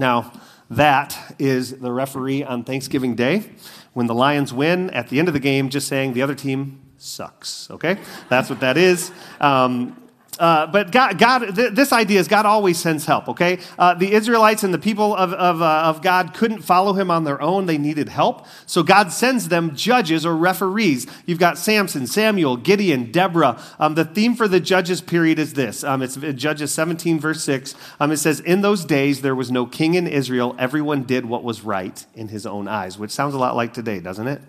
Now, 0.00 0.32
that 0.70 1.34
is 1.38 1.78
the 1.78 1.92
referee 1.92 2.42
on 2.42 2.64
Thanksgiving 2.64 3.14
Day 3.14 3.50
when 3.92 4.06
the 4.06 4.14
Lions 4.14 4.50
win 4.50 4.88
at 4.90 5.10
the 5.10 5.18
end 5.18 5.28
of 5.28 5.34
the 5.34 5.40
game, 5.40 5.68
just 5.68 5.88
saying 5.88 6.14
the 6.14 6.22
other 6.22 6.34
team 6.34 6.80
sucks. 6.96 7.70
Okay? 7.70 7.98
That's 8.30 8.48
what 8.48 8.60
that 8.60 8.78
is. 8.78 9.12
Um, 9.42 9.94
uh, 10.40 10.66
but 10.66 10.90
God, 10.90 11.18
God 11.18 11.54
th- 11.54 11.74
this 11.74 11.92
idea 11.92 12.18
is 12.18 12.26
God 12.26 12.46
always 12.46 12.78
sends 12.78 13.04
help, 13.04 13.28
okay? 13.28 13.58
Uh, 13.78 13.92
the 13.92 14.12
Israelites 14.12 14.62
and 14.62 14.72
the 14.72 14.78
people 14.78 15.14
of, 15.14 15.34
of, 15.34 15.60
uh, 15.60 15.82
of 15.84 16.00
God 16.00 16.32
couldn't 16.32 16.62
follow 16.62 16.94
him 16.94 17.10
on 17.10 17.24
their 17.24 17.40
own. 17.42 17.66
They 17.66 17.76
needed 17.76 18.08
help. 18.08 18.46
So 18.64 18.82
God 18.82 19.12
sends 19.12 19.48
them 19.48 19.76
judges 19.76 20.24
or 20.24 20.34
referees. 20.34 21.06
You've 21.26 21.38
got 21.38 21.58
Samson, 21.58 22.06
Samuel, 22.06 22.56
Gideon, 22.56 23.12
Deborah. 23.12 23.60
Um, 23.78 23.94
the 23.94 24.04
theme 24.06 24.34
for 24.34 24.48
the 24.48 24.60
judges 24.60 25.02
period 25.02 25.38
is 25.38 25.52
this 25.52 25.84
um, 25.84 26.00
it's 26.00 26.16
Judges 26.16 26.72
17, 26.72 27.20
verse 27.20 27.44
6. 27.44 27.74
Um, 28.00 28.10
it 28.10 28.16
says, 28.16 28.40
In 28.40 28.62
those 28.62 28.86
days 28.86 29.20
there 29.20 29.34
was 29.34 29.50
no 29.50 29.66
king 29.66 29.94
in 29.94 30.06
Israel. 30.06 30.56
Everyone 30.58 31.02
did 31.02 31.26
what 31.26 31.44
was 31.44 31.62
right 31.62 32.04
in 32.14 32.28
his 32.28 32.46
own 32.46 32.66
eyes, 32.66 32.98
which 32.98 33.10
sounds 33.10 33.34
a 33.34 33.38
lot 33.38 33.54
like 33.56 33.74
today, 33.74 34.00
doesn't 34.00 34.26
it? 34.26 34.40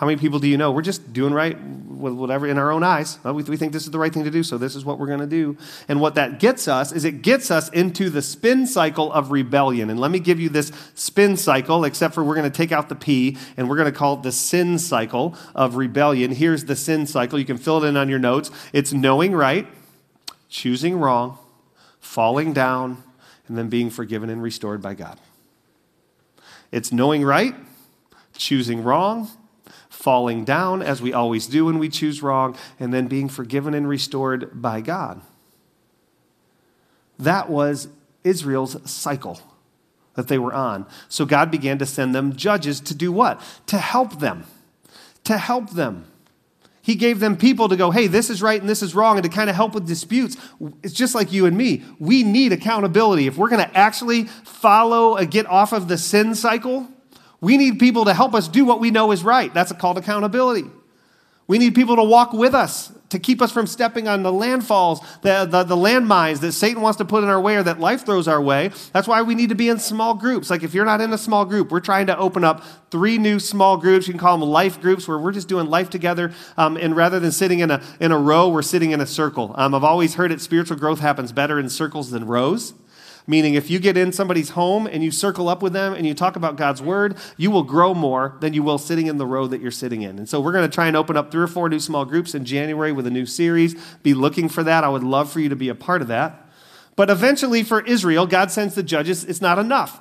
How 0.00 0.06
many 0.06 0.18
people 0.18 0.38
do 0.38 0.48
you 0.48 0.56
know? 0.56 0.72
We're 0.72 0.80
just 0.80 1.12
doing 1.12 1.34
right 1.34 1.60
with 1.60 2.14
whatever 2.14 2.46
in 2.46 2.56
our 2.56 2.72
own 2.72 2.82
eyes. 2.82 3.18
We, 3.22 3.42
think 3.58 3.74
this 3.74 3.84
is 3.84 3.90
the 3.90 3.98
right 3.98 4.10
thing 4.10 4.24
to 4.24 4.30
do, 4.30 4.42
so 4.42 4.56
this 4.56 4.74
is 4.74 4.82
what 4.82 4.98
we're 4.98 5.08
going 5.08 5.20
to 5.20 5.26
do. 5.26 5.58
And 5.88 6.00
what 6.00 6.14
that 6.14 6.40
gets 6.40 6.68
us 6.68 6.90
is 6.90 7.04
it 7.04 7.20
gets 7.20 7.50
us 7.50 7.68
into 7.68 8.08
the 8.08 8.22
spin 8.22 8.66
cycle 8.66 9.12
of 9.12 9.30
rebellion. 9.30 9.90
And 9.90 10.00
let 10.00 10.10
me 10.10 10.18
give 10.18 10.40
you 10.40 10.48
this 10.48 10.72
spin 10.94 11.36
cycle, 11.36 11.84
except 11.84 12.14
for 12.14 12.24
we're 12.24 12.34
going 12.34 12.50
to 12.50 12.56
take 12.56 12.72
out 12.72 12.88
the 12.88 12.94
P 12.94 13.36
and 13.58 13.68
we're 13.68 13.76
going 13.76 13.92
to 13.92 13.98
call 13.98 14.14
it 14.14 14.22
the 14.22 14.32
sin 14.32 14.78
cycle 14.78 15.36
of 15.54 15.76
rebellion. 15.76 16.30
Here's 16.30 16.64
the 16.64 16.76
sin 16.76 17.06
cycle. 17.06 17.38
You 17.38 17.44
can 17.44 17.58
fill 17.58 17.84
it 17.84 17.86
in 17.86 17.98
on 17.98 18.08
your 18.08 18.18
notes. 18.18 18.50
It's 18.72 18.94
knowing 18.94 19.32
right, 19.32 19.66
choosing 20.48 20.98
wrong, 20.98 21.36
falling 21.98 22.54
down, 22.54 23.04
and 23.48 23.58
then 23.58 23.68
being 23.68 23.90
forgiven 23.90 24.30
and 24.30 24.42
restored 24.42 24.80
by 24.80 24.94
God. 24.94 25.20
It's 26.72 26.90
knowing 26.90 27.22
right, 27.22 27.54
choosing 28.34 28.82
wrong, 28.82 29.28
falling 30.00 30.44
down, 30.44 30.80
as 30.80 31.02
we 31.02 31.12
always 31.12 31.46
do 31.46 31.66
when 31.66 31.78
we 31.78 31.88
choose 31.88 32.22
wrong, 32.22 32.56
and 32.78 32.92
then 32.92 33.06
being 33.06 33.28
forgiven 33.28 33.74
and 33.74 33.86
restored 33.86 34.62
by 34.62 34.80
God. 34.80 35.20
That 37.18 37.50
was 37.50 37.88
Israel's 38.24 38.90
cycle 38.90 39.40
that 40.14 40.28
they 40.28 40.38
were 40.38 40.54
on. 40.54 40.86
So 41.08 41.26
God 41.26 41.50
began 41.50 41.78
to 41.78 41.86
send 41.86 42.14
them 42.14 42.34
judges 42.34 42.80
to 42.80 42.94
do 42.94 43.12
what? 43.12 43.42
To 43.66 43.76
help 43.76 44.20
them. 44.20 44.44
To 45.24 45.36
help 45.36 45.70
them. 45.70 46.06
He 46.80 46.94
gave 46.94 47.20
them 47.20 47.36
people 47.36 47.68
to 47.68 47.76
go, 47.76 47.90
hey, 47.90 48.06
this 48.06 48.30
is 48.30 48.40
right 48.40 48.58
and 48.58 48.68
this 48.68 48.82
is 48.82 48.94
wrong, 48.94 49.18
and 49.18 49.24
to 49.24 49.28
kind 49.28 49.50
of 49.50 49.56
help 49.56 49.74
with 49.74 49.86
disputes. 49.86 50.38
It's 50.82 50.94
just 50.94 51.14
like 51.14 51.30
you 51.30 51.44
and 51.44 51.56
me. 51.58 51.84
We 51.98 52.22
need 52.22 52.52
accountability. 52.52 53.26
If 53.26 53.36
we're 53.36 53.50
going 53.50 53.68
to 53.68 53.76
actually 53.76 54.24
follow, 54.24 55.16
a, 55.16 55.26
get 55.26 55.44
off 55.44 55.74
of 55.74 55.88
the 55.88 55.98
sin 55.98 56.34
cycle, 56.34 56.88
we 57.40 57.56
need 57.56 57.78
people 57.78 58.04
to 58.04 58.14
help 58.14 58.34
us 58.34 58.48
do 58.48 58.64
what 58.64 58.80
we 58.80 58.90
know 58.90 59.12
is 59.12 59.22
right. 59.24 59.52
That's 59.52 59.72
called 59.72 59.98
accountability. 59.98 60.64
We 61.46 61.58
need 61.58 61.74
people 61.74 61.96
to 61.96 62.04
walk 62.04 62.32
with 62.32 62.54
us 62.54 62.92
to 63.10 63.18
keep 63.18 63.42
us 63.42 63.52
from 63.52 63.66
stepping 63.66 64.08
on 64.08 64.22
the 64.22 64.32
landfalls, 64.32 65.04
the, 65.22 65.44
the, 65.44 65.64
the, 65.64 65.76
landmines 65.76 66.40
that 66.40 66.52
Satan 66.52 66.80
wants 66.80 66.96
to 66.98 67.04
put 67.04 67.24
in 67.24 67.28
our 67.28 67.40
way 67.40 67.56
or 67.56 67.62
that 67.64 67.80
life 67.80 68.06
throws 68.06 68.28
our 68.28 68.40
way. 68.40 68.70
That's 68.92 69.08
why 69.08 69.22
we 69.22 69.34
need 69.34 69.48
to 69.48 69.56
be 69.56 69.68
in 69.68 69.78
small 69.78 70.14
groups. 70.14 70.48
Like 70.48 70.62
if 70.62 70.74
you're 70.74 70.84
not 70.84 71.00
in 71.00 71.12
a 71.12 71.18
small 71.18 71.44
group, 71.44 71.70
we're 71.72 71.80
trying 71.80 72.06
to 72.06 72.16
open 72.16 72.44
up 72.44 72.62
three 72.90 73.18
new 73.18 73.38
small 73.38 73.76
groups. 73.76 74.06
You 74.06 74.12
can 74.12 74.20
call 74.20 74.38
them 74.38 74.48
life 74.48 74.80
groups 74.80 75.08
where 75.08 75.18
we're 75.18 75.32
just 75.32 75.48
doing 75.48 75.66
life 75.66 75.90
together. 75.90 76.32
Um, 76.56 76.76
and 76.76 76.94
rather 76.94 77.18
than 77.18 77.32
sitting 77.32 77.58
in 77.58 77.70
a, 77.70 77.82
in 77.98 78.12
a 78.12 78.18
row, 78.18 78.48
we're 78.48 78.62
sitting 78.62 78.92
in 78.92 79.00
a 79.00 79.06
circle. 79.06 79.54
Um, 79.56 79.74
I've 79.74 79.84
always 79.84 80.14
heard 80.14 80.30
it 80.30 80.40
spiritual 80.40 80.76
growth 80.76 81.00
happens 81.00 81.32
better 81.32 81.58
in 81.58 81.68
circles 81.68 82.10
than 82.10 82.26
rows. 82.26 82.74
Meaning, 83.26 83.54
if 83.54 83.70
you 83.70 83.78
get 83.78 83.96
in 83.96 84.12
somebody's 84.12 84.50
home 84.50 84.86
and 84.86 85.04
you 85.04 85.10
circle 85.10 85.48
up 85.48 85.62
with 85.62 85.72
them 85.72 85.92
and 85.92 86.06
you 86.06 86.14
talk 86.14 86.36
about 86.36 86.56
God's 86.56 86.82
word, 86.82 87.16
you 87.36 87.50
will 87.50 87.62
grow 87.62 87.94
more 87.94 88.36
than 88.40 88.54
you 88.54 88.62
will 88.62 88.78
sitting 88.78 89.06
in 89.06 89.18
the 89.18 89.26
row 89.26 89.46
that 89.46 89.60
you're 89.60 89.70
sitting 89.70 90.02
in. 90.02 90.18
And 90.18 90.28
so, 90.28 90.40
we're 90.40 90.52
going 90.52 90.68
to 90.68 90.74
try 90.74 90.86
and 90.86 90.96
open 90.96 91.16
up 91.16 91.30
three 91.30 91.42
or 91.42 91.46
four 91.46 91.68
new 91.68 91.80
small 91.80 92.04
groups 92.04 92.34
in 92.34 92.44
January 92.44 92.92
with 92.92 93.06
a 93.06 93.10
new 93.10 93.26
series. 93.26 93.74
Be 94.02 94.14
looking 94.14 94.48
for 94.48 94.62
that. 94.64 94.84
I 94.84 94.88
would 94.88 95.04
love 95.04 95.30
for 95.30 95.40
you 95.40 95.48
to 95.48 95.56
be 95.56 95.68
a 95.68 95.74
part 95.74 96.02
of 96.02 96.08
that. 96.08 96.46
But 96.96 97.10
eventually, 97.10 97.62
for 97.62 97.80
Israel, 97.82 98.26
God 98.26 98.50
sends 98.50 98.74
the 98.74 98.82
judges. 98.82 99.24
It's 99.24 99.40
not 99.40 99.58
enough. 99.58 100.00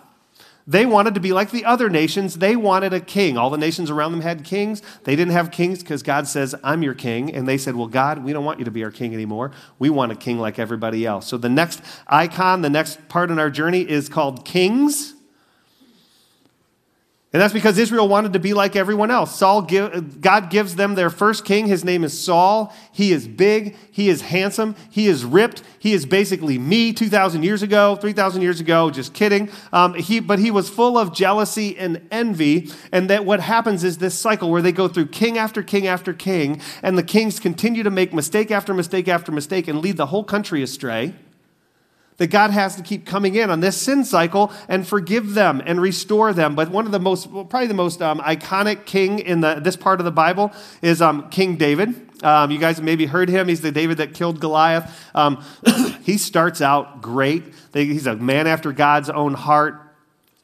They 0.69 0.86
wanted 0.86 1.15
to 1.15 1.19
be 1.19 1.34
like 1.34 1.49
the 1.49 1.65
other 1.65 1.89
nations. 1.89 2.38
They 2.38 2.55
wanted 2.55 2.93
a 2.93 2.99
king. 2.99 3.39
All 3.39 3.49
the 3.49 3.58
nations 3.58 3.89
around 3.89 4.12
them 4.12 4.21
had 4.21 4.43
kings. 4.43 4.84
They 5.03 5.15
didn't 5.15 5.34
have 5.34 5.49
kings 5.49 5.79
because 5.79 6.03
God 6.03 6.27
says, 6.27 6.53
I'm 6.63 6.84
your 6.84 6.93
king. 6.93 7.34
And 7.34 7.47
they 7.47 7.58
said, 7.58 7.75
Well, 7.75 7.88
God, 7.88 8.23
we 8.23 8.34
don't 8.34 8.45
want 8.45 8.60
you 8.60 8.65
to 8.65 8.71
be 8.71 8.84
our 8.84 8.91
king 8.91 9.15
anymore. 9.15 9.51
We 9.79 9.89
want 9.89 10.12
a 10.12 10.15
king 10.15 10.38
like 10.38 10.60
everybody 10.60 11.08
else. 11.08 11.25
So 11.25 11.38
the 11.38 11.49
next 11.49 11.82
icon, 12.08 12.62
the 12.62 12.69
next 12.69 13.10
part 13.10 13.32
in 13.32 13.39
our 13.39 13.49
journey 13.49 13.82
is 13.82 14.10
called 14.10 14.45
kings. 14.45 15.15
And 17.32 17.39
that's 17.39 17.54
because 17.54 17.78
Israel 17.78 18.08
wanted 18.08 18.34
to 18.34 18.39
be 18.39 18.56
like 18.56 18.76
everyone 18.76 19.12
else. 19.12 19.38
Saul 19.38 19.62
give, 19.62 20.20
God 20.20 20.50
gives 20.50 20.76
them 20.76 20.96
their 20.96 21.12
first 21.12 21.46
king. 21.46 21.68
His 21.68 21.86
name 21.86 22.04
is 22.04 22.20
Saul. 22.20 22.74
He 22.92 23.12
is 23.12 23.28
big. 23.28 23.76
He 23.92 24.10
is 24.10 24.22
handsome. 24.22 24.76
He 24.89 25.06
is 25.06 25.24
ripped. 25.24 25.62
He 25.78 25.94
is 25.94 26.08
basically 26.08 26.58
me 26.58 26.92
2,000 26.92 27.44
years 27.44 27.62
ago, 27.62 27.96
3,000 27.98 28.42
years 28.42 28.60
ago. 28.60 28.89
Just 28.89 29.13
kidding. 29.13 29.52
Um, 29.72 29.94
he, 29.94 30.20
but 30.20 30.39
he 30.39 30.50
was 30.50 30.72
full 30.72 30.98
of 30.98 31.13
jealousy 31.13 31.78
and 31.78 32.02
envy. 32.10 32.72
And 32.92 33.12
that 33.12 33.26
what 33.26 33.42
happens 33.42 33.84
is 33.84 34.00
this 34.00 34.18
cycle 34.18 34.50
where 34.50 34.63
they 34.63 34.72
go 34.72 34.88
through 34.88 35.08
king 35.08 35.38
after 35.38 35.62
king 35.62 35.86
after 35.86 36.13
king, 36.13 36.60
and 36.82 36.98
the 36.98 37.04
kings 37.04 37.39
continue 37.39 37.84
to 37.84 37.92
make 37.92 38.12
mistake 38.12 38.50
after 38.50 38.74
mistake 38.74 39.08
after 39.08 39.32
mistake 39.32 39.68
and 39.68 39.82
lead 39.82 39.98
the 39.98 40.08
whole 40.08 40.24
country 40.24 40.63
astray 40.63 41.13
that 42.19 42.27
God 42.27 42.51
has 42.51 42.75
to 42.75 42.84
keep 42.84 43.05
coming 43.05 43.36
in 43.36 43.49
on 43.49 43.62
this 43.62 43.75
sin 43.75 44.05
cycle 44.05 44.51
and 44.67 44.88
forgive 44.88 45.34
them 45.34 45.62
and 45.65 45.82
restore 45.82 46.32
them. 46.32 46.53
But 46.53 46.69
one 46.69 46.86
of 46.86 46.91
the 46.91 46.99
most, 46.99 47.27
well, 47.27 47.45
probably 47.45 47.67
the 47.67 47.73
most 47.73 48.01
um, 48.01 48.19
iconic 48.19 48.86
king 48.86 49.19
in 49.19 49.41
the, 49.41 49.55
this 49.55 49.75
part 49.75 49.99
of 49.99 50.05
the 50.05 50.12
Bible 50.12 50.51
is 50.82 51.01
um, 51.01 51.29
King 51.29 51.55
David. 51.55 51.95
Um, 52.23 52.51
you 52.51 52.60
guys 52.60 52.82
maybe 52.82 53.05
heard 53.05 53.29
him. 53.29 53.47
He's 53.47 53.62
the 53.62 53.71
David 53.71 53.97
that 53.97 54.13
killed 54.13 54.39
Goliath. 54.39 55.10
Um, 55.15 55.43
he 56.03 56.17
starts 56.17 56.62
out 56.62 57.01
great. 57.01 57.43
He's 57.73 58.08
a 58.08 58.15
man 58.15 58.45
after 58.45 58.73
God's 58.73 59.10
own 59.10 59.34
heart. 59.34 59.88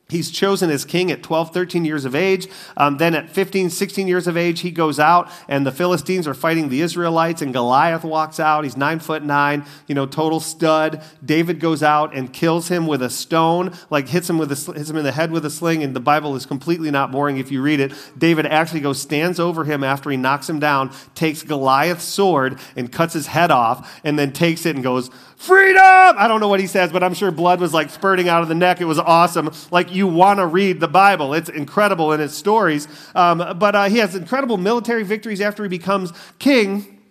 He's 0.07 0.29
chosen 0.29 0.69
as 0.69 0.85
king 0.85 1.11
at 1.11 1.23
12, 1.23 1.51
13 1.51 1.83
years 1.83 2.05
of 2.05 2.13
age. 2.13 2.47
Um, 2.77 2.97
then 2.97 3.15
at 3.15 3.27
15, 3.27 3.71
16 3.71 4.07
years 4.07 4.27
of 4.27 4.37
age, 4.37 4.59
he 4.59 4.69
goes 4.69 4.99
out, 4.99 5.31
and 5.47 5.65
the 5.65 5.71
Philistines 5.71 6.27
are 6.27 6.35
fighting 6.35 6.69
the 6.69 6.81
Israelites, 6.81 7.41
and 7.41 7.51
Goliath 7.51 8.03
walks 8.03 8.39
out. 8.39 8.65
He's 8.65 8.77
nine 8.77 8.99
foot 8.99 9.23
nine, 9.23 9.65
you 9.87 9.95
know, 9.95 10.05
total 10.05 10.39
stud. 10.39 11.01
David 11.25 11.59
goes 11.59 11.81
out 11.81 12.13
and 12.13 12.31
kills 12.31 12.67
him 12.67 12.85
with 12.85 13.01
a 13.01 13.09
stone, 13.09 13.73
like 13.89 14.07
hits 14.07 14.29
him, 14.29 14.37
with 14.37 14.51
a, 14.51 14.73
hits 14.73 14.91
him 14.91 14.97
in 14.97 15.03
the 15.03 15.11
head 15.11 15.31
with 15.31 15.43
a 15.43 15.49
sling, 15.49 15.81
and 15.81 15.95
the 15.95 15.99
Bible 15.99 16.35
is 16.35 16.45
completely 16.45 16.91
not 16.91 17.11
boring 17.11 17.37
if 17.37 17.51
you 17.51 17.63
read 17.63 17.79
it. 17.79 17.91
David 18.15 18.45
actually 18.45 18.81
goes, 18.81 19.01
stands 19.01 19.39
over 19.39 19.63
him 19.63 19.83
after 19.83 20.11
he 20.11 20.17
knocks 20.17 20.47
him 20.47 20.59
down, 20.59 20.91
takes 21.15 21.41
Goliath's 21.41 22.03
sword, 22.03 22.59
and 22.75 22.91
cuts 22.91 23.15
his 23.15 23.25
head 23.25 23.49
off, 23.49 23.99
and 24.03 24.19
then 24.19 24.31
takes 24.31 24.67
it 24.67 24.75
and 24.75 24.83
goes, 24.83 25.09
freedom! 25.36 25.82
I 25.82 26.28
don't 26.28 26.39
know 26.39 26.48
what 26.48 26.60
he 26.60 26.67
says, 26.67 26.91
but 26.91 27.04
I'm 27.04 27.13
sure 27.13 27.32
blood 27.32 27.60
was 27.60 27.74
like 27.74 27.89
spurting 27.89 28.29
out 28.29 28.42
of 28.42 28.48
the 28.48 28.56
neck. 28.56 28.81
It 28.81 28.86
was 28.86 29.00
awesome. 29.00 29.52
Like 29.71 29.94
you 29.94 30.08
want 30.08 30.40
to 30.40 30.48
read 30.48 30.79
the 30.79 30.88
Bible. 30.88 31.33
It's 31.33 31.50
incredible 31.50 32.13
in 32.13 32.21
its 32.21 32.33
stories. 32.33 32.88
Um, 33.13 33.58
but 33.58 33.75
uh, 33.75 33.86
he 33.86 33.98
has 33.98 34.15
incredible 34.15 34.58
military 34.58 35.04
victories 35.04 35.42
after 35.42 35.63
he 35.63 35.69
becomes 35.69 36.13
king. 36.40 37.02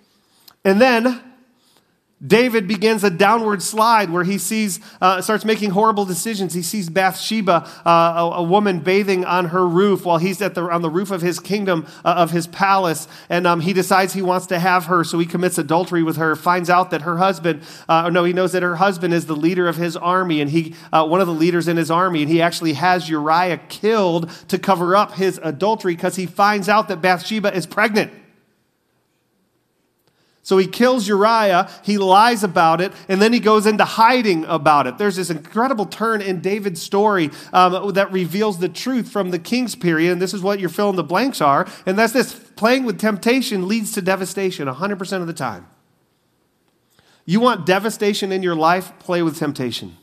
And 0.65 0.81
then 0.81 1.23
David 2.27 2.67
begins 2.67 3.05
a 3.05 3.11
downward 3.11 3.63
slide 3.63 4.09
where 4.09 4.25
he 4.25 4.39
sees, 4.39 4.81
uh, 5.01 5.21
starts 5.21 5.45
making 5.45 5.71
horrible 5.71 6.07
decisions. 6.07 6.55
He 6.55 6.63
sees 6.63 6.89
Bathsheba, 6.89 7.69
uh, 7.85 7.91
a, 7.91 8.31
a, 8.37 8.43
woman 8.43 8.81
bathing 8.81 9.25
on 9.27 9.47
her 9.47 9.67
roof 9.67 10.07
while 10.07 10.17
he's 10.17 10.41
at 10.41 10.55
the, 10.55 10.63
on 10.63 10.81
the 10.81 10.89
roof 10.89 11.11
of 11.11 11.21
his 11.21 11.39
kingdom, 11.39 11.87
uh, 12.05 12.15
of 12.17 12.31
his 12.31 12.47
palace. 12.47 13.09
And 13.29 13.47
um, 13.47 13.61
he 13.61 13.75
decides 13.75 14.15
he 14.15 14.23
wants 14.23 14.47
to 14.47 14.59
have 14.59 14.87
her, 14.87 15.05
so 15.05 15.19
he 15.19 15.27
commits 15.27 15.59
adultery 15.59 16.03
with 16.03 16.17
her, 16.17 16.35
finds 16.35 16.71
out 16.71 16.91
that 16.91 17.03
her 17.03 17.19
husband, 17.19 17.63
uh, 17.89 18.09
no, 18.09 18.25
he 18.25 18.33
knows 18.33 18.53
that 18.53 18.63
her 18.63 18.77
husband 18.77 19.13
is 19.13 19.27
the 19.27 19.37
leader 19.37 19.69
of 19.69 19.77
his 19.77 19.97
army, 19.97 20.41
and 20.41 20.51
he, 20.51 20.75
uh, 20.93 21.07
one 21.07 21.21
of 21.21 21.27
the 21.27 21.35
leaders 21.35 21.69
in 21.69 21.77
his 21.77 21.91
army, 21.91 22.23
and 22.23 22.31
he 22.31 22.41
actually 22.41 22.73
has 22.73 23.09
Uriah 23.09 23.59
killed 23.69 24.31
to 24.49 24.59
cover 24.59 24.97
up 24.97 25.13
his 25.13 25.39
adultery 25.43 25.95
because 25.95 26.17
he 26.17 26.25
finds 26.25 26.71
out 26.71 26.89
that 26.89 27.03
Bathsheba 27.03 27.55
is 27.55 27.67
pregnant. 27.67 28.13
So 30.45 30.59
he 30.59 30.67
kills 30.67 31.09
Uriah, 31.09 31.71
he 31.83 31.97
lies 31.97 32.45
about 32.45 32.83
it, 32.83 32.93
and 33.09 33.21
then 33.21 33.33
he 33.33 33.41
goes 33.41 33.65
into 33.67 33.85
hiding 33.85 34.45
about 34.45 34.87
it. 34.87 34.99
There's 34.99 35.17
this 35.17 35.31
incredible 35.31 35.87
turn 35.87 36.21
in 36.21 36.43
David's 36.43 36.83
story 36.83 37.31
um, 37.55 37.95
that 37.95 38.13
reveals 38.13 38.59
the 38.59 38.69
truth 38.69 39.11
from 39.11 39.31
the 39.31 39.39
king's 39.39 39.75
period, 39.75 40.13
and 40.13 40.21
this 40.21 40.35
is 40.35 40.43
what 40.43 40.61
your 40.61 40.69
fill 40.69 40.91
in 40.91 40.97
the 40.97 41.03
blanks 41.03 41.41
are, 41.41 41.67
and 41.87 41.99
that's 41.99 42.13
this 42.13 42.35
playing 42.35 42.85
with 42.85 43.01
temptation 43.01 43.67
leads 43.67 43.93
to 43.93 44.03
devastation 44.03 44.69
100% 44.69 45.21
of 45.23 45.27
the 45.27 45.33
time. 45.33 45.67
You 47.25 47.41
want 47.41 47.65
devastation 47.65 48.31
in 48.31 48.43
your 48.43 48.55
life? 48.55 48.93
Play 48.99 49.23
with 49.23 49.39
temptation. 49.39 49.97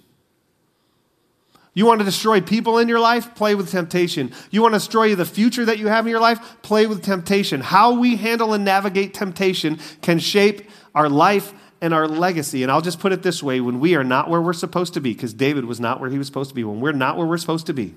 You 1.74 1.86
want 1.86 2.00
to 2.00 2.06
destroy 2.06 2.42
people 2.42 2.78
in 2.80 2.90
your 2.90 3.00
life? 3.00 3.34
Play 3.34 3.56
with 3.56 3.72
temptation. 3.72 4.32
You 4.50 4.62
want 4.62 4.74
to 4.74 4.80
destroy 4.80 5.16
the 5.16 5.26
future 5.26 5.64
that 5.66 5.80
you 5.80 5.88
have 5.88 6.06
in 6.06 6.12
your 6.12 6.20
life? 6.20 6.58
Play 6.62 6.86
with 6.86 7.02
temptation. 7.02 7.62
How 7.62 7.94
we 7.94 8.18
handle 8.18 8.54
and 8.54 8.66
navigate 8.66 9.14
temptation 9.14 9.80
can 10.02 10.20
shape 10.20 10.70
our 10.94 11.08
life 11.08 11.54
and 11.80 11.94
our 11.94 12.08
legacy. 12.08 12.62
And 12.62 12.72
I'll 12.72 12.82
just 12.82 13.00
put 13.00 13.14
it 13.14 13.24
this 13.24 13.42
way 13.42 13.62
when 13.62 13.80
we 13.80 13.96
are 13.96 14.04
not 14.04 14.30
where 14.30 14.42
we're 14.42 14.54
supposed 14.54 14.94
to 14.96 15.02
be, 15.02 15.14
because 15.14 15.34
David 15.34 15.66
was 15.66 15.80
not 15.80 16.00
where 16.00 16.10
he 16.10 16.18
was 16.18 16.28
supposed 16.28 16.50
to 16.50 16.56
be, 16.56 16.64
when 16.64 16.82
we're 16.82 16.92
not 16.92 17.18
where 17.18 17.26
we're 17.26 17.38
supposed 17.38 17.66
to 17.68 17.74
be, 17.74 17.96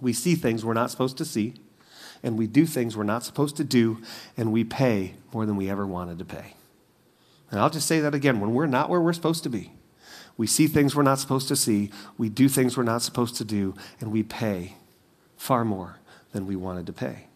we 0.00 0.12
see 0.12 0.34
things 0.34 0.64
we're 0.64 0.74
not 0.74 0.90
supposed 0.90 1.18
to 1.18 1.24
see, 1.24 1.54
and 2.22 2.38
we 2.38 2.46
do 2.46 2.66
things 2.66 2.96
we're 2.96 3.04
not 3.04 3.22
supposed 3.22 3.56
to 3.56 3.64
do, 3.64 4.02
and 4.36 4.52
we 4.52 4.64
pay 4.64 5.14
more 5.32 5.46
than 5.46 5.56
we 5.56 5.70
ever 5.70 5.86
wanted 5.86 6.18
to 6.18 6.24
pay. 6.24 6.54
And 7.50 7.60
I'll 7.60 7.70
just 7.70 7.86
say 7.86 8.00
that 8.00 8.14
again 8.14 8.40
when 8.40 8.52
we're 8.52 8.66
not 8.66 8.88
where 8.88 9.00
we're 9.00 9.12
supposed 9.12 9.42
to 9.44 9.50
be, 9.50 9.72
we 10.38 10.46
see 10.46 10.66
things 10.68 10.96
we're 10.96 11.02
not 11.02 11.18
supposed 11.18 11.48
to 11.48 11.56
see, 11.56 11.90
we 12.16 12.30
do 12.30 12.48
things 12.48 12.76
we're 12.76 12.84
not 12.84 13.02
supposed 13.02 13.36
to 13.36 13.44
do, 13.44 13.74
and 14.00 14.10
we 14.10 14.22
pay 14.22 14.76
far 15.36 15.64
more 15.64 15.98
than 16.32 16.46
we 16.46 16.56
wanted 16.56 16.86
to 16.86 16.92
pay. 16.92 17.26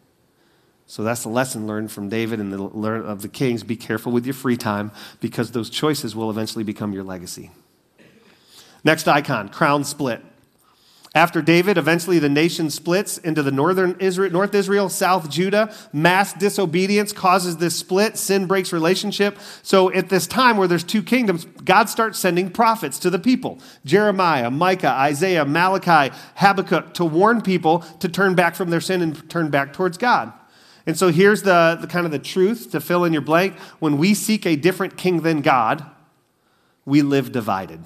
So 0.87 1.03
that's 1.03 1.23
the 1.23 1.29
lesson 1.29 1.67
learned 1.67 1.91
from 1.91 2.09
David 2.09 2.39
and 2.39 2.53
the 2.53 2.63
learn 2.63 3.05
of 3.05 3.23
the 3.23 3.29
kings. 3.29 3.63
Be 3.63 3.77
careful 3.77 4.13
with 4.13 4.25
your 4.25 4.35
free 4.35 4.57
time 4.57 4.93
because 5.21 5.51
those 5.51 5.69
choices 5.69 6.15
will 6.15 6.31
eventually 6.31 6.65
become 6.65 6.93
your 6.93 7.03
legacy. 7.03 7.51
Next 8.85 9.09
icon, 9.09 9.49
crown 9.49 9.85
split. 9.85 10.23
After 11.15 11.43
David, 11.43 11.77
eventually 11.77 12.19
the 12.19 12.31
nation 12.31 12.71
splits 12.71 13.19
into 13.19 13.43
the 13.43 13.51
northern 13.51 13.97
Israel, 14.01 14.33
North 14.33 14.55
Israel, 14.55 14.89
South 14.89 15.29
Judah. 15.29 15.75
Mass 15.93 16.33
disobedience 16.33 17.13
causes 17.13 17.59
this 17.59 17.79
split. 17.79 18.17
Sin 18.17 18.47
breaks 18.47 18.73
relationship. 18.73 19.39
So 19.63 19.93
at 19.93 20.09
this 20.09 20.27
time 20.27 20.57
where 20.57 20.67
there's 20.67 20.85
two 20.85 21.03
kingdoms, 21.03 21.45
God 21.45 21.91
starts 21.91 22.19
sending 22.19 22.49
prophets 22.49 22.99
to 23.01 23.11
the 23.11 23.19
people 23.19 23.59
Jeremiah, 23.85 24.51
Micah, 24.51 24.89
Isaiah, 24.89 25.45
Malachi, 25.45 26.15
Habakkuk 26.37 26.95
to 26.95 27.05
warn 27.05 27.43
people 27.43 27.81
to 28.01 28.09
turn 28.09 28.35
back 28.35 28.55
from 28.55 28.71
their 28.71 28.81
sin 28.81 29.03
and 29.03 29.29
turn 29.29 29.51
back 29.51 29.75
towards 29.75 29.99
God. 29.99 30.33
And 30.87 30.97
so 30.97 31.13
here's 31.13 31.43
the, 31.43 31.77
the 31.79 31.87
kind 31.87 32.07
of 32.07 32.13
the 32.13 32.19
truth 32.19 32.71
to 32.73 32.81
fill 32.81 33.05
in 33.05 33.13
your 33.13 33.23
blank. 33.23 33.59
When 33.81 33.99
we 33.99 34.15
seek 34.15 34.47
a 34.47 34.57
different 34.57 34.97
king 34.97 35.21
than 35.21 35.43
God, 35.43 35.85
we 36.87 37.03
live 37.03 37.33
divided. 37.33 37.85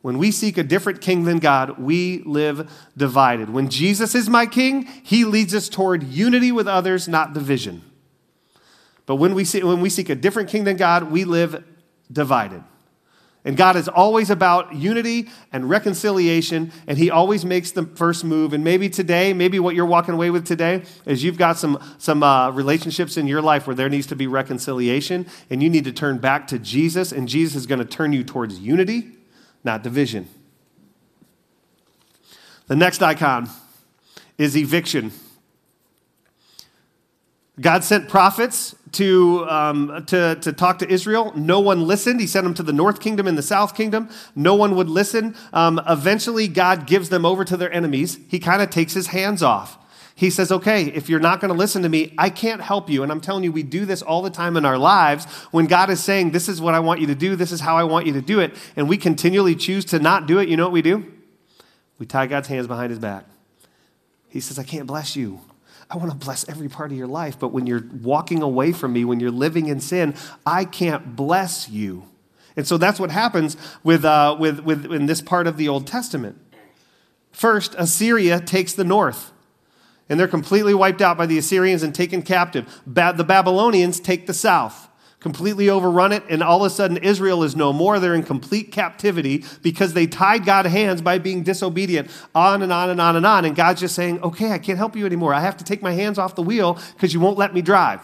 When 0.00 0.18
we 0.18 0.30
seek 0.30 0.56
a 0.58 0.62
different 0.62 1.00
king 1.00 1.24
than 1.24 1.38
God, 1.38 1.78
we 1.78 2.22
live 2.24 2.70
divided. 2.96 3.50
When 3.50 3.68
Jesus 3.68 4.14
is 4.14 4.28
my 4.28 4.46
king, 4.46 4.84
he 5.02 5.24
leads 5.24 5.54
us 5.54 5.68
toward 5.68 6.04
unity 6.04 6.52
with 6.52 6.68
others, 6.68 7.08
not 7.08 7.34
division. 7.34 7.82
But 9.06 9.16
when 9.16 9.34
we, 9.34 9.44
see, 9.44 9.62
when 9.62 9.80
we 9.80 9.90
seek 9.90 10.08
a 10.08 10.14
different 10.14 10.50
king 10.50 10.64
than 10.64 10.76
God, 10.76 11.10
we 11.10 11.24
live 11.24 11.64
divided. 12.12 12.62
And 13.44 13.56
God 13.56 13.76
is 13.76 13.88
always 13.88 14.30
about 14.30 14.74
unity 14.74 15.30
and 15.52 15.68
reconciliation, 15.68 16.70
and 16.86 16.98
He 16.98 17.10
always 17.10 17.44
makes 17.44 17.72
the 17.72 17.84
first 17.84 18.24
move. 18.24 18.52
And 18.52 18.62
maybe 18.62 18.88
today, 18.88 19.32
maybe 19.32 19.58
what 19.58 19.74
you're 19.74 19.86
walking 19.86 20.14
away 20.14 20.30
with 20.30 20.46
today 20.46 20.82
is 21.06 21.24
you've 21.24 21.38
got 21.38 21.56
some, 21.56 21.82
some 21.98 22.22
uh, 22.22 22.50
relationships 22.50 23.16
in 23.16 23.26
your 23.26 23.40
life 23.40 23.66
where 23.66 23.74
there 23.74 23.88
needs 23.88 24.06
to 24.08 24.16
be 24.16 24.26
reconciliation, 24.26 25.26
and 25.50 25.62
you 25.62 25.70
need 25.70 25.84
to 25.84 25.92
turn 25.92 26.18
back 26.18 26.46
to 26.48 26.58
Jesus, 26.58 27.10
and 27.10 27.26
Jesus 27.26 27.56
is 27.56 27.66
going 27.66 27.78
to 27.78 27.84
turn 27.84 28.12
you 28.12 28.22
towards 28.22 28.60
unity 28.60 29.17
not 29.68 29.82
division. 29.82 30.26
The 32.66 32.76
next 32.76 33.02
icon 33.02 33.48
is 34.36 34.56
eviction. 34.56 35.12
God 37.60 37.84
sent 37.84 38.08
prophets 38.08 38.74
to, 38.92 39.46
um, 39.48 40.04
to, 40.06 40.36
to 40.36 40.52
talk 40.52 40.78
to 40.78 40.88
Israel. 40.88 41.32
No 41.34 41.60
one 41.60 41.86
listened. 41.86 42.20
He 42.20 42.26
sent 42.26 42.44
them 42.44 42.54
to 42.54 42.62
the 42.62 42.72
north 42.72 43.00
kingdom 43.00 43.26
and 43.26 43.36
the 43.36 43.42
south 43.42 43.74
kingdom. 43.74 44.08
No 44.34 44.54
one 44.54 44.74
would 44.76 44.88
listen. 44.88 45.34
Um, 45.52 45.80
eventually, 45.86 46.48
God 46.48 46.86
gives 46.86 47.08
them 47.08 47.24
over 47.24 47.44
to 47.44 47.56
their 47.56 47.72
enemies. 47.72 48.18
He 48.28 48.38
kind 48.38 48.62
of 48.62 48.70
takes 48.70 48.94
his 48.94 49.08
hands 49.08 49.42
off. 49.42 49.77
He 50.18 50.30
says, 50.30 50.50
okay, 50.50 50.86
if 50.86 51.08
you're 51.08 51.20
not 51.20 51.40
going 51.40 51.52
to 51.52 51.56
listen 51.56 51.82
to 51.82 51.88
me, 51.88 52.12
I 52.18 52.28
can't 52.28 52.60
help 52.60 52.90
you. 52.90 53.04
And 53.04 53.12
I'm 53.12 53.20
telling 53.20 53.44
you, 53.44 53.52
we 53.52 53.62
do 53.62 53.84
this 53.84 54.02
all 54.02 54.20
the 54.20 54.30
time 54.30 54.56
in 54.56 54.64
our 54.64 54.76
lives 54.76 55.26
when 55.52 55.66
God 55.66 55.90
is 55.90 56.02
saying, 56.02 56.32
this 56.32 56.48
is 56.48 56.60
what 56.60 56.74
I 56.74 56.80
want 56.80 57.00
you 57.00 57.06
to 57.06 57.14
do, 57.14 57.36
this 57.36 57.52
is 57.52 57.60
how 57.60 57.76
I 57.76 57.84
want 57.84 58.04
you 58.04 58.12
to 58.14 58.20
do 58.20 58.40
it, 58.40 58.56
and 58.74 58.88
we 58.88 58.96
continually 58.96 59.54
choose 59.54 59.84
to 59.84 60.00
not 60.00 60.26
do 60.26 60.40
it. 60.40 60.48
You 60.48 60.56
know 60.56 60.64
what 60.64 60.72
we 60.72 60.82
do? 60.82 61.06
We 62.00 62.06
tie 62.06 62.26
God's 62.26 62.48
hands 62.48 62.66
behind 62.66 62.90
his 62.90 62.98
back. 62.98 63.26
He 64.28 64.40
says, 64.40 64.58
I 64.58 64.64
can't 64.64 64.88
bless 64.88 65.14
you. 65.14 65.40
I 65.88 65.96
want 65.98 66.10
to 66.10 66.16
bless 66.16 66.48
every 66.48 66.68
part 66.68 66.90
of 66.90 66.98
your 66.98 67.06
life, 67.06 67.38
but 67.38 67.52
when 67.52 67.68
you're 67.68 67.84
walking 68.02 68.42
away 68.42 68.72
from 68.72 68.94
me, 68.94 69.04
when 69.04 69.20
you're 69.20 69.30
living 69.30 69.68
in 69.68 69.78
sin, 69.78 70.16
I 70.44 70.64
can't 70.64 71.14
bless 71.14 71.68
you. 71.68 72.08
And 72.56 72.66
so 72.66 72.76
that's 72.76 72.98
what 72.98 73.12
happens 73.12 73.56
with, 73.84 74.04
uh, 74.04 74.36
with, 74.36 74.58
with 74.64 74.84
in 74.92 75.06
this 75.06 75.20
part 75.22 75.46
of 75.46 75.58
the 75.58 75.68
Old 75.68 75.86
Testament. 75.86 76.40
First, 77.30 77.76
Assyria 77.78 78.40
takes 78.40 78.72
the 78.72 78.82
north 78.82 79.30
and 80.08 80.18
they're 80.18 80.28
completely 80.28 80.74
wiped 80.74 81.02
out 81.02 81.18
by 81.18 81.26
the 81.26 81.38
Assyrians 81.38 81.82
and 81.82 81.94
taken 81.94 82.22
captive. 82.22 82.82
Ba- 82.86 83.14
the 83.16 83.24
Babylonians 83.24 84.00
take 84.00 84.26
the 84.26 84.34
south, 84.34 84.88
completely 85.20 85.68
overrun 85.68 86.12
it, 86.12 86.22
and 86.28 86.42
all 86.42 86.64
of 86.64 86.70
a 86.70 86.74
sudden 86.74 86.96
Israel 86.98 87.42
is 87.42 87.54
no 87.54 87.72
more. 87.72 87.98
They're 87.98 88.14
in 88.14 88.22
complete 88.22 88.72
captivity 88.72 89.44
because 89.62 89.92
they 89.92 90.06
tied 90.06 90.44
God's 90.44 90.70
hands 90.70 91.02
by 91.02 91.18
being 91.18 91.42
disobedient, 91.42 92.10
on 92.34 92.62
and 92.62 92.72
on 92.72 92.90
and 92.90 93.00
on 93.00 93.16
and 93.16 93.26
on. 93.26 93.44
And 93.44 93.54
God's 93.54 93.80
just 93.80 93.94
saying, 93.94 94.22
okay, 94.22 94.52
I 94.52 94.58
can't 94.58 94.78
help 94.78 94.96
you 94.96 95.04
anymore. 95.04 95.34
I 95.34 95.40
have 95.40 95.56
to 95.58 95.64
take 95.64 95.82
my 95.82 95.92
hands 95.92 96.18
off 96.18 96.34
the 96.34 96.42
wheel 96.42 96.78
because 96.94 97.12
you 97.12 97.20
won't 97.20 97.38
let 97.38 97.52
me 97.52 97.62
drive. 97.62 98.00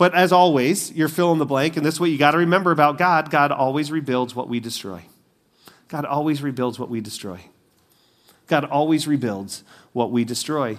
But 0.00 0.14
as 0.14 0.32
always, 0.32 0.90
your 0.92 1.08
fill 1.08 1.30
in 1.32 1.38
the 1.38 1.44
blank, 1.44 1.76
and 1.76 1.84
this 1.84 1.96
is 1.96 2.00
what 2.00 2.08
you 2.08 2.16
got 2.16 2.30
to 2.30 2.38
remember 2.38 2.72
about 2.72 2.96
God 2.96 3.30
God 3.30 3.52
always 3.52 3.92
rebuilds 3.92 4.34
what 4.34 4.48
we 4.48 4.58
destroy. 4.58 5.02
God 5.88 6.06
always 6.06 6.40
rebuilds 6.40 6.78
what 6.78 6.88
we 6.88 7.02
destroy. 7.02 7.40
God 8.46 8.64
always 8.64 9.06
rebuilds 9.06 9.62
what 9.92 10.10
we 10.10 10.24
destroy. 10.24 10.78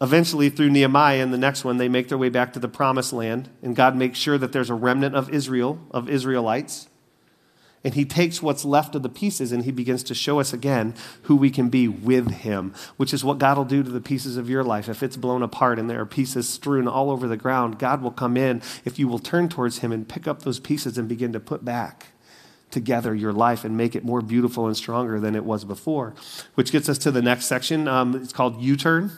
Eventually, 0.00 0.48
through 0.48 0.70
Nehemiah 0.70 1.22
and 1.22 1.32
the 1.32 1.38
next 1.38 1.64
one, 1.64 1.76
they 1.76 1.88
make 1.88 2.08
their 2.08 2.18
way 2.18 2.28
back 2.28 2.52
to 2.52 2.60
the 2.60 2.68
promised 2.68 3.12
land, 3.12 3.48
and 3.62 3.74
God 3.74 3.96
makes 3.96 4.18
sure 4.18 4.38
that 4.38 4.52
there's 4.52 4.70
a 4.70 4.74
remnant 4.74 5.16
of 5.16 5.30
Israel, 5.30 5.80
of 5.90 6.08
Israelites. 6.08 6.88
And 7.84 7.94
he 7.94 8.04
takes 8.04 8.42
what's 8.42 8.64
left 8.64 8.94
of 8.96 9.02
the 9.02 9.08
pieces 9.08 9.52
and 9.52 9.64
he 9.64 9.70
begins 9.70 10.02
to 10.04 10.14
show 10.14 10.40
us 10.40 10.52
again 10.52 10.94
who 11.22 11.36
we 11.36 11.48
can 11.48 11.68
be 11.68 11.86
with 11.86 12.28
him, 12.28 12.74
which 12.96 13.14
is 13.14 13.24
what 13.24 13.38
God 13.38 13.56
will 13.56 13.64
do 13.64 13.84
to 13.84 13.90
the 13.90 14.00
pieces 14.00 14.36
of 14.36 14.50
your 14.50 14.64
life. 14.64 14.88
If 14.88 15.00
it's 15.00 15.16
blown 15.16 15.42
apart 15.44 15.78
and 15.78 15.88
there 15.88 16.00
are 16.00 16.06
pieces 16.06 16.48
strewn 16.48 16.88
all 16.88 17.08
over 17.08 17.28
the 17.28 17.36
ground, 17.36 17.78
God 17.78 18.02
will 18.02 18.10
come 18.10 18.36
in 18.36 18.62
if 18.84 18.98
you 18.98 19.06
will 19.06 19.20
turn 19.20 19.48
towards 19.48 19.78
him 19.78 19.92
and 19.92 20.08
pick 20.08 20.26
up 20.26 20.42
those 20.42 20.58
pieces 20.58 20.98
and 20.98 21.08
begin 21.08 21.32
to 21.32 21.40
put 21.40 21.64
back 21.64 22.08
together 22.70 23.14
your 23.14 23.32
life 23.32 23.64
and 23.64 23.76
make 23.76 23.96
it 23.96 24.04
more 24.04 24.20
beautiful 24.20 24.66
and 24.66 24.76
stronger 24.76 25.18
than 25.18 25.34
it 25.34 25.44
was 25.44 25.64
before. 25.64 26.14
Which 26.54 26.72
gets 26.72 26.88
us 26.88 26.98
to 26.98 27.10
the 27.10 27.22
next 27.22 27.46
section. 27.46 27.88
Um, 27.88 28.14
it's 28.16 28.32
called 28.32 28.60
U 28.60 28.76
turn. 28.76 29.10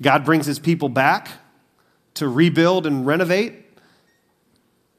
God 0.00 0.24
brings 0.24 0.46
his 0.46 0.58
people 0.58 0.88
back 0.88 1.30
to 2.14 2.28
rebuild 2.28 2.86
and 2.86 3.06
renovate. 3.06 3.61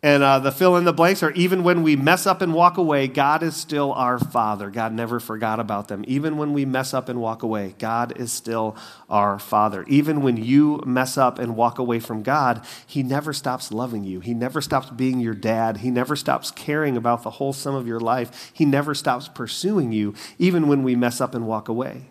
And 0.04 0.22
uh, 0.22 0.40
the 0.40 0.52
fill 0.52 0.76
in 0.76 0.84
the 0.84 0.92
blanks 0.92 1.24
are 1.24 1.32
even 1.32 1.64
when 1.64 1.82
we 1.82 1.96
mess 1.96 2.28
up 2.28 2.42
and 2.42 2.54
walk 2.54 2.78
away, 2.78 3.08
God 3.08 3.42
is 3.42 3.56
still 3.56 3.94
our 3.94 4.20
Father. 4.20 4.70
God 4.70 4.92
never 4.92 5.18
forgot 5.18 5.62
about 5.62 5.88
them. 5.88 6.04
Even 6.10 6.36
when 6.36 6.52
we 6.52 6.66
mess 6.66 6.94
up 6.94 7.08
and 7.08 7.22
walk 7.22 7.42
away, 7.42 7.74
God 7.80 8.12
is 8.18 8.30
still 8.30 8.76
our 9.10 9.40
Father. 9.40 9.86
Even 9.88 10.22
when 10.22 10.36
you 10.36 10.84
mess 10.86 11.18
up 11.18 11.40
and 11.40 11.56
walk 11.56 11.80
away 11.80 12.02
from 12.02 12.22
God, 12.22 12.66
He 12.86 13.02
never 13.02 13.32
stops 13.32 13.72
loving 13.72 14.04
you. 14.04 14.20
He 14.20 14.34
never 14.34 14.60
stops 14.60 14.90
being 14.90 15.22
your 15.22 15.36
dad. 15.36 15.78
He 15.78 15.90
never 15.90 16.18
stops 16.18 16.52
caring 16.52 16.98
about 16.98 17.24
the 17.24 17.30
whole 17.32 17.54
sum 17.54 17.74
of 17.74 17.88
your 17.88 18.02
life. 18.02 18.52
He 18.54 18.66
never 18.66 18.94
stops 18.94 19.30
pursuing 19.30 19.94
you, 19.94 20.16
even 20.38 20.68
when 20.68 20.84
we 20.84 20.98
mess 20.98 21.22
up 21.22 21.34
and 21.34 21.48
walk 21.48 21.70
away. 21.70 22.10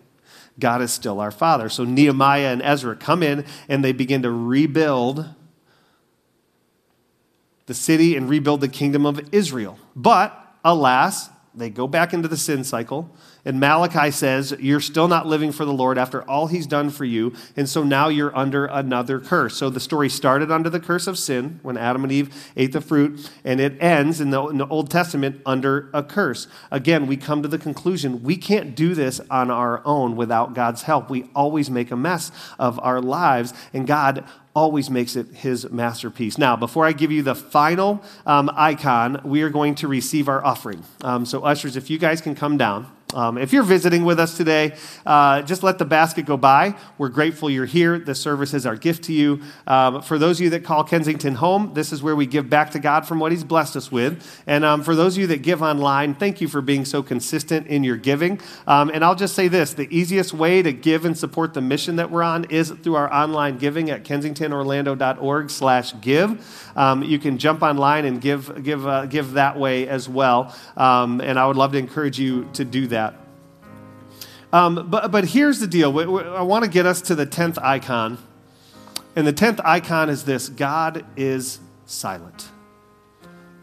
God 0.59 0.81
is 0.81 0.91
still 0.91 1.19
our 1.19 1.31
Father. 1.31 1.69
So 1.69 1.83
Nehemiah 1.83 2.53
and 2.53 2.61
Ezra 2.63 2.95
come 2.95 3.21
in 3.21 3.45
and 3.69 3.83
they 3.83 3.91
begin 3.91 4.23
to 4.23 4.31
rebuild 4.31 5.29
the 7.65 7.73
city 7.73 8.15
and 8.15 8.29
rebuild 8.29 8.61
the 8.61 8.67
kingdom 8.67 9.05
of 9.05 9.33
Israel. 9.33 9.77
But 9.95 10.37
alas, 10.63 11.29
they 11.55 11.69
go 11.69 11.87
back 11.87 12.13
into 12.13 12.27
the 12.27 12.37
sin 12.37 12.63
cycle. 12.63 13.15
And 13.45 13.59
Malachi 13.59 14.09
says, 14.09 14.55
You're 14.59 14.79
still 14.79 15.07
not 15.09 15.27
living 15.27 15.51
for 15.51 15.65
the 15.65 15.73
Lord 15.73 15.97
after 15.97 16.23
all 16.29 16.47
he's 16.47 16.65
done 16.65 16.89
for 16.89 17.03
you. 17.03 17.33
And 17.57 17.67
so 17.67 17.83
now 17.83 18.07
you're 18.07 18.35
under 18.35 18.65
another 18.65 19.19
curse. 19.19 19.57
So 19.57 19.69
the 19.69 19.81
story 19.81 20.09
started 20.09 20.49
under 20.49 20.69
the 20.69 20.79
curse 20.79 21.07
of 21.07 21.17
sin 21.17 21.59
when 21.61 21.75
Adam 21.77 22.03
and 22.03 22.11
Eve 22.11 22.51
ate 22.55 22.71
the 22.71 22.79
fruit, 22.79 23.29
and 23.43 23.59
it 23.59 23.81
ends 23.81 24.21
in 24.21 24.29
the, 24.29 24.41
in 24.47 24.57
the 24.57 24.67
Old 24.67 24.89
Testament 24.89 25.41
under 25.45 25.89
a 25.93 26.03
curse. 26.03 26.47
Again, 26.71 27.05
we 27.05 27.17
come 27.17 27.41
to 27.41 27.49
the 27.49 27.57
conclusion 27.57 28.23
we 28.23 28.37
can't 28.37 28.75
do 28.75 28.95
this 28.95 29.19
on 29.29 29.51
our 29.51 29.81
own 29.85 30.15
without 30.15 30.53
God's 30.53 30.83
help. 30.83 31.09
We 31.09 31.29
always 31.35 31.69
make 31.69 31.91
a 31.91 31.97
mess 31.97 32.31
of 32.57 32.79
our 32.81 33.01
lives, 33.01 33.53
and 33.73 33.85
God 33.85 34.23
always 34.55 34.89
makes 34.89 35.15
it 35.15 35.27
his 35.33 35.69
masterpiece. 35.69 36.37
Now, 36.37 36.55
before 36.55 36.85
I 36.85 36.91
give 36.91 37.11
you 37.11 37.23
the 37.23 37.35
final 37.35 38.03
um, 38.25 38.49
icon, 38.53 39.19
we 39.23 39.41
are 39.41 39.49
going 39.49 39.75
to 39.75 39.87
receive 39.87 40.29
our 40.29 40.45
offering. 40.45 40.83
Um, 41.01 41.25
so, 41.25 41.41
ushers, 41.43 41.75
if 41.75 41.89
you 41.89 41.97
guys 41.97 42.21
can 42.21 42.35
come 42.35 42.57
down. 42.57 42.87
Um, 43.13 43.37
if 43.37 43.53
you're 43.53 43.63
visiting 43.63 44.03
with 44.05 44.19
us 44.19 44.35
today, 44.35 44.75
uh, 45.05 45.41
just 45.43 45.63
let 45.63 45.77
the 45.77 45.85
basket 45.85 46.25
go 46.25 46.37
by. 46.37 46.75
We're 46.97 47.09
grateful 47.09 47.49
you're 47.49 47.65
here. 47.65 47.99
The 47.99 48.15
service 48.15 48.53
is 48.53 48.65
our 48.65 48.75
gift 48.75 49.05
to 49.05 49.13
you. 49.13 49.41
Um, 49.67 50.01
for 50.01 50.17
those 50.17 50.39
of 50.39 50.45
you 50.45 50.49
that 50.51 50.63
call 50.63 50.83
Kensington 50.83 51.35
home, 51.35 51.73
this 51.73 51.91
is 51.91 52.01
where 52.01 52.15
we 52.15 52.25
give 52.25 52.49
back 52.49 52.71
to 52.71 52.79
God 52.79 53.07
from 53.07 53.19
what 53.19 53.31
He's 53.31 53.43
blessed 53.43 53.75
us 53.75 53.91
with. 53.91 54.41
And 54.47 54.65
um, 54.65 54.83
for 54.83 54.95
those 54.95 55.15
of 55.15 55.21
you 55.21 55.27
that 55.27 55.41
give 55.41 55.61
online, 55.61 56.15
thank 56.15 56.41
you 56.41 56.47
for 56.47 56.61
being 56.61 56.85
so 56.85 57.03
consistent 57.03 57.67
in 57.67 57.83
your 57.83 57.97
giving. 57.97 58.39
Um, 58.67 58.89
and 58.89 59.03
I'll 59.03 59.15
just 59.15 59.35
say 59.35 59.47
this 59.47 59.73
the 59.73 59.87
easiest 59.95 60.33
way 60.33 60.61
to 60.61 60.73
give 60.73 61.05
and 61.05 61.17
support 61.17 61.53
the 61.53 61.61
mission 61.61 61.97
that 61.97 62.09
we're 62.09 62.23
on 62.23 62.45
is 62.45 62.71
through 62.71 62.95
our 62.95 63.13
online 63.13 63.57
giving 63.57 63.89
at 63.89 64.03
kensingtonorlando.org 64.03 65.49
slash 65.49 65.93
give. 66.01 66.71
Um, 66.75 67.03
you 67.03 67.19
can 67.19 67.37
jump 67.37 67.61
online 67.61 68.05
and 68.05 68.19
give, 68.19 68.63
give, 68.63 68.87
uh, 68.87 69.05
give 69.05 69.33
that 69.33 69.59
way 69.59 69.87
as 69.87 70.09
well. 70.09 70.55
Um, 70.75 71.21
and 71.21 71.37
I 71.37 71.45
would 71.45 71.57
love 71.57 71.73
to 71.73 71.77
encourage 71.77 72.19
you 72.19 72.49
to 72.53 72.65
do 72.65 72.87
that. 72.87 73.02
Um, 74.53 74.87
but, 74.89 75.11
but 75.11 75.25
here's 75.25 75.59
the 75.59 75.65
deal 75.65 75.99
I 75.99 76.43
want 76.43 76.63
to 76.63 76.69
get 76.69 76.85
us 76.85 77.01
to 77.01 77.15
the 77.15 77.25
10th 77.25 77.57
icon. 77.61 78.19
And 79.15 79.25
the 79.25 79.33
10th 79.33 79.59
icon 79.65 80.09
is 80.09 80.25
this 80.25 80.47
God 80.47 81.03
is 81.17 81.59
silent. 81.87 82.49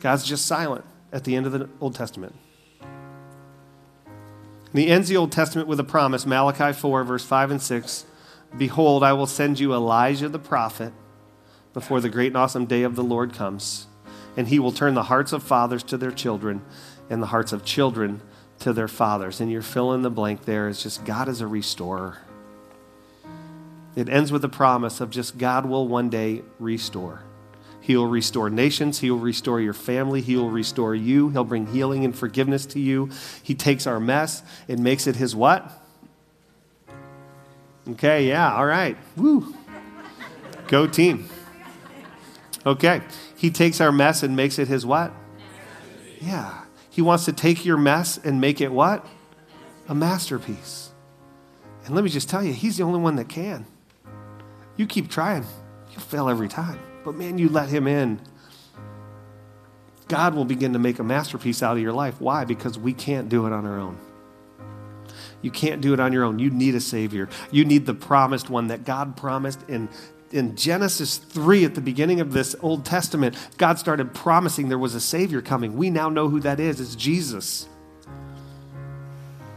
God's 0.01 0.25
just 0.25 0.47
silent 0.47 0.85
at 1.13 1.25
the 1.25 1.37
end 1.37 1.47
of 1.47 1.53
the 1.53 1.69
Old 1.81 1.95
Testament. 1.95 2.35
And 2.81 4.79
he 4.81 4.89
ends 4.89 5.09
the 5.09 5.17
Old 5.17 5.31
Testament 5.31 5.69
with 5.69 5.79
a 5.79 5.85
promise 5.85 6.27
Malachi 6.27 6.73
4, 6.73 7.05
verse 7.05 7.25
5 7.25 7.53
and 7.53 7.63
6 7.63 8.07
Behold, 8.59 9.05
I 9.05 9.13
will 9.13 9.27
send 9.27 9.61
you 9.61 9.73
Elijah 9.73 10.29
the 10.29 10.41
prophet 10.41 10.93
before 11.73 12.01
the 12.01 12.09
great 12.09 12.29
and 12.29 12.37
awesome 12.37 12.67
day 12.67 12.83
of 12.83 12.97
the 12.97 13.05
Lord 13.05 13.33
comes. 13.33 13.87
And 14.37 14.49
he 14.49 14.59
will 14.59 14.73
turn 14.73 14.95
the 14.95 15.05
hearts 15.05 15.33
of 15.33 15.45
fathers 15.45 15.85
to 15.85 15.97
their 15.97 16.11
children 16.11 16.63
and 17.09 17.23
the 17.23 17.27
hearts 17.27 17.53
of 17.53 17.65
children 17.65 18.23
to 18.61 18.73
their 18.73 18.89
fathers. 18.89 19.41
And 19.41 19.51
your 19.51 19.63
fill 19.63 19.93
in 19.93 20.03
the 20.03 20.11
blank 20.11 20.45
there 20.45 20.69
is 20.69 20.83
just 20.83 21.05
God 21.05 21.29
is 21.29 21.41
a 21.41 21.47
restorer. 21.47 22.19
It 23.97 24.09
ends 24.09 24.31
with 24.31 24.43
the 24.43 24.49
promise 24.49 25.01
of 25.01 25.11
just 25.11 25.37
God 25.37 25.67
will 25.67 25.89
one 25.89 26.09
day 26.09 26.43
restore. 26.59 27.23
He 27.81 27.97
will 27.97 28.07
restore 28.07 28.51
nations. 28.51 29.01
He 29.01 29.11
will 29.11 29.19
restore 29.19 29.61
your 29.61 29.73
family. 29.73 30.21
He 30.21 30.37
will 30.37 30.51
restore 30.51 30.95
you. 30.95 31.31
He'll 31.31 31.45
bring 31.45 31.67
healing 31.67 32.05
and 32.05 32.17
forgiveness 32.17 32.67
to 32.67 32.79
you. 32.79 33.11
He 33.43 33.55
takes 33.55 33.87
our 33.87 33.99
mess 33.99 34.43
and 34.69 34.85
makes 34.85 35.07
it 35.07 35.17
his 35.17 35.35
what? 35.35 35.73
Okay, 37.89 38.29
yeah, 38.29 38.55
all 38.55 38.67
right. 38.67 38.97
Woo. 39.17 39.55
Go 40.69 40.87
team. 40.87 41.29
Okay. 42.65 43.01
He 43.37 43.51
takes 43.51 43.81
our 43.81 43.91
mess 43.91 44.23
and 44.23 44.37
makes 44.37 44.59
it 44.59 44.69
his 44.69 44.85
what? 44.85 45.13
Yeah. 46.21 46.60
He 47.01 47.03
wants 47.03 47.25
to 47.25 47.33
take 47.33 47.65
your 47.65 47.79
mess 47.79 48.19
and 48.19 48.43
make 48.43 48.61
it 48.61 48.71
what? 48.71 49.07
A 49.89 49.95
masterpiece. 49.95 50.91
And 51.87 51.95
let 51.95 52.05
me 52.05 52.11
just 52.11 52.29
tell 52.29 52.45
you, 52.45 52.53
He's 52.53 52.77
the 52.77 52.83
only 52.83 53.01
one 53.01 53.17
that 53.17 53.27
can. 53.27 53.65
You 54.77 54.87
keep 54.87 55.09
trying, 55.09 55.47
you'll 55.93 56.03
fail 56.03 56.29
every 56.29 56.47
time. 56.47 56.79
But 57.03 57.15
man, 57.15 57.39
you 57.39 57.49
let 57.49 57.71
Him 57.71 57.87
in. 57.87 58.21
God 60.09 60.35
will 60.35 60.45
begin 60.45 60.75
to 60.75 60.79
make 60.79 60.99
a 60.99 61.03
masterpiece 61.03 61.63
out 61.63 61.79
of 61.79 61.83
your 61.83 61.95
life. 61.95 62.21
Why? 62.21 62.45
Because 62.45 62.79
we 62.79 62.93
can't 62.93 63.31
do 63.31 63.47
it 63.47 63.53
on 63.55 63.65
our 63.65 63.79
own. 63.79 63.97
You 65.41 65.51
can't 65.51 65.81
do 65.81 65.95
it 65.95 66.01
on 66.01 66.13
your 66.13 66.25
own. 66.25 66.39
You 66.39 66.51
need 66.51 66.75
a 66.75 66.83
Savior. 66.83 67.31
You 67.51 67.65
need 67.65 67.87
the 67.87 67.95
promised 67.95 68.51
one 68.51 68.67
that 68.67 68.85
God 68.85 69.17
promised 69.17 69.67
in 69.71 69.89
in 70.33 70.57
Genesis 70.57 71.19
3, 71.19 71.65
at 71.65 71.75
the 71.75 71.81
beginning 71.81 72.21
of 72.21 72.33
this 72.33 72.55
Old 72.61 72.85
Testament, 72.85 73.37
God 73.59 73.79
started 73.79 74.15
promising 74.15 74.69
there 74.69 74.79
was 74.79 74.95
a 74.95 75.01
Savior 75.01 75.43
coming. 75.43 75.77
We 75.77 75.91
now 75.91 76.09
know 76.09 76.29
who 76.29 76.41
that 76.41 76.61
is. 76.61 76.81
It's 76.81 76.95
Jesus. 76.95 77.69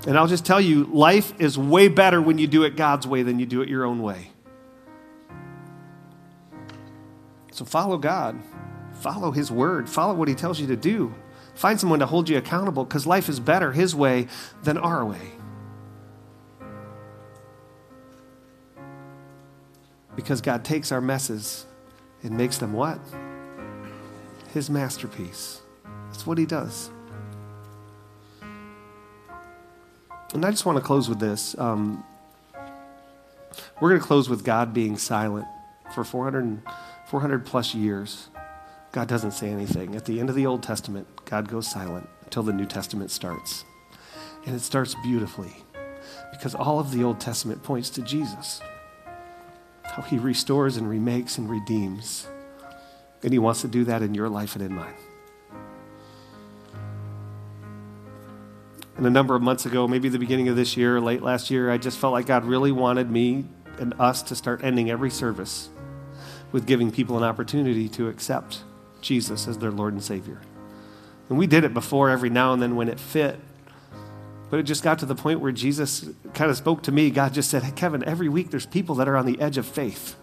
And 0.06 0.18
I'll 0.18 0.28
just 0.28 0.46
tell 0.46 0.60
you, 0.60 0.86
life 0.86 1.40
is 1.40 1.58
way 1.58 1.88
better 1.88 2.22
when 2.22 2.38
you 2.38 2.48
do 2.48 2.64
it 2.64 2.76
God's 2.76 3.08
way 3.08 3.24
than 3.24 3.40
you 3.40 3.46
do 3.46 3.62
it 3.62 3.70
your 3.70 3.86
own 3.86 4.02
way. 4.02 4.32
So 7.52 7.66
follow 7.66 7.98
God, 7.98 8.40
follow 8.96 9.32
His 9.32 9.52
word, 9.52 9.88
follow 9.88 10.14
what 10.16 10.28
He 10.28 10.36
tells 10.36 10.60
you 10.60 10.68
to 10.68 10.76
do. 10.76 11.14
Find 11.54 11.80
someone 11.80 12.00
to 12.00 12.08
hold 12.08 12.30
you 12.30 12.38
accountable 12.38 12.84
because 12.84 13.06
life 13.06 13.30
is 13.30 13.40
better 13.40 13.72
His 13.72 13.96
way 13.96 14.28
than 14.64 14.78
our 14.78 15.06
way. 15.06 15.34
Because 20.16 20.42
God 20.42 20.64
takes 20.64 20.92
our 20.92 21.02
messes 21.02 21.66
and 22.22 22.38
makes 22.38 22.58
them 22.58 22.74
what? 22.74 23.00
His 24.54 24.70
masterpiece. 24.70 25.62
That's 26.08 26.28
what 26.28 26.38
He 26.38 26.46
does. 26.46 26.90
And 30.34 30.44
I 30.44 30.50
just 30.50 30.66
want 30.66 30.78
to 30.78 30.84
close 30.84 31.10
with 31.10 31.20
this. 31.20 31.56
Um, 31.60 32.04
we're 33.80 33.90
going 33.90 34.02
to 34.02 34.08
close 34.08 34.30
with 34.30 34.44
God 34.44 34.74
being 34.74 34.98
silent 34.98 35.46
for 35.94 36.04
400, 36.04 36.62
400 37.08 37.46
plus 37.46 37.76
years. 37.76 38.30
God 38.92 39.08
doesn't 39.08 39.32
say 39.32 39.50
anything. 39.50 39.96
At 39.96 40.06
the 40.06 40.20
end 40.20 40.30
of 40.30 40.36
the 40.36 40.46
Old 40.46 40.64
Testament, 40.64 41.08
God 41.26 41.48
goes 41.48 41.68
silent 41.68 42.10
until 42.24 42.44
the 42.44 42.54
New 42.54 42.66
Testament 42.66 43.12
starts. 43.12 43.64
And 44.46 44.56
it 44.56 44.62
starts 44.62 44.96
beautifully 45.04 45.54
because 46.32 46.56
all 46.56 46.80
of 46.80 46.92
the 46.92 47.04
Old 47.04 47.20
Testament 47.20 47.64
points 47.64 47.90
to 47.92 48.02
Jesus 48.02 48.60
how 49.84 50.02
he 50.02 50.18
restores 50.18 50.78
and 50.78 50.90
remakes 50.90 51.38
and 51.38 51.50
redeems. 51.50 52.28
And 53.22 53.32
he 53.32 53.40
wants 53.40 53.62
to 53.62 53.68
do 53.68 53.84
that 53.86 54.02
in 54.02 54.14
your 54.14 54.30
life 54.30 54.56
and 54.56 54.64
in 54.64 54.74
mine. 54.74 54.96
And 58.98 59.08
a 59.08 59.10
number 59.10 59.36
of 59.36 59.42
months 59.42 59.66
ago, 59.66 59.88
maybe 59.88 60.10
the 60.10 60.20
beginning 60.20 60.50
of 60.50 60.56
this 60.56 60.78
year, 60.78 61.02
late 61.02 61.22
last 61.22 61.50
year, 61.50 61.72
I 61.72 61.78
just 61.78 61.98
felt 61.98 62.14
like 62.14 62.26
God 62.26 62.46
really 62.46 62.72
wanted 62.72 63.10
me 63.10 63.46
and 63.80 63.94
us 64.00 64.22
to 64.24 64.36
start 64.36 64.64
ending 64.64 64.90
every 64.92 65.10
service 65.10 65.70
with 66.52 66.68
giving 66.68 66.92
people 66.92 67.18
an 67.18 67.24
opportunity 67.24 67.90
to 67.90 68.08
accept 68.08 68.62
Jesus 69.02 69.48
as 69.48 69.58
their 69.58 69.72
Lord 69.72 69.94
and 69.94 70.04
Savior. 70.04 70.40
And 71.30 71.38
we 71.38 71.48
did 71.48 71.64
it 71.64 71.74
before 71.74 72.10
every 72.10 72.30
now 72.30 72.54
and 72.54 72.62
then 72.62 72.76
when 72.76 72.88
it 72.88 73.00
fit. 73.00 73.40
But 74.54 74.60
it 74.60 74.64
just 74.68 74.84
got 74.84 75.00
to 75.00 75.08
the 75.08 75.16
point 75.16 75.40
where 75.40 75.52
Jesus 75.52 76.08
kind 76.36 76.52
of 76.52 76.56
spoke 76.56 76.84
to 76.84 76.92
me. 76.92 77.10
God 77.10 77.34
just 77.34 77.50
said, 77.50 77.64
hey, 77.64 77.72
Kevin, 77.72 78.04
every 78.04 78.30
week 78.30 78.52
there's 78.52 78.68
people 78.68 78.94
that 78.98 79.08
are 79.08 79.18
on 79.18 79.26
the 79.26 79.42
edge 79.42 79.58
of 79.58 79.66
faith. 79.66 80.16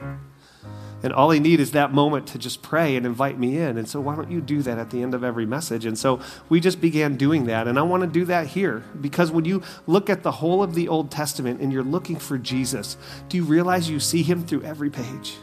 And 1.03 1.12
all 1.12 1.31
they 1.31 1.41
need 1.41 1.59
is 1.59 1.72
that 1.72 1.93
moment 1.93 2.28
to 2.28 2.39
just 2.39 2.62
pray 2.62 2.95
and 2.95 3.05
invite 3.05 3.41
me 3.41 3.59
in. 3.59 3.76
And 3.76 3.89
so, 3.89 4.01
why 4.01 4.14
don't 4.14 4.31
you 4.31 4.41
do 4.41 4.62
that 4.62 4.78
at 4.78 4.91
the 4.91 5.03
end 5.03 5.14
of 5.14 5.24
every 5.24 5.47
message? 5.47 5.85
And 5.85 5.99
so, 5.99 6.20
we 6.49 6.61
just 6.61 6.81
began 6.81 7.16
doing 7.16 7.47
that. 7.47 7.66
And 7.66 7.76
I 7.76 7.83
want 7.83 8.05
to 8.05 8.07
do 8.07 8.24
that 8.26 8.47
here 8.47 8.85
because 9.01 9.33
when 9.33 9.47
you 9.47 9.64
look 9.89 10.09
at 10.09 10.22
the 10.22 10.31
whole 10.31 10.62
of 10.62 10.76
the 10.76 10.87
Old 10.87 11.11
Testament 11.11 11.61
and 11.61 11.72
you're 11.72 11.83
looking 11.83 12.14
for 12.14 12.39
Jesus, 12.39 12.97
do 13.28 13.37
you 13.37 13.43
realize 13.43 13.91
you 13.91 13.99
see 13.99 14.22
him 14.22 14.47
through 14.47 14.62
every 14.62 14.91
page? 14.91 15.39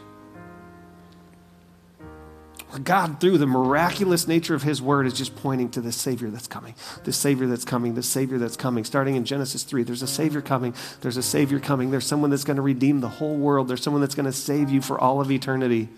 God, 2.84 3.18
through 3.18 3.38
the 3.38 3.46
miraculous 3.46 4.28
nature 4.28 4.54
of 4.54 4.62
His 4.62 4.82
Word, 4.82 5.06
is 5.06 5.14
just 5.14 5.34
pointing 5.36 5.70
to 5.70 5.80
this 5.80 5.96
Savior 5.96 6.28
that's 6.28 6.46
coming, 6.46 6.74
this 7.04 7.16
Savior 7.16 7.46
that's 7.46 7.64
coming, 7.64 7.94
this 7.94 8.08
Savior 8.08 8.36
that's 8.36 8.56
coming. 8.56 8.84
Starting 8.84 9.16
in 9.16 9.24
Genesis 9.24 9.62
3, 9.62 9.82
there's 9.84 10.02
a 10.02 10.06
Savior 10.06 10.42
coming, 10.42 10.74
there's 11.00 11.16
a 11.16 11.22
Savior 11.22 11.60
coming, 11.60 11.90
there's 11.90 12.06
someone 12.06 12.28
that's 12.28 12.44
going 12.44 12.56
to 12.56 12.62
redeem 12.62 13.00
the 13.00 13.08
whole 13.08 13.36
world, 13.36 13.68
there's 13.68 13.82
someone 13.82 14.02
that's 14.02 14.14
going 14.14 14.26
to 14.26 14.32
save 14.32 14.68
you 14.68 14.82
for 14.82 15.00
all 15.00 15.20
of 15.20 15.30
eternity. 15.30 15.88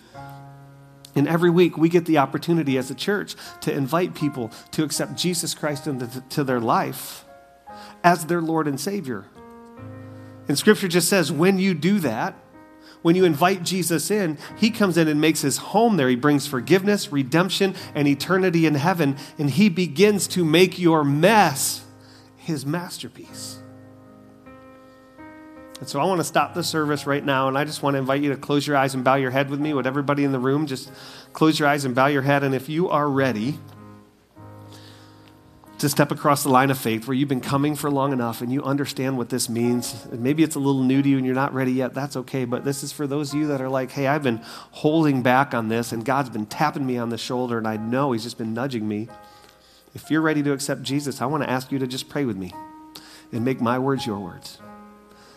And 1.17 1.27
every 1.27 1.51
week 1.51 1.77
we 1.77 1.89
get 1.89 2.07
the 2.07 2.19
opportunity 2.19 2.79
as 2.79 2.89
a 2.91 2.95
church 2.95 3.35
to 3.63 3.73
invite 3.73 4.15
people 4.15 4.53
to 4.71 4.85
accept 4.85 5.17
Jesus 5.17 5.55
Christ 5.55 5.89
into 5.89 6.45
their 6.45 6.61
life 6.61 7.25
as 8.05 8.27
their 8.27 8.41
Lord 8.41 8.69
and 8.69 8.79
Savior. 8.81 9.27
And 10.47 10.57
Scripture 10.57 10.89
just 10.89 11.09
says 11.09 11.33
when 11.33 11.59
you 11.59 11.75
do 11.75 11.99
that, 12.01 12.37
when 13.03 13.17
you 13.17 13.25
invite 13.25 13.63
Jesus 13.63 14.11
in, 14.11 14.39
he 14.57 14.71
comes 14.71 14.99
in 14.99 15.09
and 15.09 15.21
makes 15.21 15.41
his 15.41 15.57
home 15.57 15.97
there. 15.97 16.09
He 16.09 16.17
brings 16.17 16.47
forgiveness, 16.47 17.11
redemption, 17.11 17.75
and 17.95 18.07
eternity 18.07 18.67
in 18.67 18.75
heaven, 18.75 19.17
and 19.39 19.51
he 19.51 19.69
begins 19.69 20.29
to 20.29 20.45
make 20.45 20.79
your 20.79 21.03
mess 21.05 21.85
his 22.37 22.67
masterpiece. 22.67 23.59
And 25.79 25.89
so 25.89 25.99
I 25.99 26.05
want 26.05 26.21
to 26.21 26.25
stop 26.25 26.53
the 26.53 26.63
service 26.63 27.07
right 27.07 27.25
now, 27.25 27.49
and 27.49 27.57
I 27.57 27.65
just 27.65 27.83
want 27.83 27.95
to 27.95 27.99
invite 27.99 28.21
you 28.21 28.29
to 28.31 28.37
close 28.37 28.67
your 28.67 28.77
eyes 28.77 28.95
and 28.95 29.03
bow 29.03 29.15
your 29.15 29.31
head 29.31 29.49
with 29.49 29.61
me. 29.61 29.73
Would 29.73 29.87
everybody 29.87 30.25
in 30.25 30.33
the 30.33 30.39
room 30.39 30.67
just 30.67 30.93
close 31.33 31.59
your 31.59 31.69
eyes 31.69 31.87
and 31.87 31.95
bow 31.95 32.09
your 32.09 32.21
head? 32.21 32.45
And 32.45 32.55
if 32.55 32.69
you 32.69 32.91
are 32.91 33.09
ready, 33.09 33.59
to 35.81 35.89
step 35.89 36.11
across 36.11 36.43
the 36.43 36.49
line 36.51 36.71
of 36.71 36.77
faith 36.77 37.09
where 37.09 37.15
you've 37.15 37.31
been 37.31 37.41
coming 37.41 37.75
for 37.75 37.91
long 37.91 38.13
enough 38.13 38.43
and 38.43 38.53
you 38.53 38.63
understand 38.63 39.17
what 39.17 39.31
this 39.31 39.49
means. 39.49 40.07
Maybe 40.13 40.43
it's 40.43 40.55
a 40.55 40.59
little 40.59 40.83
new 40.83 41.01
to 41.01 41.09
you 41.09 41.17
and 41.17 41.25
you're 41.25 41.35
not 41.35 41.55
ready 41.55 41.73
yet. 41.73 41.95
That's 41.95 42.17
okay. 42.17 42.45
But 42.45 42.65
this 42.65 42.83
is 42.83 42.93
for 42.93 43.07
those 43.07 43.33
of 43.33 43.41
you 43.41 43.47
that 43.47 43.63
are 43.63 43.69
like, 43.71 43.91
hey, 43.91 44.07
I've 44.07 44.23
been 44.23 44.43
holding 44.73 45.23
back 45.23 45.55
on 45.55 45.69
this 45.69 45.91
and 45.93 46.05
God's 46.05 46.29
been 46.29 46.45
tapping 46.45 46.85
me 46.85 46.99
on 46.99 47.09
the 47.09 47.17
shoulder 47.17 47.57
and 47.57 47.67
I 47.67 47.79
know 47.79 48.13
He's 48.13 48.25
just 48.25 48.37
been 48.37 48.53
nudging 48.53 48.87
me. 48.87 49.09
If 49.95 50.11
you're 50.11 50.21
ready 50.21 50.43
to 50.43 50.53
accept 50.53 50.83
Jesus, 50.83 51.23
I 51.23 51.27
want 51.27 51.45
to 51.45 51.51
ask 51.51 51.73
you 51.73 51.79
to 51.79 51.87
just 51.87 52.11
pray 52.11 52.27
with 52.27 52.37
me 52.37 52.53
and 53.33 53.43
make 53.43 53.63
my 53.63 53.79
words 53.79 54.05
your 54.05 54.19
words. 54.19 54.59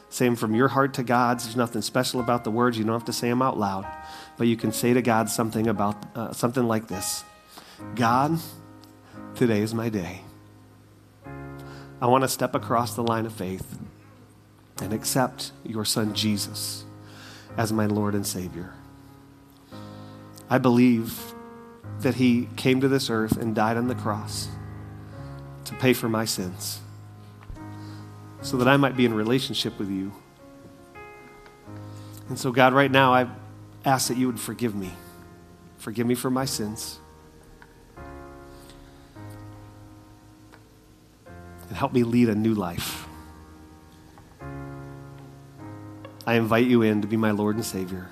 Say 0.10 0.26
them 0.26 0.36
from 0.36 0.54
your 0.54 0.68
heart 0.68 0.94
to 0.96 1.04
God's. 1.04 1.46
There's 1.46 1.56
nothing 1.56 1.82
special 1.82 2.20
about 2.20 2.44
the 2.44 2.52
words. 2.52 2.78
You 2.78 2.84
don't 2.84 2.94
have 2.94 3.06
to 3.06 3.14
say 3.14 3.30
them 3.30 3.41
out 3.41 3.58
loud, 3.58 3.88
but 4.38 4.48
you 4.48 4.58
can 4.58 4.74
say 4.74 4.94
to 4.94 5.02
God 5.02 5.30
something 5.30 5.68
about 5.68 5.96
uh, 6.18 6.34
something 6.34 6.68
like 6.68 6.89
this 6.89 7.24
God, 7.96 8.38
today 9.36 9.62
is 9.62 9.74
my 9.74 9.88
day. 9.88 10.22
I 12.04 12.08
want 12.08 12.26
to 12.26 12.28
step 12.28 12.54
across 12.54 12.95
the 12.95 13.01
line 13.01 13.26
of 13.26 13.32
faith 13.32 13.80
and 14.82 14.91
accept 14.91 15.54
your 15.64 15.86
son 15.86 16.14
Jesus 16.14 16.84
as 17.56 17.72
my 17.72 17.86
Lord 17.86 18.14
and 18.14 18.28
Savior. 18.28 18.74
I 20.49 20.58
believe 20.58 21.34
that 22.01 22.16
he 22.16 22.49
came 22.58 22.82
to 22.82 22.89
this 22.89 23.10
earth 23.10 23.38
and 23.38 23.56
died 23.56 23.78
on 23.78 23.88
the 23.88 23.95
cross 23.95 24.49
to 25.64 25.74
pay 25.76 25.93
for 25.93 26.10
my 26.10 26.26
sins 26.26 26.82
so 28.41 28.58
that 28.58 28.68
I 28.68 28.76
might 28.76 28.97
be 28.97 29.06
in 29.06 29.14
relationship 29.14 29.80
with 29.80 29.89
you. 29.89 30.12
And 32.28 32.38
so, 32.38 32.51
God, 32.51 32.74
right 32.74 32.91
now, 32.91 33.14
I 33.14 33.30
ask 33.86 34.10
that 34.10 34.18
you 34.18 34.28
would 34.28 34.41
forgive 34.41 34.76
me. 34.76 34.91
Forgive 35.78 36.06
me 36.06 36.16
for 36.16 36.30
my 36.30 36.43
sins. 36.43 36.99
And 41.74 41.80
help 41.80 41.92
me 41.92 42.04
lead 42.04 42.30
a 42.30 42.36
new 42.36 42.54
life. 42.54 43.08
I 46.28 46.36
invite 46.36 46.68
you 46.68 46.84
in 46.84 47.02
to 47.02 47.08
be 47.08 47.18
my 47.18 47.32
Lord 47.32 47.56
and 47.56 47.66
Savior, 47.66 48.10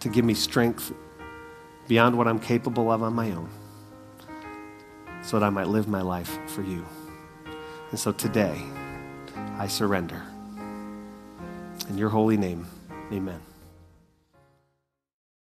to 0.00 0.10
give 0.10 0.26
me 0.26 0.34
strength 0.34 0.92
beyond 1.86 2.18
what 2.18 2.28
I'm 2.28 2.38
capable 2.38 2.92
of 2.92 3.02
on 3.02 3.14
my 3.14 3.30
own, 3.30 3.48
so 5.22 5.38
that 5.38 5.46
I 5.46 5.48
might 5.48 5.68
live 5.68 5.88
my 5.88 6.02
life 6.02 6.38
for 6.48 6.60
you. 6.60 6.84
And 7.92 7.98
so 7.98 8.12
today, 8.12 8.62
I 9.56 9.68
surrender. 9.68 10.22
In 11.88 11.96
your 11.96 12.10
holy 12.10 12.36
name, 12.36 12.66
amen. 13.10 13.40